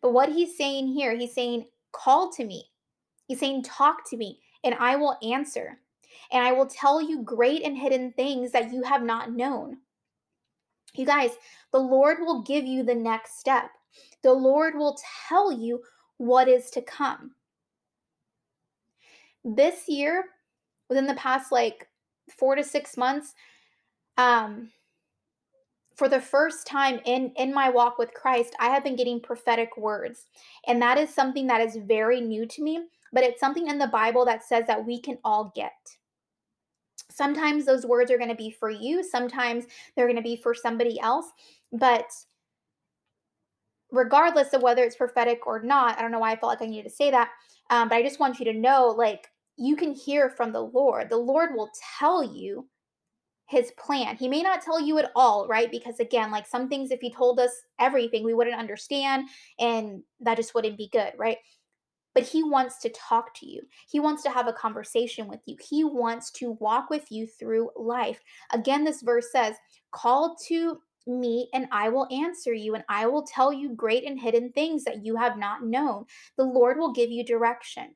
But 0.00 0.12
what 0.12 0.30
he's 0.30 0.56
saying 0.56 0.88
here, 0.88 1.16
he's 1.16 1.34
saying, 1.34 1.66
call 1.92 2.30
to 2.32 2.44
me. 2.44 2.66
He's 3.26 3.40
saying, 3.40 3.64
talk 3.64 4.08
to 4.10 4.16
me, 4.16 4.40
and 4.62 4.74
I 4.78 4.94
will 4.96 5.18
answer. 5.22 5.80
And 6.30 6.44
I 6.44 6.52
will 6.52 6.66
tell 6.66 7.00
you 7.00 7.22
great 7.22 7.62
and 7.62 7.76
hidden 7.76 8.12
things 8.12 8.52
that 8.52 8.72
you 8.72 8.82
have 8.82 9.02
not 9.02 9.32
known. 9.32 9.78
You 10.94 11.06
guys, 11.06 11.32
the 11.72 11.78
Lord 11.78 12.18
will 12.20 12.42
give 12.42 12.64
you 12.64 12.82
the 12.82 12.94
next 12.94 13.38
step 13.38 13.70
the 14.22 14.32
Lord 14.32 14.76
will 14.76 14.98
tell 15.28 15.52
you 15.52 15.82
what 16.18 16.48
is 16.48 16.70
to 16.70 16.82
come. 16.82 17.32
This 19.44 19.88
year, 19.88 20.24
within 20.88 21.06
the 21.06 21.14
past 21.14 21.52
like 21.52 21.88
four 22.28 22.56
to 22.56 22.64
six 22.64 22.96
months, 22.96 23.34
um, 24.16 24.70
for 25.94 26.08
the 26.08 26.20
first 26.20 26.66
time 26.66 27.00
in 27.04 27.32
in 27.36 27.54
my 27.54 27.70
walk 27.70 27.98
with 27.98 28.12
Christ, 28.12 28.54
I 28.60 28.68
have 28.68 28.84
been 28.84 28.96
getting 28.96 29.20
prophetic 29.20 29.76
words. 29.76 30.26
And 30.66 30.80
that 30.82 30.98
is 30.98 31.12
something 31.12 31.46
that 31.46 31.60
is 31.60 31.76
very 31.76 32.20
new 32.20 32.46
to 32.46 32.62
me, 32.62 32.86
but 33.12 33.24
it's 33.24 33.40
something 33.40 33.68
in 33.68 33.78
the 33.78 33.86
Bible 33.86 34.24
that 34.26 34.44
says 34.44 34.66
that 34.66 34.84
we 34.84 35.00
can 35.00 35.18
all 35.24 35.52
get. 35.54 35.96
Sometimes 37.10 37.64
those 37.64 37.86
words 37.86 38.10
are 38.10 38.18
going 38.18 38.30
to 38.30 38.36
be 38.36 38.50
for 38.50 38.70
you, 38.70 39.02
sometimes 39.02 39.64
they're 39.94 40.06
going 40.06 40.16
to 40.16 40.22
be 40.22 40.36
for 40.36 40.54
somebody 40.54 41.00
else, 41.00 41.26
but 41.72 42.10
regardless 43.92 44.52
of 44.52 44.62
whether 44.62 44.82
it's 44.82 44.96
prophetic 44.96 45.46
or 45.46 45.62
not, 45.62 45.98
I 45.98 46.02
don't 46.02 46.12
know 46.12 46.18
why 46.18 46.32
I 46.32 46.36
felt 46.36 46.50
like 46.50 46.62
I 46.62 46.66
needed 46.66 46.88
to 46.88 46.94
say 46.94 47.10
that, 47.10 47.30
um, 47.70 47.88
but 47.88 47.96
I 47.96 48.02
just 48.02 48.20
want 48.20 48.38
you 48.38 48.44
to 48.46 48.52
know 48.52 48.94
like 48.96 49.28
you 49.56 49.76
can 49.76 49.92
hear 49.92 50.30
from 50.30 50.52
the 50.52 50.62
Lord. 50.62 51.08
The 51.08 51.16
Lord 51.16 51.50
will 51.54 51.70
tell 51.98 52.22
you 52.22 52.68
his 53.48 53.70
plan. 53.78 54.16
He 54.16 54.28
may 54.28 54.42
not 54.42 54.60
tell 54.60 54.80
you 54.80 54.98
at 54.98 55.12
all, 55.14 55.46
right? 55.46 55.70
Because 55.70 56.00
again, 56.00 56.30
like 56.30 56.46
some 56.46 56.68
things, 56.68 56.90
if 56.90 57.00
he 57.00 57.12
told 57.12 57.38
us 57.38 57.52
everything, 57.78 58.24
we 58.24 58.34
wouldn't 58.34 58.58
understand 58.58 59.28
and 59.58 60.02
that 60.20 60.36
just 60.36 60.54
wouldn't 60.54 60.76
be 60.76 60.88
good, 60.92 61.12
right? 61.16 61.38
But 62.14 62.24
he 62.24 62.42
wants 62.42 62.78
to 62.80 62.88
talk 62.88 63.34
to 63.34 63.46
you. 63.46 63.62
He 63.88 64.00
wants 64.00 64.22
to 64.24 64.30
have 64.30 64.48
a 64.48 64.52
conversation 64.52 65.28
with 65.28 65.40
you. 65.46 65.56
He 65.60 65.84
wants 65.84 66.30
to 66.32 66.52
walk 66.52 66.90
with 66.90 67.12
you 67.12 67.26
through 67.26 67.70
life. 67.76 68.18
Again, 68.52 68.84
this 68.84 69.02
verse 69.02 69.30
says, 69.30 69.54
call 69.92 70.36
to 70.48 70.80
me 71.06 71.48
and 71.52 71.66
I 71.72 71.88
will 71.88 72.08
answer 72.10 72.52
you 72.52 72.74
and 72.74 72.84
I 72.88 73.06
will 73.06 73.22
tell 73.22 73.52
you 73.52 73.74
great 73.74 74.04
and 74.04 74.20
hidden 74.20 74.52
things 74.52 74.84
that 74.84 75.04
you 75.04 75.16
have 75.16 75.38
not 75.38 75.64
known. 75.64 76.04
The 76.36 76.44
Lord 76.44 76.78
will 76.78 76.92
give 76.92 77.10
you 77.10 77.24
direction. 77.24 77.94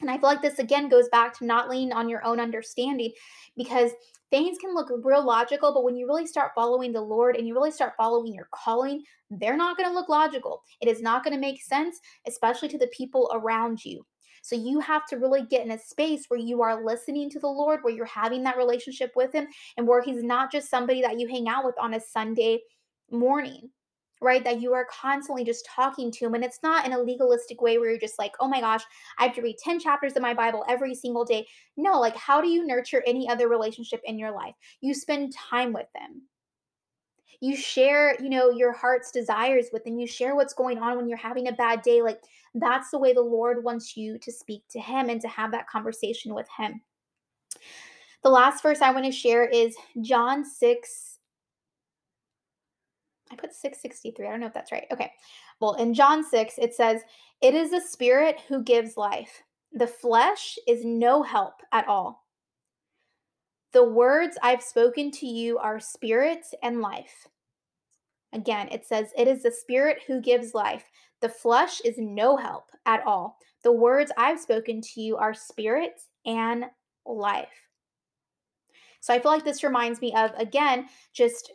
And 0.00 0.10
I 0.10 0.18
feel 0.18 0.28
like 0.28 0.42
this 0.42 0.58
again 0.58 0.88
goes 0.88 1.08
back 1.08 1.36
to 1.38 1.46
not 1.46 1.70
leaning 1.70 1.92
on 1.92 2.08
your 2.08 2.24
own 2.24 2.38
understanding 2.38 3.12
because 3.56 3.92
things 4.30 4.58
can 4.58 4.74
look 4.74 4.90
real 5.02 5.24
logical, 5.24 5.72
but 5.72 5.84
when 5.84 5.96
you 5.96 6.06
really 6.06 6.26
start 6.26 6.52
following 6.54 6.92
the 6.92 7.00
Lord 7.00 7.36
and 7.36 7.46
you 7.46 7.54
really 7.54 7.70
start 7.70 7.94
following 7.96 8.34
your 8.34 8.48
calling, 8.54 9.02
they're 9.30 9.56
not 9.56 9.76
going 9.76 9.88
to 9.88 9.94
look 9.94 10.08
logical. 10.08 10.62
It 10.82 10.88
is 10.88 11.00
not 11.00 11.24
going 11.24 11.34
to 11.34 11.40
make 11.40 11.62
sense, 11.62 11.98
especially 12.26 12.68
to 12.68 12.78
the 12.78 12.88
people 12.88 13.30
around 13.32 13.84
you. 13.84 14.04
So 14.46 14.54
you 14.54 14.78
have 14.78 15.06
to 15.06 15.16
really 15.16 15.42
get 15.42 15.64
in 15.64 15.72
a 15.72 15.78
space 15.78 16.26
where 16.28 16.38
you 16.38 16.62
are 16.62 16.84
listening 16.84 17.28
to 17.30 17.40
the 17.40 17.48
Lord, 17.48 17.80
where 17.82 17.92
you're 17.92 18.06
having 18.06 18.44
that 18.44 18.56
relationship 18.56 19.10
with 19.16 19.32
Him, 19.32 19.48
and 19.76 19.88
where 19.88 20.00
He's 20.00 20.22
not 20.22 20.52
just 20.52 20.70
somebody 20.70 21.02
that 21.02 21.18
you 21.18 21.26
hang 21.26 21.48
out 21.48 21.64
with 21.64 21.74
on 21.80 21.94
a 21.94 22.00
Sunday 22.00 22.60
morning 23.10 23.70
right? 24.22 24.44
That 24.44 24.62
you 24.62 24.72
are 24.72 24.86
constantly 24.86 25.44
just 25.44 25.66
talking 25.66 26.10
to 26.10 26.24
him. 26.24 26.32
And 26.32 26.42
it's 26.42 26.60
not 26.62 26.86
in 26.86 26.94
a 26.94 26.98
legalistic 26.98 27.60
way 27.60 27.76
where 27.76 27.90
you're 27.90 27.98
just 27.98 28.18
like, 28.18 28.32
oh 28.40 28.48
my 28.48 28.60
gosh, 28.60 28.82
I 29.18 29.24
have 29.24 29.34
to 29.34 29.42
read 29.42 29.58
10 29.58 29.78
chapters 29.78 30.16
of 30.16 30.22
my 30.22 30.32
Bible 30.32 30.64
every 30.70 30.94
single 30.94 31.26
day. 31.26 31.46
No, 31.76 32.00
like, 32.00 32.16
how 32.16 32.40
do 32.40 32.48
you 32.48 32.66
nurture 32.66 33.02
any 33.06 33.28
other 33.28 33.46
relationship 33.46 34.00
in 34.06 34.18
your 34.18 34.30
life? 34.30 34.54
You 34.80 34.94
spend 34.94 35.34
time 35.34 35.74
with 35.74 35.86
them 35.94 36.22
you 37.40 37.56
share 37.56 38.20
you 38.22 38.28
know 38.28 38.50
your 38.50 38.72
heart's 38.72 39.10
desires 39.10 39.66
with 39.72 39.84
them 39.84 39.98
you 39.98 40.06
share 40.06 40.34
what's 40.34 40.54
going 40.54 40.78
on 40.78 40.96
when 40.96 41.08
you're 41.08 41.18
having 41.18 41.48
a 41.48 41.52
bad 41.52 41.82
day 41.82 42.02
like 42.02 42.20
that's 42.54 42.90
the 42.90 42.98
way 42.98 43.12
the 43.12 43.20
lord 43.20 43.62
wants 43.62 43.96
you 43.96 44.18
to 44.18 44.32
speak 44.32 44.62
to 44.68 44.80
him 44.80 45.08
and 45.08 45.20
to 45.20 45.28
have 45.28 45.50
that 45.50 45.68
conversation 45.68 46.34
with 46.34 46.48
him. 46.56 46.80
The 48.22 48.30
last 48.30 48.62
verse 48.62 48.80
i 48.80 48.90
want 48.90 49.04
to 49.04 49.12
share 49.12 49.48
is 49.48 49.76
john 50.00 50.44
6 50.44 51.18
i 53.30 53.36
put 53.36 53.52
663 53.52 54.26
i 54.26 54.30
don't 54.30 54.40
know 54.40 54.46
if 54.46 54.54
that's 54.54 54.72
right 54.72 54.86
okay. 54.92 55.12
Well 55.60 55.74
in 55.74 55.94
john 55.94 56.24
6 56.24 56.54
it 56.58 56.74
says 56.74 57.02
it 57.42 57.54
is 57.54 57.70
the 57.70 57.80
spirit 57.80 58.40
who 58.48 58.62
gives 58.62 58.96
life. 58.96 59.42
The 59.72 59.86
flesh 59.86 60.58
is 60.66 60.84
no 60.84 61.22
help 61.22 61.60
at 61.72 61.86
all 61.86 62.25
The 63.76 63.84
words 63.84 64.38
I've 64.42 64.62
spoken 64.62 65.10
to 65.10 65.26
you 65.26 65.58
are 65.58 65.78
spirit 65.78 66.46
and 66.62 66.80
life. 66.80 67.28
Again, 68.32 68.68
it 68.72 68.86
says, 68.86 69.12
It 69.18 69.28
is 69.28 69.42
the 69.42 69.50
spirit 69.50 69.98
who 70.06 70.22
gives 70.22 70.54
life. 70.54 70.84
The 71.20 71.28
flesh 71.28 71.82
is 71.82 71.96
no 71.98 72.38
help 72.38 72.70
at 72.86 73.06
all. 73.06 73.36
The 73.64 73.72
words 73.72 74.10
I've 74.16 74.40
spoken 74.40 74.80
to 74.80 75.02
you 75.02 75.18
are 75.18 75.34
spirit 75.34 76.00
and 76.24 76.64
life. 77.04 77.68
So 79.00 79.12
I 79.12 79.18
feel 79.18 79.30
like 79.30 79.44
this 79.44 79.62
reminds 79.62 80.00
me 80.00 80.14
of, 80.14 80.30
again, 80.38 80.86
just 81.12 81.52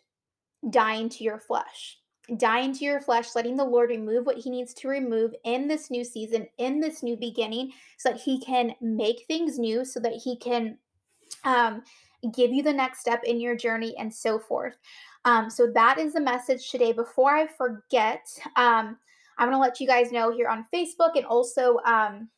dying 0.70 1.10
to 1.10 1.24
your 1.24 1.40
flesh. 1.40 1.98
Dying 2.38 2.72
to 2.74 2.86
your 2.86 3.02
flesh, 3.02 3.34
letting 3.34 3.58
the 3.58 3.66
Lord 3.66 3.90
remove 3.90 4.28
what 4.28 4.38
He 4.38 4.52
needs 4.52 4.76
to 4.76 4.88
remove 4.88 5.34
in 5.44 5.68
this 5.68 5.90
new 5.90 6.04
season, 6.04 6.46
in 6.60 6.82
this 6.82 7.02
new 7.02 7.18
beginning, 7.18 7.72
so 7.98 8.10
that 8.12 8.22
He 8.22 8.40
can 8.40 8.76
make 8.80 9.26
things 9.26 9.58
new, 9.58 9.84
so 9.84 10.00
that 10.00 10.14
He 10.24 10.38
can 10.38 10.78
um, 11.44 11.82
give 12.34 12.52
you 12.52 12.64
the 12.64 12.74
next 12.74 13.00
step 13.00 13.24
in 13.24 13.40
your 13.40 13.56
journey, 13.56 13.96
and 13.98 14.14
so 14.14 14.40
forth. 14.40 14.78
Um, 15.26 15.50
so 15.50 15.72
that 15.74 16.00
is 16.00 16.14
the 16.14 16.22
message 16.22 16.70
today. 16.70 16.92
Before 16.92 17.32
I 17.32 17.48
forget, 17.48 18.26
um, 18.56 18.98
I'm 19.38 19.50
going 19.50 19.52
to 19.52 19.58
let 19.58 19.80
you 19.80 19.88
guys 19.88 20.12
know 20.12 20.32
here 20.32 20.48
on 20.48 20.66
Facebook 20.74 21.12
and 21.16 21.26
also 21.26 21.78
um, 21.86 22.30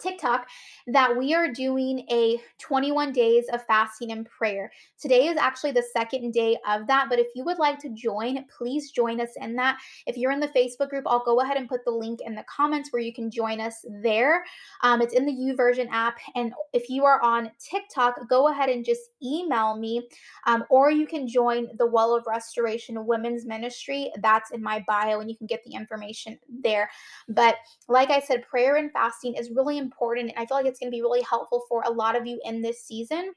TikTok 0.00 0.48
that 0.86 1.16
we 1.16 1.34
are 1.34 1.52
doing 1.52 2.06
a 2.10 2.40
21 2.58 3.12
days 3.12 3.44
of 3.52 3.64
fasting 3.66 4.12
and 4.12 4.26
prayer. 4.26 4.72
Today 4.98 5.26
is 5.28 5.36
actually 5.38 5.72
the 5.72 5.84
second 5.92 6.32
day 6.32 6.56
of 6.66 6.86
that, 6.86 7.06
but 7.08 7.18
if 7.18 7.28
you 7.34 7.44
would 7.44 7.58
like 7.58 7.78
to 7.80 7.90
join, 7.90 8.44
please 8.56 8.90
join 8.90 9.20
us 9.20 9.30
in 9.40 9.54
that. 9.56 9.78
If 10.06 10.16
you're 10.16 10.32
in 10.32 10.40
the 10.40 10.48
Facebook 10.48 10.90
group, 10.90 11.04
I'll 11.06 11.24
go 11.24 11.40
ahead 11.40 11.56
and 11.56 11.68
put 11.68 11.84
the 11.84 11.90
link 11.90 12.20
in 12.24 12.34
the 12.34 12.44
comments 12.44 12.92
where 12.92 13.02
you 13.02 13.12
can 13.12 13.30
join 13.30 13.60
us 13.60 13.84
there. 14.02 14.44
Um, 14.82 15.00
it's 15.00 15.14
in 15.14 15.26
the 15.26 15.32
YouVersion 15.32 15.88
app. 15.90 16.18
And 16.34 16.52
if 16.72 16.88
you 16.88 17.04
are 17.04 17.20
on 17.22 17.50
TikTok, 17.58 18.28
go 18.28 18.48
ahead 18.48 18.68
and 18.68 18.84
just 18.84 19.10
email 19.22 19.76
me, 19.76 20.08
um, 20.46 20.64
or 20.70 20.90
you 20.90 21.06
can 21.06 21.28
join 21.28 21.68
the 21.76 21.86
Well 21.86 22.14
of 22.14 22.26
Restoration 22.26 23.04
Women's 23.06 23.44
Ministry. 23.44 24.10
That's 24.22 24.50
in 24.50 24.62
my 24.62 24.84
bio, 24.86 25.20
and 25.20 25.30
you 25.30 25.36
can 25.36 25.46
get 25.46 25.62
the 25.64 25.74
information 25.74 26.38
there. 26.48 26.90
But 27.28 27.56
like 27.88 28.10
I 28.10 28.20
said, 28.20 28.46
prayer 28.48 28.76
and 28.76 28.92
fasting 28.92 29.34
is 29.34 29.50
really 29.50 29.78
important 29.78 29.89
important. 29.90 30.30
And 30.30 30.38
I 30.38 30.46
feel 30.46 30.56
like 30.56 30.66
it's 30.66 30.78
going 30.78 30.90
to 30.90 30.96
be 30.96 31.02
really 31.02 31.22
helpful 31.22 31.64
for 31.68 31.82
a 31.82 31.90
lot 31.90 32.16
of 32.16 32.26
you 32.26 32.40
in 32.44 32.62
this 32.62 32.84
season. 32.84 33.32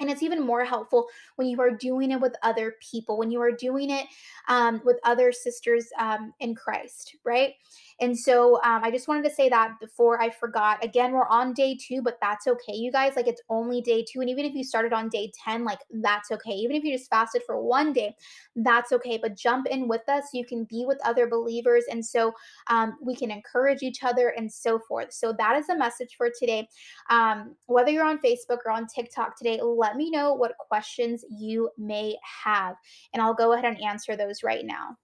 And 0.00 0.10
it's 0.10 0.22
even 0.22 0.42
more 0.42 0.64
helpful 0.64 1.06
when 1.36 1.46
you 1.46 1.60
are 1.60 1.70
doing 1.70 2.10
it 2.10 2.20
with 2.20 2.34
other 2.42 2.74
people, 2.80 3.16
when 3.16 3.30
you 3.30 3.40
are 3.40 3.52
doing 3.52 3.90
it 3.90 4.06
um, 4.48 4.80
with 4.84 4.98
other 5.04 5.30
sisters 5.32 5.86
um, 5.98 6.32
in 6.40 6.54
Christ, 6.54 7.16
right? 7.24 7.54
And 8.00 8.18
so 8.18 8.56
um, 8.64 8.82
I 8.82 8.90
just 8.90 9.08
wanted 9.08 9.24
to 9.28 9.34
say 9.34 9.48
that 9.48 9.78
before 9.80 10.20
I 10.20 10.30
forgot. 10.30 10.84
Again, 10.84 11.12
we're 11.12 11.28
on 11.28 11.52
day 11.52 11.76
two, 11.80 12.02
but 12.02 12.18
that's 12.20 12.46
okay, 12.46 12.74
you 12.74 12.90
guys. 12.90 13.14
Like 13.16 13.28
it's 13.28 13.42
only 13.48 13.80
day 13.80 14.04
two. 14.10 14.20
And 14.20 14.30
even 14.30 14.44
if 14.44 14.54
you 14.54 14.64
started 14.64 14.92
on 14.92 15.08
day 15.08 15.32
10, 15.44 15.64
like 15.64 15.80
that's 16.02 16.30
okay. 16.30 16.52
Even 16.52 16.76
if 16.76 16.84
you 16.84 16.96
just 16.96 17.10
fasted 17.10 17.42
for 17.46 17.62
one 17.62 17.92
day, 17.92 18.14
that's 18.56 18.92
okay. 18.92 19.18
But 19.20 19.36
jump 19.36 19.66
in 19.66 19.88
with 19.88 20.08
us. 20.08 20.24
You 20.32 20.44
can 20.44 20.64
be 20.64 20.84
with 20.86 20.98
other 21.04 21.26
believers. 21.28 21.84
And 21.90 22.04
so 22.04 22.32
um, 22.68 22.96
we 23.00 23.14
can 23.14 23.30
encourage 23.30 23.82
each 23.82 24.02
other 24.02 24.34
and 24.36 24.52
so 24.52 24.78
forth. 24.88 25.12
So 25.12 25.32
that 25.38 25.56
is 25.56 25.66
the 25.66 25.76
message 25.76 26.14
for 26.16 26.30
today. 26.38 26.68
Um, 27.10 27.54
whether 27.66 27.90
you're 27.90 28.04
on 28.04 28.18
Facebook 28.18 28.58
or 28.64 28.72
on 28.72 28.86
TikTok 28.86 29.36
today, 29.36 29.60
let 29.62 29.96
me 29.96 30.10
know 30.10 30.34
what 30.34 30.56
questions 30.58 31.24
you 31.30 31.70
may 31.78 32.16
have, 32.44 32.76
and 33.12 33.22
I'll 33.22 33.34
go 33.34 33.52
ahead 33.52 33.64
and 33.64 33.82
answer 33.82 34.16
those 34.16 34.42
right 34.42 34.64
now. 34.64 34.96